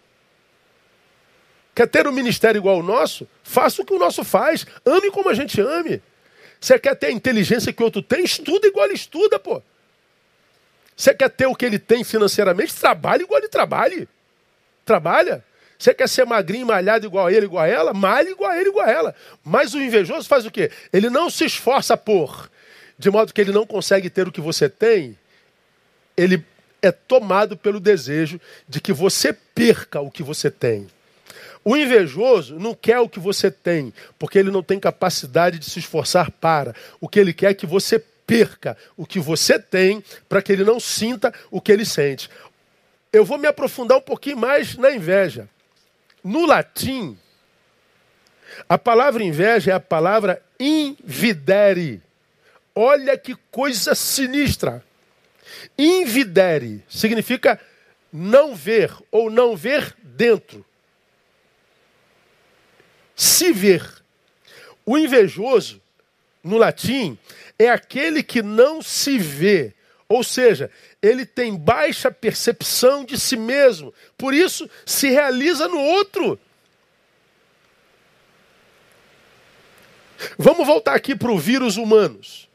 Quer 1.74 1.88
ter 1.88 2.08
um 2.08 2.12
ministério 2.12 2.60
igual 2.60 2.76
ao 2.76 2.84
nosso? 2.84 3.28
Faça 3.44 3.82
o 3.82 3.86
que 3.86 3.94
o 3.94 4.00
nosso 4.00 4.24
faz. 4.24 4.68
Ame 4.86 5.10
como 5.10 5.30
a 5.30 5.34
gente 5.34 5.60
ame. 5.60 6.02
Você 6.60 6.78
quer 6.78 6.96
ter 6.96 7.08
a 7.08 7.12
inteligência 7.12 7.72
que 7.72 7.82
o 7.82 7.86
outro 7.86 8.02
tem? 8.02 8.24
Estuda 8.24 8.68
igual 8.68 8.86
ele 8.86 8.96
estuda, 8.96 9.40
pô. 9.40 9.62
Você 10.96 11.14
quer 11.14 11.30
ter 11.30 11.46
o 11.46 11.56
que 11.56 11.66
ele 11.66 11.80
tem 11.80 12.04
financeiramente? 12.04 12.76
Trabalhe 12.76 13.24
igual 13.24 13.40
ele 13.40 13.48
trabalhe. 13.48 14.08
Trabalha. 14.84 15.44
Você 15.78 15.94
quer 15.94 16.10
ser 16.10 16.26
magrinho, 16.26 16.66
malhado 16.66 17.06
igual 17.06 17.28
a 17.28 17.32
ele, 17.32 17.46
igual 17.46 17.64
a 17.64 17.68
ela? 17.68 17.94
Malhe 17.94 18.32
igual 18.32 18.52
a 18.52 18.60
ele, 18.60 18.70
igual 18.70 18.86
a 18.86 18.92
ela. 18.92 19.16
Mas 19.42 19.74
o 19.74 19.82
invejoso 19.82 20.28
faz 20.28 20.46
o 20.46 20.52
quê? 20.52 20.70
Ele 20.92 21.10
não 21.10 21.30
se 21.30 21.46
esforça 21.46 21.96
por, 21.96 22.52
de 22.98 23.10
modo 23.10 23.34
que 23.34 23.40
ele 23.40 23.54
não 23.54 23.66
consegue 23.66 24.10
ter 24.10 24.28
o 24.28 24.32
que 24.32 24.42
você 24.42 24.68
tem. 24.68 25.18
Ele 26.18 26.44
é 26.82 26.92
tomado 26.92 27.56
pelo 27.56 27.80
desejo 27.80 28.42
de 28.68 28.82
que 28.82 28.92
você 28.92 29.32
perca 29.32 30.02
o 30.02 30.12
que 30.12 30.22
você 30.22 30.52
tem. 30.52 30.90
O 31.64 31.76
invejoso 31.76 32.58
não 32.58 32.74
quer 32.74 33.00
o 33.00 33.10
que 33.10 33.20
você 33.20 33.52
tem, 33.52 33.94
porque 34.18 34.40
ele 34.40 34.52
não 34.52 34.64
tem 34.64 34.80
capacidade 34.80 35.60
de 35.60 35.70
se 35.70 35.80
esforçar 35.80 36.32
para. 36.32 36.74
O 37.00 37.08
que 37.08 37.20
ele 37.20 37.34
quer 37.34 37.52
é 37.52 37.54
que 37.54 37.66
você 37.66 38.00
perca 38.00 38.78
o 38.96 39.06
que 39.06 39.20
você 39.20 39.58
tem, 39.58 40.04
para 40.28 40.42
que 40.42 40.52
ele 40.52 40.64
não 40.64 40.80
sinta 40.80 41.34
o 41.50 41.60
que 41.60 41.72
ele 41.72 41.84
sente. 41.84 42.30
Eu 43.12 43.26
vou 43.26 43.40
me 43.40 43.48
aprofundar 43.48 43.98
um 43.98 44.02
pouquinho 44.02 44.38
mais 44.38 44.78
na 44.78 44.92
inveja. 44.92 45.50
No 46.24 46.46
latim, 46.46 47.18
a 48.68 48.78
palavra 48.78 49.24
inveja 49.24 49.72
é 49.72 49.74
a 49.74 49.80
palavra 49.80 50.42
invidere. 50.60 52.02
Olha 52.76 53.18
que 53.18 53.36
coisa 53.52 53.96
sinistra. 53.96 54.84
Invidere 55.78 56.84
significa 56.88 57.60
não 58.14 58.56
ver 58.56 58.92
ou 59.12 59.30
não 59.30 59.56
ver 59.56 59.96
dentro. 60.04 60.66
Se 63.20 63.52
ver. 63.52 63.86
O 64.86 64.98
invejoso, 64.98 65.82
no 66.42 66.58
latim, 66.58 67.18
é 67.60 67.70
aquele 67.70 68.24
que 68.24 68.42
não 68.42 68.82
se 68.82 69.18
vê. 69.18 69.74
Ou 70.08 70.24
seja, 70.24 70.72
ele 71.02 71.26
tem 71.26 71.54
baixa 71.54 72.10
percepção 72.10 73.04
de 73.04 73.20
si 73.20 73.36
mesmo. 73.36 73.94
Por 74.18 74.34
isso, 74.34 74.70
se 74.86 75.10
realiza 75.10 75.68
no 75.68 75.78
outro. 75.78 76.40
Vamos 80.38 80.66
voltar 80.66 80.96
aqui 80.96 81.14
para 81.14 81.30
o 81.30 81.38
vírus 81.38 81.76
humanos. 81.76 82.48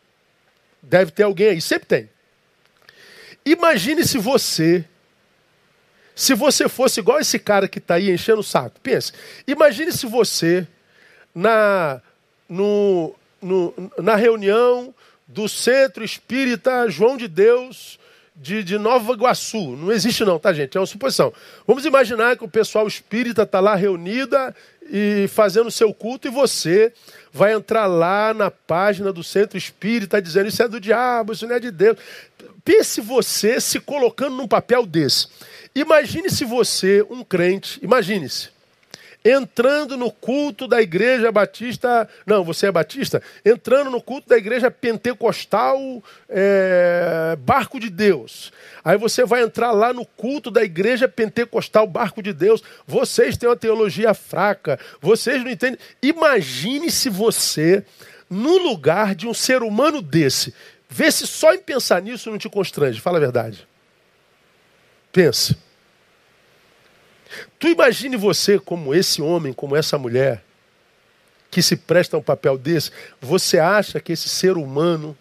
Deve 0.80 1.10
ter 1.10 1.24
alguém 1.24 1.48
aí, 1.48 1.60
sempre 1.60 1.86
tem. 1.86 2.10
Imagine 3.44 4.02
se 4.02 4.16
você, 4.16 4.82
se 6.14 6.34
você 6.34 6.68
fosse 6.68 7.00
igual 7.00 7.20
esse 7.20 7.38
cara 7.38 7.66
que 7.66 7.78
está 7.78 7.94
aí 7.94 8.10
enchendo 8.10 8.40
o 8.40 8.44
saco. 8.44 8.80
Pense, 8.80 9.12
imagine 9.46 9.92
se 9.92 10.06
você, 10.06 10.66
na, 11.34 12.00
no, 12.48 13.14
no, 13.42 13.74
na 13.98 14.14
reunião 14.14 14.94
do 15.26 15.48
Centro 15.48 16.04
Espírita 16.04 16.88
João 16.88 17.16
de 17.16 17.26
Deus 17.26 17.98
de, 18.36 18.64
de 18.64 18.78
Nova 18.78 19.12
Iguaçu. 19.12 19.76
Não 19.76 19.92
existe 19.92 20.24
não, 20.24 20.38
tá 20.38 20.52
gente? 20.52 20.76
É 20.76 20.80
uma 20.80 20.86
suposição. 20.86 21.32
Vamos 21.66 21.84
imaginar 21.84 22.36
que 22.36 22.44
o 22.44 22.48
pessoal 22.48 22.86
espírita 22.86 23.42
está 23.42 23.60
lá 23.60 23.74
reunida 23.74 24.54
e 24.90 25.26
fazendo 25.28 25.70
seu 25.70 25.94
culto 25.94 26.28
e 26.28 26.30
você 26.30 26.92
vai 27.32 27.52
entrar 27.52 27.86
lá 27.86 28.34
na 28.34 28.50
página 28.50 29.12
do 29.12 29.22
Centro 29.22 29.56
Espírita 29.56 30.20
dizendo 30.20 30.48
isso 30.48 30.62
é 30.62 30.68
do 30.68 30.80
diabo, 30.80 31.32
isso 31.32 31.46
não 31.46 31.54
é 31.54 31.60
de 31.60 31.70
Deus. 31.70 31.96
Pense 32.64 33.00
você 33.00 33.60
se 33.60 33.78
colocando 33.78 34.36
num 34.36 34.48
papel 34.48 34.86
desse. 34.86 35.28
Imagine 35.74 36.30
se 36.30 36.44
você, 36.44 37.04
um 37.10 37.22
crente, 37.22 37.78
imagine-se, 37.82 38.48
entrando 39.24 39.96
no 39.96 40.10
culto 40.10 40.68
da 40.68 40.82
igreja 40.82 41.32
batista, 41.32 42.06
não, 42.26 42.44
você 42.44 42.66
é 42.66 42.72
batista, 42.72 43.22
entrando 43.44 43.90
no 43.90 44.00
culto 44.00 44.28
da 44.28 44.36
igreja 44.36 44.70
pentecostal 44.70 45.78
é, 46.28 47.36
Barco 47.40 47.80
de 47.80 47.88
Deus. 47.88 48.52
Aí 48.84 48.98
você 48.98 49.24
vai 49.24 49.42
entrar 49.42 49.72
lá 49.72 49.92
no 49.92 50.04
culto 50.04 50.50
da 50.50 50.62
igreja 50.62 51.08
pentecostal 51.08 51.86
Barco 51.86 52.22
de 52.22 52.34
Deus. 52.34 52.62
Vocês 52.86 53.36
têm 53.36 53.48
uma 53.48 53.56
teologia 53.56 54.12
fraca, 54.12 54.78
vocês 55.00 55.42
não 55.42 55.50
entendem. 55.50 55.78
Imagine 56.02 56.90
se 56.90 57.08
você, 57.08 57.82
no 58.28 58.58
lugar 58.58 59.14
de 59.14 59.26
um 59.26 59.32
ser 59.32 59.62
humano 59.62 60.02
desse, 60.02 60.52
Vê 60.96 61.10
se 61.10 61.26
só 61.26 61.52
em 61.52 61.58
pensar 61.58 62.00
nisso 62.00 62.30
não 62.30 62.38
te 62.38 62.48
constrange. 62.48 63.00
Fala 63.00 63.16
a 63.16 63.20
verdade. 63.20 63.66
Pense. 65.10 65.56
Tu 67.58 67.66
imagine 67.66 68.16
você 68.16 68.60
como 68.60 68.94
esse 68.94 69.20
homem, 69.20 69.52
como 69.52 69.74
essa 69.74 69.98
mulher, 69.98 70.44
que 71.50 71.60
se 71.60 71.76
presta 71.76 72.16
a 72.16 72.20
um 72.20 72.22
papel 72.22 72.56
desse. 72.56 72.92
Você 73.20 73.58
acha 73.58 73.98
que 73.98 74.12
esse 74.12 74.28
ser 74.28 74.56
humano 74.56 75.18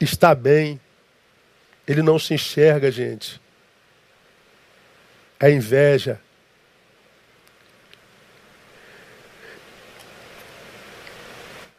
está 0.00 0.34
bem? 0.34 0.80
Ele 1.86 2.02
não 2.02 2.18
se 2.18 2.34
enxerga, 2.34 2.90
gente. 2.90 3.40
É 5.38 5.48
inveja. 5.48 6.20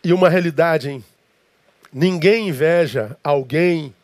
E 0.02 0.14
uma 0.14 0.30
realidade, 0.30 0.90
hein? 0.90 1.04
Ninguém 1.98 2.50
inveja 2.50 3.18
alguém 3.24 3.96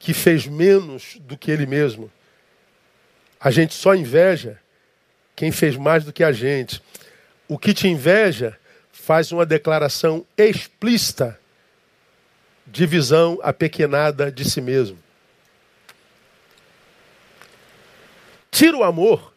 que 0.00 0.12
fez 0.12 0.48
menos 0.48 1.16
do 1.20 1.38
que 1.38 1.48
ele 1.48 1.64
mesmo. 1.64 2.10
A 3.38 3.52
gente 3.52 3.72
só 3.72 3.94
inveja 3.94 4.60
quem 5.36 5.52
fez 5.52 5.76
mais 5.76 6.04
do 6.04 6.12
que 6.12 6.24
a 6.24 6.32
gente. 6.32 6.82
O 7.46 7.56
que 7.56 7.72
te 7.72 7.86
inveja 7.86 8.58
faz 8.90 9.30
uma 9.30 9.46
declaração 9.46 10.26
explícita 10.36 11.38
de 12.66 12.84
visão 12.84 13.38
apequenada 13.44 14.32
de 14.32 14.44
si 14.44 14.60
mesmo. 14.60 14.98
Tira 18.50 18.76
o 18.76 18.82
amor. 18.82 19.32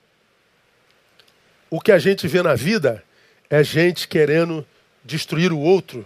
O 1.70 1.80
que 1.80 1.92
a 1.92 2.00
gente 2.00 2.28
vê 2.28 2.42
na 2.42 2.56
vida 2.56 3.04
é 3.52 3.64
gente 3.64 4.08
querendo 4.08 4.66
destruir 5.06 5.54
o 5.54 5.60
outro 5.60 6.04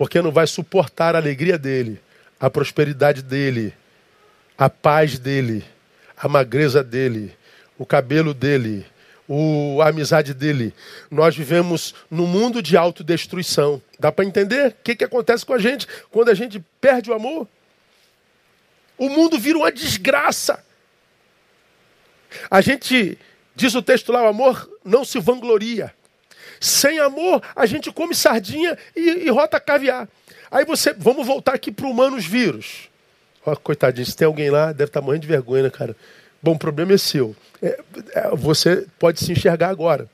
porque 0.00 0.22
não 0.22 0.32
vai 0.32 0.46
suportar 0.46 1.14
a 1.14 1.18
alegria 1.18 1.58
dele, 1.58 2.00
a 2.40 2.48
prosperidade 2.48 3.20
dele, 3.20 3.74
a 4.56 4.70
paz 4.70 5.18
dele, 5.18 5.62
a 6.16 6.26
magreza 6.26 6.82
dele, 6.82 7.36
o 7.76 7.84
cabelo 7.84 8.32
dele, 8.32 8.86
o, 9.28 9.78
a 9.82 9.88
amizade 9.88 10.32
dele. 10.32 10.72
Nós 11.10 11.36
vivemos 11.36 11.94
num 12.10 12.26
mundo 12.26 12.62
de 12.62 12.78
autodestruição. 12.78 13.82
Dá 13.98 14.10
para 14.10 14.24
entender 14.24 14.68
o 14.68 14.74
que, 14.82 14.96
que 14.96 15.04
acontece 15.04 15.44
com 15.44 15.52
a 15.52 15.58
gente 15.58 15.86
quando 16.10 16.30
a 16.30 16.34
gente 16.34 16.64
perde 16.80 17.10
o 17.10 17.14
amor? 17.14 17.46
O 18.96 19.10
mundo 19.10 19.38
vira 19.38 19.58
uma 19.58 19.70
desgraça. 19.70 20.64
A 22.50 22.62
gente, 22.62 23.18
diz 23.54 23.74
o 23.74 23.82
texto 23.82 24.12
lá, 24.12 24.22
o 24.22 24.28
amor 24.28 24.66
não 24.82 25.04
se 25.04 25.20
vangloria. 25.20 25.94
Sem 26.60 26.98
amor, 26.98 27.42
a 27.56 27.64
gente 27.64 27.90
come 27.90 28.14
sardinha 28.14 28.76
e, 28.94 29.00
e 29.00 29.30
rota 29.30 29.58
caviar. 29.58 30.06
Aí 30.50 30.64
você, 30.66 30.92
vamos 30.92 31.26
voltar 31.26 31.54
aqui 31.54 31.72
para 31.72 31.86
humanos 31.86 32.26
vírus. 32.26 32.90
Ó, 33.46 33.56
coitadinho, 33.56 34.04
se 34.04 34.14
tem 34.14 34.26
alguém 34.26 34.50
lá, 34.50 34.66
deve 34.66 34.90
estar 34.90 35.00
tá 35.00 35.06
morrendo 35.06 35.22
de 35.22 35.28
vergonha, 35.28 35.62
né, 35.62 35.70
cara? 35.70 35.96
Bom, 36.42 36.52
o 36.52 36.58
problema 36.58 36.92
é 36.92 36.98
seu. 36.98 37.34
É, 37.62 37.80
é, 38.14 38.30
você 38.36 38.86
pode 38.98 39.20
se 39.20 39.32
enxergar 39.32 39.68
agora. 39.68 40.08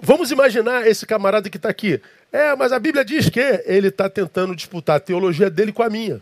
Vamos 0.00 0.30
imaginar 0.30 0.86
esse 0.86 1.04
camarada 1.04 1.50
que 1.50 1.56
está 1.56 1.68
aqui. 1.68 2.00
É, 2.32 2.54
mas 2.54 2.72
a 2.72 2.78
Bíblia 2.78 3.04
diz 3.04 3.28
que 3.28 3.40
ele 3.66 3.88
está 3.88 4.08
tentando 4.08 4.54
disputar 4.54 4.96
a 4.96 5.00
teologia 5.00 5.50
dele 5.50 5.72
com 5.72 5.82
a 5.82 5.90
minha. 5.90 6.20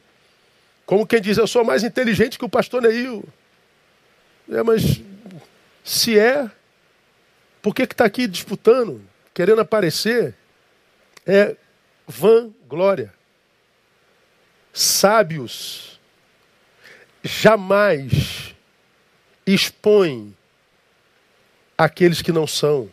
Como 0.84 1.06
quem 1.06 1.20
diz, 1.20 1.36
eu 1.36 1.46
sou 1.46 1.64
mais 1.64 1.84
inteligente 1.84 2.38
que 2.38 2.44
o 2.44 2.48
pastor 2.48 2.82
Neil. 2.82 3.24
É, 4.50 4.62
mas 4.62 5.02
se 5.84 6.18
é, 6.18 6.48
por 7.66 7.74
que 7.74 7.82
está 7.82 8.04
aqui 8.04 8.28
disputando, 8.28 9.02
querendo 9.34 9.60
aparecer? 9.60 10.36
É 11.26 11.56
vanglória. 12.06 13.12
Sábios 14.72 15.98
jamais 17.24 18.54
expõem 19.44 20.32
aqueles 21.76 22.22
que 22.22 22.30
não 22.30 22.46
são. 22.46 22.88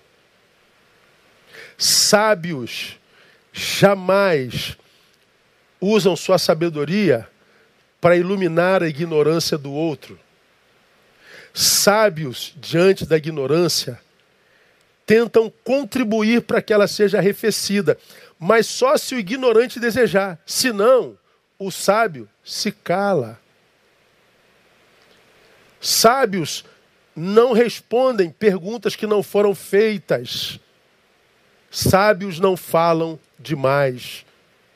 Sábios 1.78 2.97
jamais 3.51 4.76
usam 5.80 6.15
sua 6.15 6.39
sabedoria 6.39 7.30
para 8.01 8.17
iluminar 8.17 8.82
a 8.82 8.89
ignorância 8.89 9.55
do 9.55 9.71
outro. 9.71 10.19
Sábios, 11.53 12.55
diante 12.57 13.05
da 13.05 13.17
ignorância, 13.17 14.01
tentam 15.06 15.51
contribuir 15.64 16.41
para 16.41 16.62
que 16.62 16.74
ela 16.74 16.88
seja 16.88 17.18
arrefecida, 17.18 17.97
mas 18.39 18.68
só 18.68 18.97
se 18.97 19.16
o 19.16 19.20
ignorante 19.20 19.80
desejar. 19.80 20.39
Senão, 20.45 21.18
o 21.58 21.72
sábio 21.72 22.30
se 22.43 22.72
cala. 22.72 23.39
Sábios 25.80 26.66
não 27.16 27.54
respondem 27.54 28.30
perguntas 28.30 28.95
que 28.95 29.06
não 29.06 29.22
foram 29.22 29.54
feitas. 29.54 30.60
Sábios 31.70 32.39
não 32.39 32.56
falam 32.56 33.20
demais. 33.38 34.26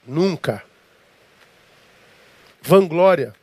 Nunca. 0.05 0.63
Vanglória. 2.61 3.33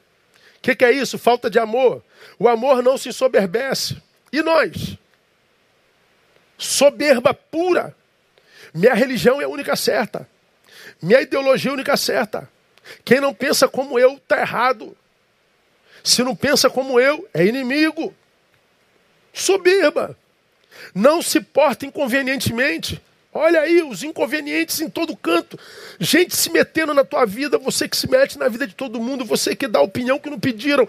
O 0.57 0.61
que, 0.61 0.75
que 0.75 0.85
é 0.85 0.93
isso? 0.93 1.19
Falta 1.19 1.51
de 1.51 1.59
amor. 1.59 2.03
O 2.39 2.49
amor 2.49 2.83
não 2.83 2.97
se 2.97 3.13
soberbece. 3.13 3.97
E 4.33 4.43
nós? 4.43 4.99
Soberba 6.57 7.35
pura. 7.35 7.95
Minha 8.73 8.95
religião 8.95 9.41
é 9.41 9.45
a 9.45 9.49
única 9.49 9.77
certa. 9.77 10.29
Minha 11.01 11.21
ideologia 11.21 11.71
é 11.71 11.73
a 11.73 11.75
única 11.75 11.97
certa. 11.97 12.49
Quem 13.05 13.21
não 13.21 13.33
pensa 13.35 13.69
como 13.69 13.99
eu 13.99 14.15
está 14.15 14.41
errado. 14.41 14.97
Se 16.03 16.23
não 16.23 16.37
pensa 16.37 16.69
como 16.69 17.01
eu, 17.01 17.27
é 17.33 17.45
inimigo. 17.45 18.15
Soberba. 19.33 20.17
Não 20.95 21.23
se 21.23 21.41
porta 21.41 21.87
inconvenientemente. 21.87 23.01
Olha 23.33 23.61
aí 23.61 23.83
os 23.83 24.05
inconvenientes 24.05 24.81
em 24.81 24.89
todo 24.89 25.17
canto. 25.17 25.59
Gente 25.99 26.37
se 26.37 26.51
metendo 26.51 26.95
na 26.95 27.05
tua 27.05 27.25
vida, 27.25 27.59
você 27.59 27.89
que 27.89 27.97
se 27.97 28.09
mete 28.09 28.39
na 28.39 28.49
vida 28.49 28.65
de 28.65 28.75
todo 28.75 29.01
mundo, 29.01 29.25
você 29.25 29.57
que 29.57 29.67
dá 29.67 29.81
opinião 29.81 30.21
que 30.21 30.31
não 30.31 30.39
pediram. 30.39 30.89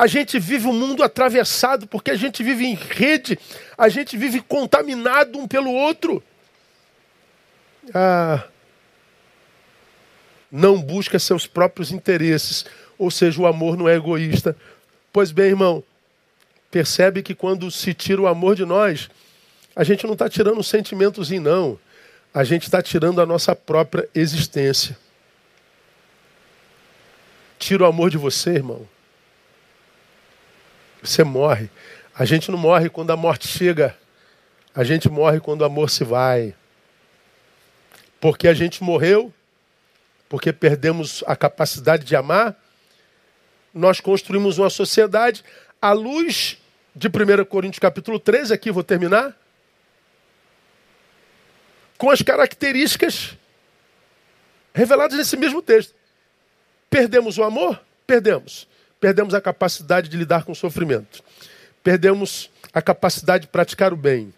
A 0.00 0.06
gente 0.06 0.38
vive 0.38 0.66
um 0.66 0.72
mundo 0.72 1.02
atravessado 1.02 1.86
porque 1.86 2.10
a 2.10 2.16
gente 2.16 2.42
vive 2.42 2.64
em 2.64 2.72
rede, 2.74 3.38
a 3.76 3.86
gente 3.90 4.16
vive 4.16 4.40
contaminado 4.40 5.38
um 5.38 5.46
pelo 5.46 5.70
outro. 5.70 6.22
Ah, 7.92 8.42
não 10.50 10.80
busca 10.80 11.18
seus 11.18 11.46
próprios 11.46 11.92
interesses, 11.92 12.64
ou 12.96 13.10
seja, 13.10 13.42
o 13.42 13.46
amor 13.46 13.76
não 13.76 13.86
é 13.86 13.94
egoísta. 13.94 14.56
Pois 15.12 15.30
bem, 15.32 15.48
irmão, 15.48 15.84
percebe 16.70 17.22
que 17.22 17.34
quando 17.34 17.70
se 17.70 17.92
tira 17.92 18.22
o 18.22 18.26
amor 18.26 18.56
de 18.56 18.64
nós, 18.64 19.10
a 19.76 19.84
gente 19.84 20.06
não 20.06 20.14
está 20.14 20.30
tirando 20.30 20.60
um 20.60 20.62
sentimentozinho, 20.62 21.42
não. 21.42 21.78
A 22.32 22.42
gente 22.42 22.62
está 22.62 22.80
tirando 22.80 23.20
a 23.20 23.26
nossa 23.26 23.54
própria 23.54 24.08
existência. 24.14 24.96
Tira 27.58 27.82
o 27.82 27.86
amor 27.86 28.08
de 28.08 28.16
você, 28.16 28.52
irmão. 28.52 28.88
Você 31.02 31.24
morre. 31.24 31.70
A 32.14 32.24
gente 32.24 32.50
não 32.50 32.58
morre 32.58 32.88
quando 32.88 33.10
a 33.10 33.16
morte 33.16 33.48
chega. 33.48 33.96
A 34.74 34.84
gente 34.84 35.08
morre 35.08 35.40
quando 35.40 35.62
o 35.62 35.64
amor 35.64 35.90
se 35.90 36.04
vai. 36.04 36.54
Porque 38.20 38.46
a 38.46 38.54
gente 38.54 38.82
morreu, 38.82 39.32
porque 40.28 40.52
perdemos 40.52 41.24
a 41.26 41.34
capacidade 41.34 42.04
de 42.04 42.14
amar, 42.14 42.54
nós 43.72 44.00
construímos 44.00 44.58
uma 44.58 44.68
sociedade 44.68 45.42
à 45.80 45.92
luz 45.92 46.58
de 46.94 47.08
1 47.08 47.44
Coríntios 47.46 47.78
capítulo 47.78 48.18
13, 48.18 48.52
aqui 48.52 48.70
vou 48.70 48.84
terminar, 48.84 49.36
com 51.96 52.10
as 52.10 52.20
características 52.20 53.36
reveladas 54.74 55.16
nesse 55.16 55.36
mesmo 55.36 55.62
texto. 55.62 55.94
Perdemos 56.88 57.38
o 57.38 57.42
amor? 57.42 57.80
Perdemos. 58.06 58.68
Perdemos 59.00 59.32
a 59.32 59.40
capacidade 59.40 60.08
de 60.08 60.16
lidar 60.16 60.44
com 60.44 60.52
o 60.52 60.56
sofrimento. 60.56 61.22
Perdemos 61.82 62.50
a 62.72 62.82
capacidade 62.82 63.42
de 63.42 63.48
praticar 63.48 63.92
o 63.92 63.96
bem. 63.96 64.32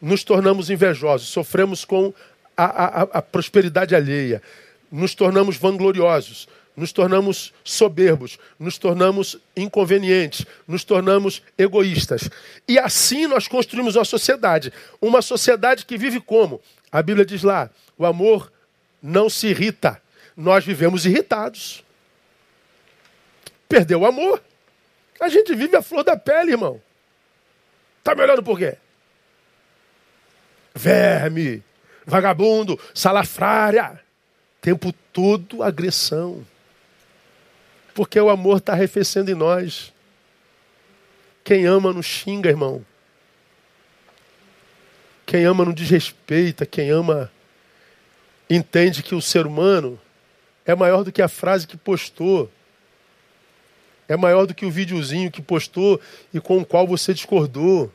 Nos 0.00 0.24
tornamos 0.24 0.70
invejosos, 0.70 1.28
sofremos 1.28 1.84
com 1.84 2.12
a, 2.56 2.64
a, 2.64 3.02
a 3.02 3.22
prosperidade 3.22 3.94
alheia. 3.94 4.42
Nos 4.90 5.14
tornamos 5.14 5.56
vangloriosos, 5.56 6.48
nos 6.74 6.92
tornamos 6.92 7.52
soberbos, 7.62 8.38
nos 8.58 8.78
tornamos 8.78 9.38
inconvenientes, 9.54 10.46
nos 10.66 10.82
tornamos 10.82 11.42
egoístas. 11.58 12.30
E 12.66 12.78
assim 12.78 13.26
nós 13.26 13.46
construímos 13.46 13.96
uma 13.96 14.04
sociedade. 14.04 14.72
Uma 15.00 15.20
sociedade 15.20 15.84
que 15.84 15.98
vive 15.98 16.20
como? 16.20 16.60
A 16.90 17.02
Bíblia 17.02 17.26
diz 17.26 17.42
lá: 17.42 17.70
o 17.98 18.06
amor 18.06 18.50
não 19.02 19.28
se 19.28 19.48
irrita. 19.48 20.00
Nós 20.34 20.64
vivemos 20.64 21.04
irritados. 21.04 21.84
Perdeu 23.70 24.00
o 24.00 24.06
amor. 24.06 24.42
A 25.20 25.28
gente 25.28 25.54
vive 25.54 25.76
a 25.76 25.80
flor 25.80 26.02
da 26.02 26.16
pele, 26.16 26.50
irmão. 26.50 26.82
Está 28.00 28.16
me 28.16 28.22
olhando 28.22 28.42
por 28.42 28.58
quê? 28.58 28.76
Verme, 30.74 31.62
vagabundo, 32.04 32.80
salafrária. 32.92 34.00
Tempo 34.60 34.92
todo 35.12 35.62
agressão. 35.62 36.44
Porque 37.94 38.20
o 38.20 38.28
amor 38.28 38.58
está 38.58 38.72
arrefecendo 38.72 39.30
em 39.30 39.36
nós. 39.36 39.92
Quem 41.44 41.64
ama 41.64 41.92
não 41.92 42.02
xinga, 42.02 42.48
irmão. 42.48 42.84
Quem 45.24 45.44
ama 45.44 45.64
não 45.64 45.72
desrespeita. 45.72 46.66
Quem 46.66 46.90
ama 46.90 47.30
entende 48.48 49.00
que 49.00 49.14
o 49.14 49.22
ser 49.22 49.46
humano 49.46 49.96
é 50.66 50.74
maior 50.74 51.04
do 51.04 51.12
que 51.12 51.22
a 51.22 51.28
frase 51.28 51.68
que 51.68 51.76
postou. 51.76 52.50
É 54.10 54.16
maior 54.16 54.44
do 54.44 54.52
que 54.52 54.66
o 54.66 54.70
videozinho 54.72 55.30
que 55.30 55.40
postou 55.40 56.00
e 56.34 56.40
com 56.40 56.58
o 56.58 56.66
qual 56.66 56.84
você 56.84 57.14
discordou. 57.14 57.92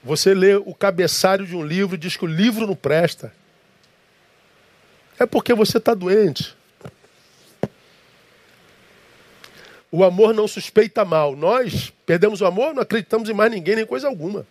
Você 0.00 0.32
lê 0.32 0.54
o 0.54 0.72
cabeçalho 0.72 1.44
de 1.44 1.56
um 1.56 1.66
livro 1.66 1.96
e 1.96 1.98
diz 1.98 2.16
que 2.16 2.24
o 2.24 2.28
livro 2.28 2.64
não 2.64 2.76
presta. 2.76 3.34
É 5.18 5.26
porque 5.26 5.52
você 5.52 5.78
está 5.78 5.92
doente. 5.92 6.56
O 9.90 10.04
amor 10.04 10.32
não 10.32 10.46
suspeita 10.46 11.04
mal. 11.04 11.34
Nós 11.34 11.92
perdemos 12.06 12.40
o 12.40 12.46
amor, 12.46 12.72
não 12.72 12.82
acreditamos 12.82 13.28
em 13.28 13.34
mais 13.34 13.50
ninguém, 13.50 13.74
nem 13.74 13.84
coisa 13.84 14.06
alguma. 14.06 14.46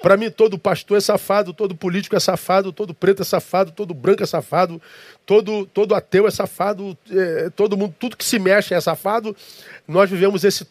Para 0.00 0.16
mim, 0.16 0.30
todo 0.30 0.58
pastor 0.58 0.96
é 0.96 1.00
safado, 1.00 1.52
todo 1.52 1.74
político 1.74 2.14
é 2.14 2.20
safado, 2.20 2.72
todo 2.72 2.94
preto 2.94 3.22
é 3.22 3.24
safado, 3.24 3.72
todo 3.72 3.92
branco 3.92 4.22
é 4.22 4.26
safado, 4.26 4.80
todo, 5.26 5.66
todo 5.66 5.94
ateu 5.94 6.26
é 6.26 6.30
safado, 6.30 6.96
é, 7.10 7.50
todo 7.50 7.76
mundo, 7.76 7.94
tudo 7.98 8.16
que 8.16 8.24
se 8.24 8.38
mexe 8.38 8.74
é 8.74 8.80
safado. 8.80 9.36
Nós 9.88 10.08
vivemos 10.08 10.44
esse 10.44 10.66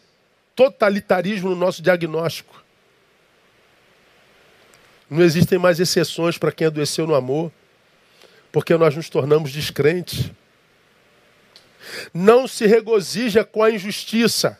totalitarismo 0.56 1.50
no 1.50 1.56
nosso 1.56 1.82
diagnóstico. 1.82 2.64
Não 5.10 5.22
existem 5.22 5.58
mais 5.58 5.78
exceções 5.78 6.38
para 6.38 6.50
quem 6.50 6.66
adoeceu 6.66 7.06
no 7.06 7.14
amor, 7.14 7.52
porque 8.50 8.76
nós 8.76 8.96
nos 8.96 9.10
tornamos 9.10 9.52
descrentes. 9.52 10.30
Não 12.12 12.48
se 12.48 12.66
regozija 12.66 13.44
com 13.44 13.62
a 13.62 13.70
injustiça. 13.70 14.58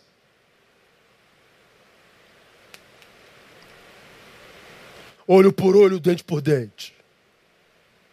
Olho 5.28 5.52
por 5.52 5.76
olho, 5.76 6.00
dente 6.00 6.24
por 6.24 6.40
dente. 6.40 6.94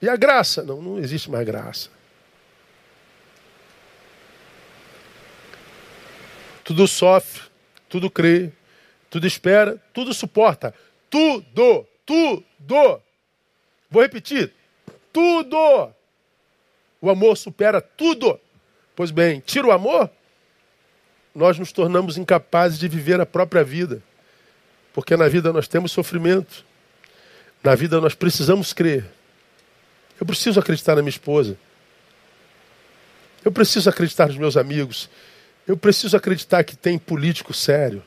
E 0.01 0.09
a 0.09 0.17
graça? 0.17 0.61
Não, 0.61 0.81
não 0.81 0.99
existe 0.99 1.31
mais 1.31 1.45
graça. 1.45 1.89
Tudo 6.63 6.87
sofre, 6.87 7.43
tudo 7.87 8.09
crê, 8.09 8.51
tudo 9.09 9.25
espera, 9.25 9.81
tudo 9.93 10.13
suporta. 10.13 10.75
Tudo, 11.09 11.87
tudo. 12.05 13.01
Vou 13.89 14.01
repetir. 14.01 14.51
Tudo. 15.13 15.93
O 16.99 17.09
amor 17.09 17.37
supera 17.37 17.79
tudo. 17.79 18.39
Pois 18.95 19.11
bem, 19.11 19.39
tira 19.39 19.67
o 19.67 19.71
amor, 19.71 20.09
nós 21.33 21.59
nos 21.59 21.71
tornamos 21.71 22.17
incapazes 22.17 22.79
de 22.79 22.87
viver 22.87 23.19
a 23.19 23.25
própria 23.25 23.63
vida. 23.63 24.01
Porque 24.93 25.15
na 25.15 25.27
vida 25.27 25.53
nós 25.53 25.67
temos 25.67 25.91
sofrimento. 25.91 26.65
Na 27.65 27.73
vida 27.73 27.99
nós 27.99 28.13
precisamos 28.13 28.73
crer. 28.73 29.03
Eu 30.19 30.25
preciso 30.27 30.59
acreditar 30.59 30.95
na 30.95 31.01
minha 31.01 31.09
esposa. 31.09 31.57
Eu 33.43 33.51
preciso 33.51 33.89
acreditar 33.89 34.27
nos 34.27 34.37
meus 34.37 34.55
amigos. 34.55 35.09
Eu 35.67 35.75
preciso 35.75 36.15
acreditar 36.15 36.63
que 36.63 36.75
tem 36.75 36.99
político 36.99 37.55
sério. 37.55 38.03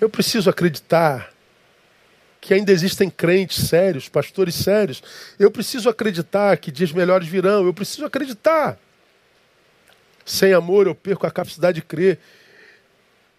Eu 0.00 0.08
preciso 0.08 0.48
acreditar 0.48 1.34
que 2.40 2.54
ainda 2.54 2.72
existem 2.72 3.10
crentes 3.10 3.68
sérios, 3.68 4.08
pastores 4.08 4.54
sérios. 4.54 5.02
Eu 5.38 5.50
preciso 5.50 5.90
acreditar 5.90 6.56
que 6.56 6.72
dias 6.72 6.92
melhores 6.92 7.28
virão. 7.28 7.66
Eu 7.66 7.74
preciso 7.74 8.06
acreditar. 8.06 8.78
Sem 10.24 10.54
amor 10.54 10.86
eu 10.86 10.94
perco 10.94 11.26
a 11.26 11.30
capacidade 11.30 11.82
de 11.82 11.86
crer. 11.86 12.18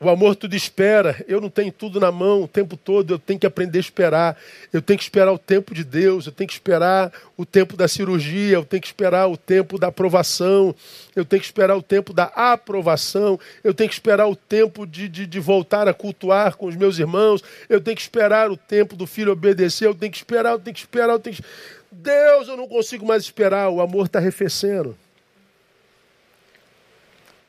O 0.04 0.10
amor 0.10 0.36
tudo 0.36 0.56
espera. 0.56 1.24
Eu 1.28 1.40
não 1.40 1.48
tenho 1.48 1.72
tudo 1.72 2.00
na 2.00 2.12
mão 2.12 2.42
o 2.42 2.48
tempo 2.48 2.76
todo. 2.76 3.14
Eu 3.14 3.20
tenho 3.20 3.40
que 3.40 3.46
aprender 3.46 3.78
a 3.78 3.82
esperar. 3.82 4.36
Eu 4.74 4.82
tenho 4.82 4.98
que 4.98 5.04
esperar 5.04 5.32
o 5.32 5.38
tempo 5.38 5.76
de 5.76 5.84
Deus. 5.84 6.26
Eu 6.26 6.32
tenho 6.32 6.48
que 6.48 6.56
esperar 6.56 7.14
o 7.38 7.46
tempo 7.46 7.78
da 7.78 7.88
cirurgia. 7.88 8.56
Eu 8.56 8.66
tenho 8.66 8.82
que 8.82 8.88
esperar 8.88 9.28
o 9.28 9.38
tempo 9.38 9.78
da 9.78 9.90
aprovação. 9.90 10.76
Eu 11.16 11.24
tenho 11.24 11.40
que 11.40 11.46
esperar 11.46 11.78
o 11.78 11.84
tempo 11.84 12.14
da 12.14 12.24
aprovação. 12.24 13.40
Eu 13.64 13.76
tenho 13.76 13.88
que 13.88 13.94
esperar 13.94 14.26
o 14.26 14.36
tempo 14.36 14.88
de, 14.88 15.08
de, 15.08 15.28
de 15.28 15.40
voltar 15.40 15.88
a 15.88 15.94
cultuar 15.94 16.56
com 16.56 16.66
os 16.66 16.76
meus 16.76 16.98
irmãos. 16.98 17.44
Eu 17.70 17.80
tenho 17.80 17.96
que 17.96 18.02
esperar 18.02 18.50
o 18.50 18.58
tempo 18.58 18.96
do 18.96 19.06
filho 19.06 19.32
obedecer. 19.32 19.88
Eu 19.88 19.94
tenho 19.94 20.12
que 20.12 20.18
esperar. 20.18 20.54
Eu 20.54 20.60
tenho 20.60 20.74
que 20.74 20.80
esperar. 20.80 21.14
Eu 21.14 21.20
tenho 21.20 21.36
que... 21.36 21.44
Deus, 21.92 22.48
eu 22.48 22.58
não 22.58 22.68
consigo 22.68 23.06
mais 23.06 23.22
esperar. 23.22 23.70
O 23.70 23.80
amor 23.80 24.08
está 24.08 24.18
arrefecendo. 24.18 24.98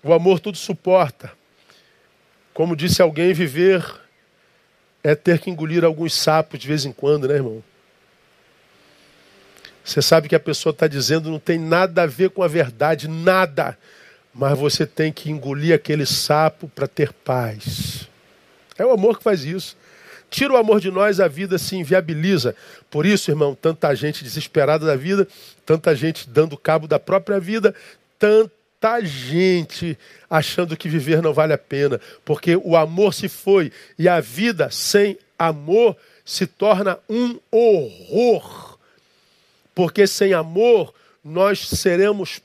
O 0.03 0.13
amor 0.13 0.39
tudo 0.39 0.59
suporta. 0.59 1.41
Como 2.55 2.77
disse 2.77 3.01
alguém, 3.01 3.33
viver 3.33 3.85
é 5.03 5.15
ter 5.15 5.39
que 5.39 5.51
engolir 5.51 5.85
alguns 5.85 6.15
sapos 6.15 6.59
de 6.59 6.69
vez 6.69 6.85
em 6.85 6.93
quando, 6.93 7.27
né, 7.27 7.35
irmão? 7.35 7.63
Você 9.85 10.01
sabe 10.01 10.29
que 10.29 10.35
a 10.37 10.41
pessoa 10.41 10.71
está 10.71 10.87
dizendo 10.87 11.31
não 11.31 11.41
tem 11.41 11.59
nada 11.59 12.03
a 12.03 12.07
ver 12.07 12.31
com 12.31 12.43
a 12.43 12.49
verdade, 12.49 13.09
nada. 13.09 13.77
Mas 14.33 14.57
você 14.57 14.87
tem 14.87 15.13
que 15.13 15.31
engolir 15.31 15.75
aquele 15.75 16.07
sapo 16.07 16.69
para 16.69 16.87
ter 16.87 17.13
paz. 17.13 18.09
É 18.79 18.87
o 18.87 18.93
amor 18.93 19.19
que 19.19 19.25
faz 19.25 19.45
isso. 19.45 19.77
Tira 20.31 20.55
o 20.55 20.57
amor 20.57 20.81
de 20.81 20.91
nós, 20.91 21.21
a 21.21 21.29
vida 21.29 21.59
se 21.59 21.77
inviabiliza. 21.77 22.57
Por 22.91 23.05
isso, 23.05 23.31
irmão, 23.31 23.55
tanta 23.55 23.95
gente 23.95 24.25
desesperada 24.25 24.87
da 24.87 24.97
vida, 24.97 25.29
tanta 25.67 25.95
gente 25.95 26.29
dando 26.29 26.57
cabo 26.57 26.87
da 26.87 26.99
própria 26.99 27.39
vida, 27.39 27.75
tanta 28.19 28.51
Tá 28.83 29.01
gente 29.01 29.97
achando 30.29 30.77
que 30.77 30.89
viver 30.89 31.23
não 31.23 31.33
vale 31.33 31.53
a 31.53 31.59
pena, 31.59 32.01
porque 32.25 32.57
o 32.57 32.77
amor 32.77 33.15
se 33.15 33.29
foi 33.29 33.71
e 33.97 34.09
a 34.09 34.19
vida 34.19 34.73
sem 34.73 35.17
amor 35.39 35.97
se 36.25 36.49
torna 36.49 36.99
um 37.09 37.39
horror. 37.49 38.77
Porque 39.73 40.05
sem 40.05 40.33
amor 40.33 40.93
nós 41.23 41.69
seremos 41.69 42.41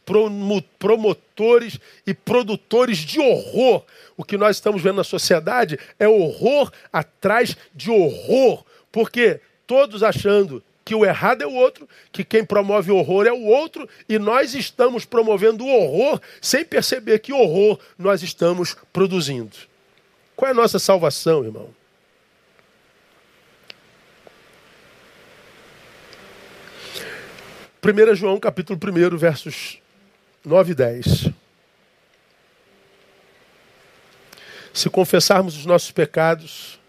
promotores 0.78 1.80
e 2.06 2.14
produtores 2.14 3.00
de 3.00 3.20
horror. 3.20 3.84
O 4.16 4.24
que 4.24 4.38
nós 4.38 4.58
estamos 4.58 4.80
vendo 4.80 4.98
na 4.98 5.04
sociedade 5.04 5.80
é 5.98 6.08
horror 6.08 6.72
atrás 6.94 7.58
de 7.74 7.90
horror. 7.90 8.64
Porque 8.92 9.42
todos 9.66 10.04
achando 10.04 10.64
que 10.88 10.96
o 10.96 11.06
errado 11.06 11.42
é 11.42 11.46
o 11.46 11.52
outro, 11.52 11.86
que 12.14 12.24
quem 12.24 12.46
promove 12.46 12.94
horror 12.94 13.28
é 13.28 13.32
o 13.34 13.44
outro, 13.44 13.90
e 14.08 14.18
nós 14.18 14.56
estamos 14.56 15.04
promovendo 15.04 15.66
o 15.66 15.68
horror 15.68 16.22
sem 16.42 16.64
perceber 16.64 17.20
que 17.20 17.34
horror 17.34 17.78
nós 17.98 18.24
estamos 18.24 18.74
produzindo. 18.94 19.52
Qual 20.34 20.48
é 20.48 20.52
a 20.54 20.56
nossa 20.56 20.80
salvação, 20.80 21.44
irmão? 21.44 21.76
Primeira 27.82 28.16
João, 28.16 28.40
capítulo 28.40 28.80
1, 28.82 29.18
versos 29.18 29.80
9 30.46 30.72
e 30.72 30.76
10. 30.76 31.30
Se 34.74 34.90
confessarmos 34.90 35.58
os 35.58 35.66
nossos 35.66 35.92
pecados, 35.92 36.80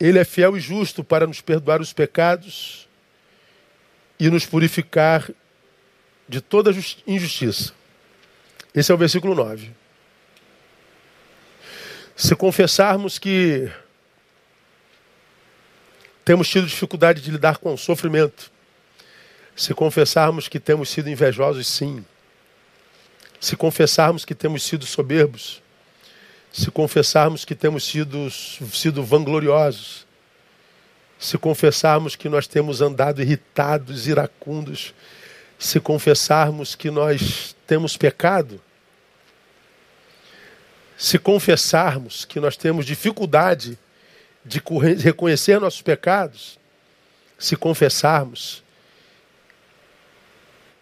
ele 0.00 0.18
é 0.18 0.24
fiel 0.24 0.56
e 0.56 0.60
justo 0.60 1.02
para 1.02 1.26
nos 1.26 1.40
perdoar 1.40 1.80
os 1.80 1.92
pecados 1.92 2.88
e 4.18 4.30
nos 4.30 4.46
purificar 4.46 5.28
de 6.28 6.40
toda 6.40 6.70
injustiça. 7.06 7.72
Esse 8.74 8.92
é 8.92 8.94
o 8.94 8.98
versículo 8.98 9.34
9. 9.34 9.70
Se 12.14 12.34
confessarmos 12.36 13.18
que 13.18 13.70
temos 16.24 16.48
tido 16.48 16.66
dificuldade 16.66 17.22
de 17.22 17.30
lidar 17.30 17.58
com 17.58 17.72
o 17.72 17.78
sofrimento, 17.78 18.50
se 19.56 19.72
confessarmos 19.74 20.46
que 20.46 20.60
temos 20.60 20.88
sido 20.90 21.08
invejosos, 21.08 21.66
sim. 21.66 22.04
Se 23.40 23.56
confessarmos 23.56 24.24
que 24.24 24.34
temos 24.34 24.62
sido 24.62 24.84
soberbos, 24.84 25.62
se 26.58 26.72
confessarmos 26.72 27.44
que 27.44 27.54
temos 27.54 27.84
sido, 27.84 28.28
sido 28.28 29.04
vangloriosos, 29.04 30.04
se 31.16 31.38
confessarmos 31.38 32.16
que 32.16 32.28
nós 32.28 32.48
temos 32.48 32.82
andado 32.82 33.22
irritados, 33.22 34.08
iracundos, 34.08 34.92
se 35.56 35.78
confessarmos 35.78 36.74
que 36.74 36.90
nós 36.90 37.54
temos 37.64 37.96
pecado, 37.96 38.60
se 40.96 41.16
confessarmos 41.16 42.24
que 42.24 42.40
nós 42.40 42.56
temos 42.56 42.84
dificuldade 42.84 43.78
de 44.44 44.60
reconhecer 45.00 45.60
nossos 45.60 45.80
pecados, 45.82 46.58
se 47.38 47.54
confessarmos 47.54 48.64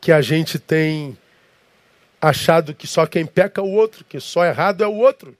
que 0.00 0.10
a 0.10 0.22
gente 0.22 0.58
tem 0.58 1.18
achado 2.18 2.74
que 2.74 2.86
só 2.86 3.04
quem 3.04 3.26
peca 3.26 3.60
é 3.60 3.64
o 3.64 3.68
outro, 3.68 4.06
que 4.06 4.18
só 4.18 4.42
errado 4.42 4.82
é 4.82 4.86
o 4.86 4.94
outro, 4.94 5.36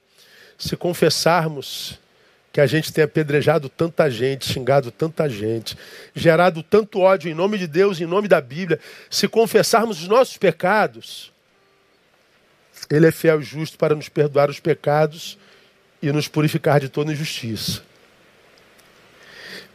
se 0.59 0.77
confessarmos 0.77 1.99
que 2.53 2.61
a 2.61 2.67
gente 2.67 2.91
tem 2.91 3.05
apedrejado 3.05 3.69
tanta 3.69 4.11
gente, 4.11 4.51
xingado 4.51 4.91
tanta 4.91 5.29
gente, 5.29 5.77
gerado 6.15 6.63
tanto 6.63 7.01
ódio 7.01 7.31
em 7.31 7.35
nome 7.35 7.59
de 7.59 7.67
Deus, 7.67 8.01
em 8.01 8.07
nome 8.07 8.29
da 8.29 8.41
Bíblia, 8.41 8.81
se 9.11 9.29
confessarmos 9.29 10.01
os 10.01 10.09
nossos 10.09 10.39
pecados, 10.39 11.31
Ele 12.89 13.07
é 13.07 13.13
fiel 13.13 13.41
e 13.41 13.45
justo 13.45 13.77
para 13.77 13.95
nos 13.95 14.09
perdoar 14.09 14.49
os 14.49 14.59
pecados 14.59 15.37
e 16.01 16.11
nos 16.11 16.29
purificar 16.29 16.81
de 16.81 16.89
toda 16.89 17.13
injustiça. 17.13 17.83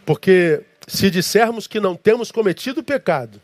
Porque 0.06 0.64
se 0.88 1.12
dissermos 1.12 1.68
que 1.68 1.80
não 1.80 1.96
temos 1.96 2.32
cometido 2.32 2.84
pecado, 2.84 3.40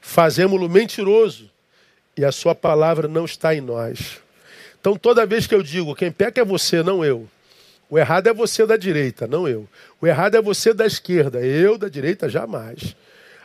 fazemos-lo 0.00 0.68
mentiroso 0.68 1.50
e 2.16 2.24
a 2.24 2.30
Sua 2.30 2.54
palavra 2.54 3.08
não 3.08 3.24
está 3.24 3.54
em 3.54 3.60
nós. 3.60 4.21
Então, 4.82 4.96
toda 4.96 5.24
vez 5.24 5.46
que 5.46 5.54
eu 5.54 5.62
digo 5.62 5.94
quem 5.94 6.10
peca 6.10 6.40
é 6.40 6.44
você, 6.44 6.82
não 6.82 7.04
eu. 7.04 7.28
O 7.88 7.96
errado 7.96 8.26
é 8.26 8.34
você 8.34 8.66
da 8.66 8.76
direita, 8.76 9.28
não 9.28 9.46
eu. 9.46 9.68
O 10.00 10.08
errado 10.08 10.34
é 10.34 10.42
você 10.42 10.74
da 10.74 10.84
esquerda, 10.84 11.40
eu 11.40 11.78
da 11.78 11.88
direita 11.88 12.28
jamais. 12.28 12.96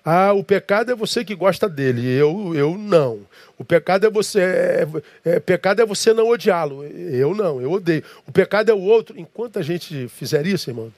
Ah, 0.04 0.34
o 0.34 0.44
pecado 0.44 0.92
é 0.92 0.96
você 0.96 1.24
que 1.24 1.36
gosta 1.36 1.70
dele, 1.70 2.08
eu, 2.08 2.56
eu 2.56 2.76
não. 2.76 3.20
O 3.56 3.64
pecado 3.64 4.08
é 4.08 4.10
você, 4.10 4.40
é, 4.40 4.88
é, 5.24 5.40
pecado 5.40 5.80
é 5.80 5.86
você 5.86 6.12
não 6.12 6.28
odiá-lo, 6.28 6.84
eu 6.84 7.36
não, 7.36 7.62
eu 7.62 7.72
odeio. 7.72 8.04
O 8.26 8.32
pecado 8.32 8.72
é 8.72 8.74
o 8.74 8.82
outro. 8.82 9.20
Enquanto 9.20 9.60
a 9.60 9.62
gente 9.62 10.08
fizer 10.08 10.48
isso, 10.48 10.72
irmão, 10.72 10.92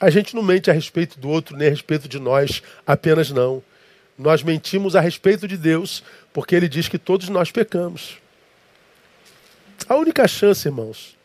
a 0.00 0.10
gente 0.10 0.34
não 0.34 0.42
mente 0.42 0.68
a 0.68 0.74
respeito 0.74 1.20
do 1.20 1.28
outro 1.28 1.56
nem 1.56 1.68
a 1.68 1.70
respeito 1.70 2.08
de 2.08 2.18
nós, 2.18 2.60
apenas 2.84 3.30
não. 3.30 3.62
Nós 4.18 4.42
mentimos 4.42 4.96
a 4.96 5.00
respeito 5.00 5.46
de 5.46 5.56
Deus, 5.56 6.02
porque 6.32 6.56
Ele 6.56 6.68
diz 6.68 6.88
que 6.88 6.98
todos 6.98 7.28
nós 7.28 7.52
pecamos. 7.52 8.23
A 9.88 9.96
única 9.96 10.26
chance, 10.26 10.66
irmãos, 10.66 11.16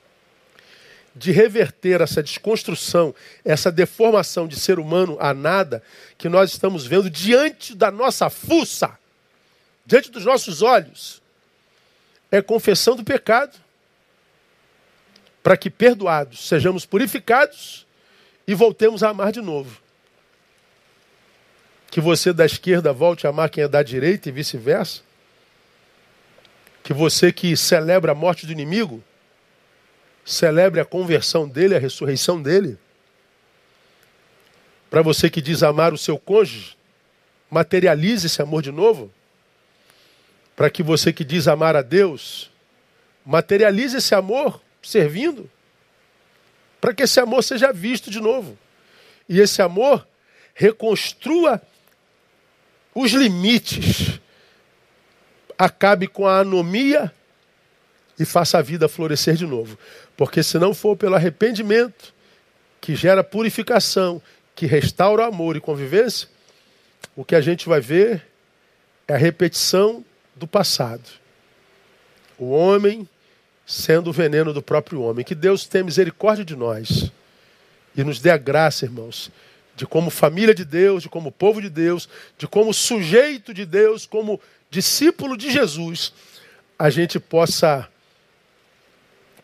de 1.16 1.32
reverter 1.32 2.02
essa 2.02 2.22
desconstrução, 2.22 3.14
essa 3.44 3.72
deformação 3.72 4.48
de 4.48 4.60
ser 4.60 4.80
humano 4.80 5.18
a 5.20 5.34
nada 5.34 5.84
que 6.18 6.30
nós 6.30 6.52
estamos 6.52 6.86
vendo 6.86 7.10
diante 7.10 7.76
da 7.76 7.92
nossa 7.92 8.30
fuça, 8.30 8.98
diante 9.86 10.12
dos 10.12 10.26
nossos 10.26 10.62
olhos, 10.62 11.22
é 12.32 12.42
confessão 12.42 12.96
do 12.96 13.04
pecado, 13.04 13.58
para 15.42 15.58
que 15.58 15.70
perdoados 15.70 16.48
sejamos 16.48 16.86
purificados 16.86 17.88
e 18.46 18.54
voltemos 18.54 19.04
a 19.04 19.10
amar 19.10 19.32
de 19.32 19.42
novo. 19.42 19.82
Que 21.90 22.00
você 22.00 22.32
da 22.32 22.46
esquerda 22.46 22.94
volte 22.94 23.26
a 23.26 23.32
amar 23.32 23.50
quem 23.50 23.64
é 23.64 23.68
da 23.68 23.82
direita 23.82 24.30
e 24.30 24.32
vice-versa 24.32 25.09
que 26.90 26.94
você 26.94 27.32
que 27.32 27.56
celebra 27.56 28.14
a 28.14 28.16
morte 28.16 28.48
do 28.48 28.52
inimigo, 28.52 29.04
celebre 30.26 30.82
a 30.82 30.86
conversão 30.86 31.48
dele, 31.48 31.76
a 31.76 31.80
ressurreição 31.80 32.42
dele. 32.42 32.80
Para 34.90 35.04
você 35.04 35.30
que 35.30 35.40
diz 35.40 35.62
amar 35.62 35.94
o 35.94 36.00
seu 36.00 36.18
cônjuge, 36.18 36.76
materialize 37.48 38.26
esse 38.26 38.42
amor 38.42 38.64
de 38.64 38.72
novo. 38.72 39.14
Para 40.56 40.68
que 40.72 40.82
você 40.82 41.14
que 41.14 41.24
diz 41.24 41.48
amar 41.48 41.76
a 41.76 41.84
Deus, 41.84 42.50
materialize 43.24 43.96
esse 43.96 44.16
amor 44.16 44.60
servindo. 44.82 45.48
Para 46.82 46.92
que 46.92 47.04
esse 47.04 47.20
amor 47.20 47.44
seja 47.44 47.72
visto 47.72 48.10
de 48.10 48.20
novo. 48.20 48.58
E 49.30 49.40
esse 49.40 49.62
amor 49.62 50.08
reconstrua 50.56 51.62
os 52.96 53.12
limites 53.12 54.20
acabe 55.60 56.08
com 56.08 56.26
a 56.26 56.40
anomia 56.40 57.14
e 58.18 58.24
faça 58.24 58.58
a 58.58 58.62
vida 58.62 58.88
florescer 58.88 59.36
de 59.36 59.46
novo. 59.46 59.78
Porque 60.16 60.42
se 60.42 60.58
não 60.58 60.74
for 60.74 60.96
pelo 60.96 61.16
arrependimento, 61.16 62.14
que 62.80 62.96
gera 62.96 63.24
purificação, 63.24 64.22
que 64.56 64.66
restaura 64.66 65.24
o 65.24 65.26
amor 65.26 65.58
e 65.58 65.62
convivência, 65.62 66.30
o 67.14 67.26
que 67.26 67.36
a 67.36 67.42
gente 67.42 67.68
vai 67.68 67.82
ver 67.82 68.26
é 69.06 69.14
a 69.16 69.18
repetição 69.18 70.04
do 70.34 70.48
passado. 70.48 71.04
O 72.38 72.52
homem 72.52 73.08
sendo 73.70 74.10
o 74.10 74.14
veneno 74.14 74.52
do 74.52 74.64
próprio 74.64 75.02
homem. 75.02 75.24
Que 75.24 75.36
Deus 75.36 75.68
tenha 75.68 75.84
misericórdia 75.84 76.44
de 76.44 76.56
nós 76.56 77.12
e 77.96 78.04
nos 78.04 78.20
dê 78.20 78.32
a 78.32 78.38
graça, 78.38 78.86
irmãos, 78.86 79.30
de 79.76 79.86
como 79.86 80.10
família 80.10 80.56
de 80.56 80.66
Deus, 80.66 81.04
de 81.04 81.10
como 81.10 81.32
povo 81.32 81.62
de 81.62 81.70
Deus, 81.70 82.10
de 82.38 82.48
como 82.48 82.74
sujeito 82.74 83.54
de 83.54 83.66
Deus, 83.66 84.08
como 84.08 84.42
discípulo 84.70 85.36
de 85.36 85.50
Jesus, 85.52 86.14
a 86.78 86.90
gente 86.90 87.20
possa 87.20 87.90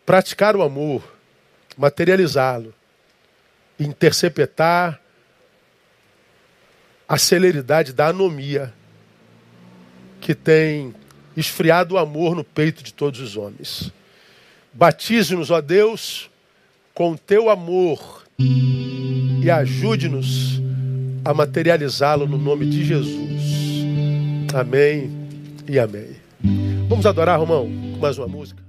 praticar 0.05 0.55
o 0.55 0.61
amor, 0.61 1.03
materializá-lo, 1.75 2.73
interceptar 3.79 4.99
a 7.07 7.17
celeridade 7.17 7.93
da 7.93 8.07
anomia 8.07 8.73
que 10.21 10.33
tem 10.33 10.93
esfriado 11.35 11.95
o 11.95 11.97
amor 11.97 12.35
no 12.35 12.43
peito 12.43 12.83
de 12.83 12.93
todos 12.93 13.19
os 13.19 13.35
homens. 13.35 13.91
Batize-nos, 14.73 15.51
ó 15.51 15.61
Deus, 15.61 16.29
com 16.93 17.15
teu 17.15 17.49
amor 17.49 18.25
e 18.37 19.49
ajude-nos 19.49 20.61
a 21.23 21.33
materializá-lo 21.33 22.27
no 22.27 22.37
nome 22.37 22.65
de 22.65 22.83
Jesus. 22.85 23.74
Amém 24.55 25.11
e 25.67 25.77
amém. 25.77 26.15
Vamos 26.87 27.05
adorar, 27.05 27.37
Romão, 27.37 27.65
com 27.65 27.99
mais 27.99 28.17
uma 28.17 28.25
música. 28.25 28.64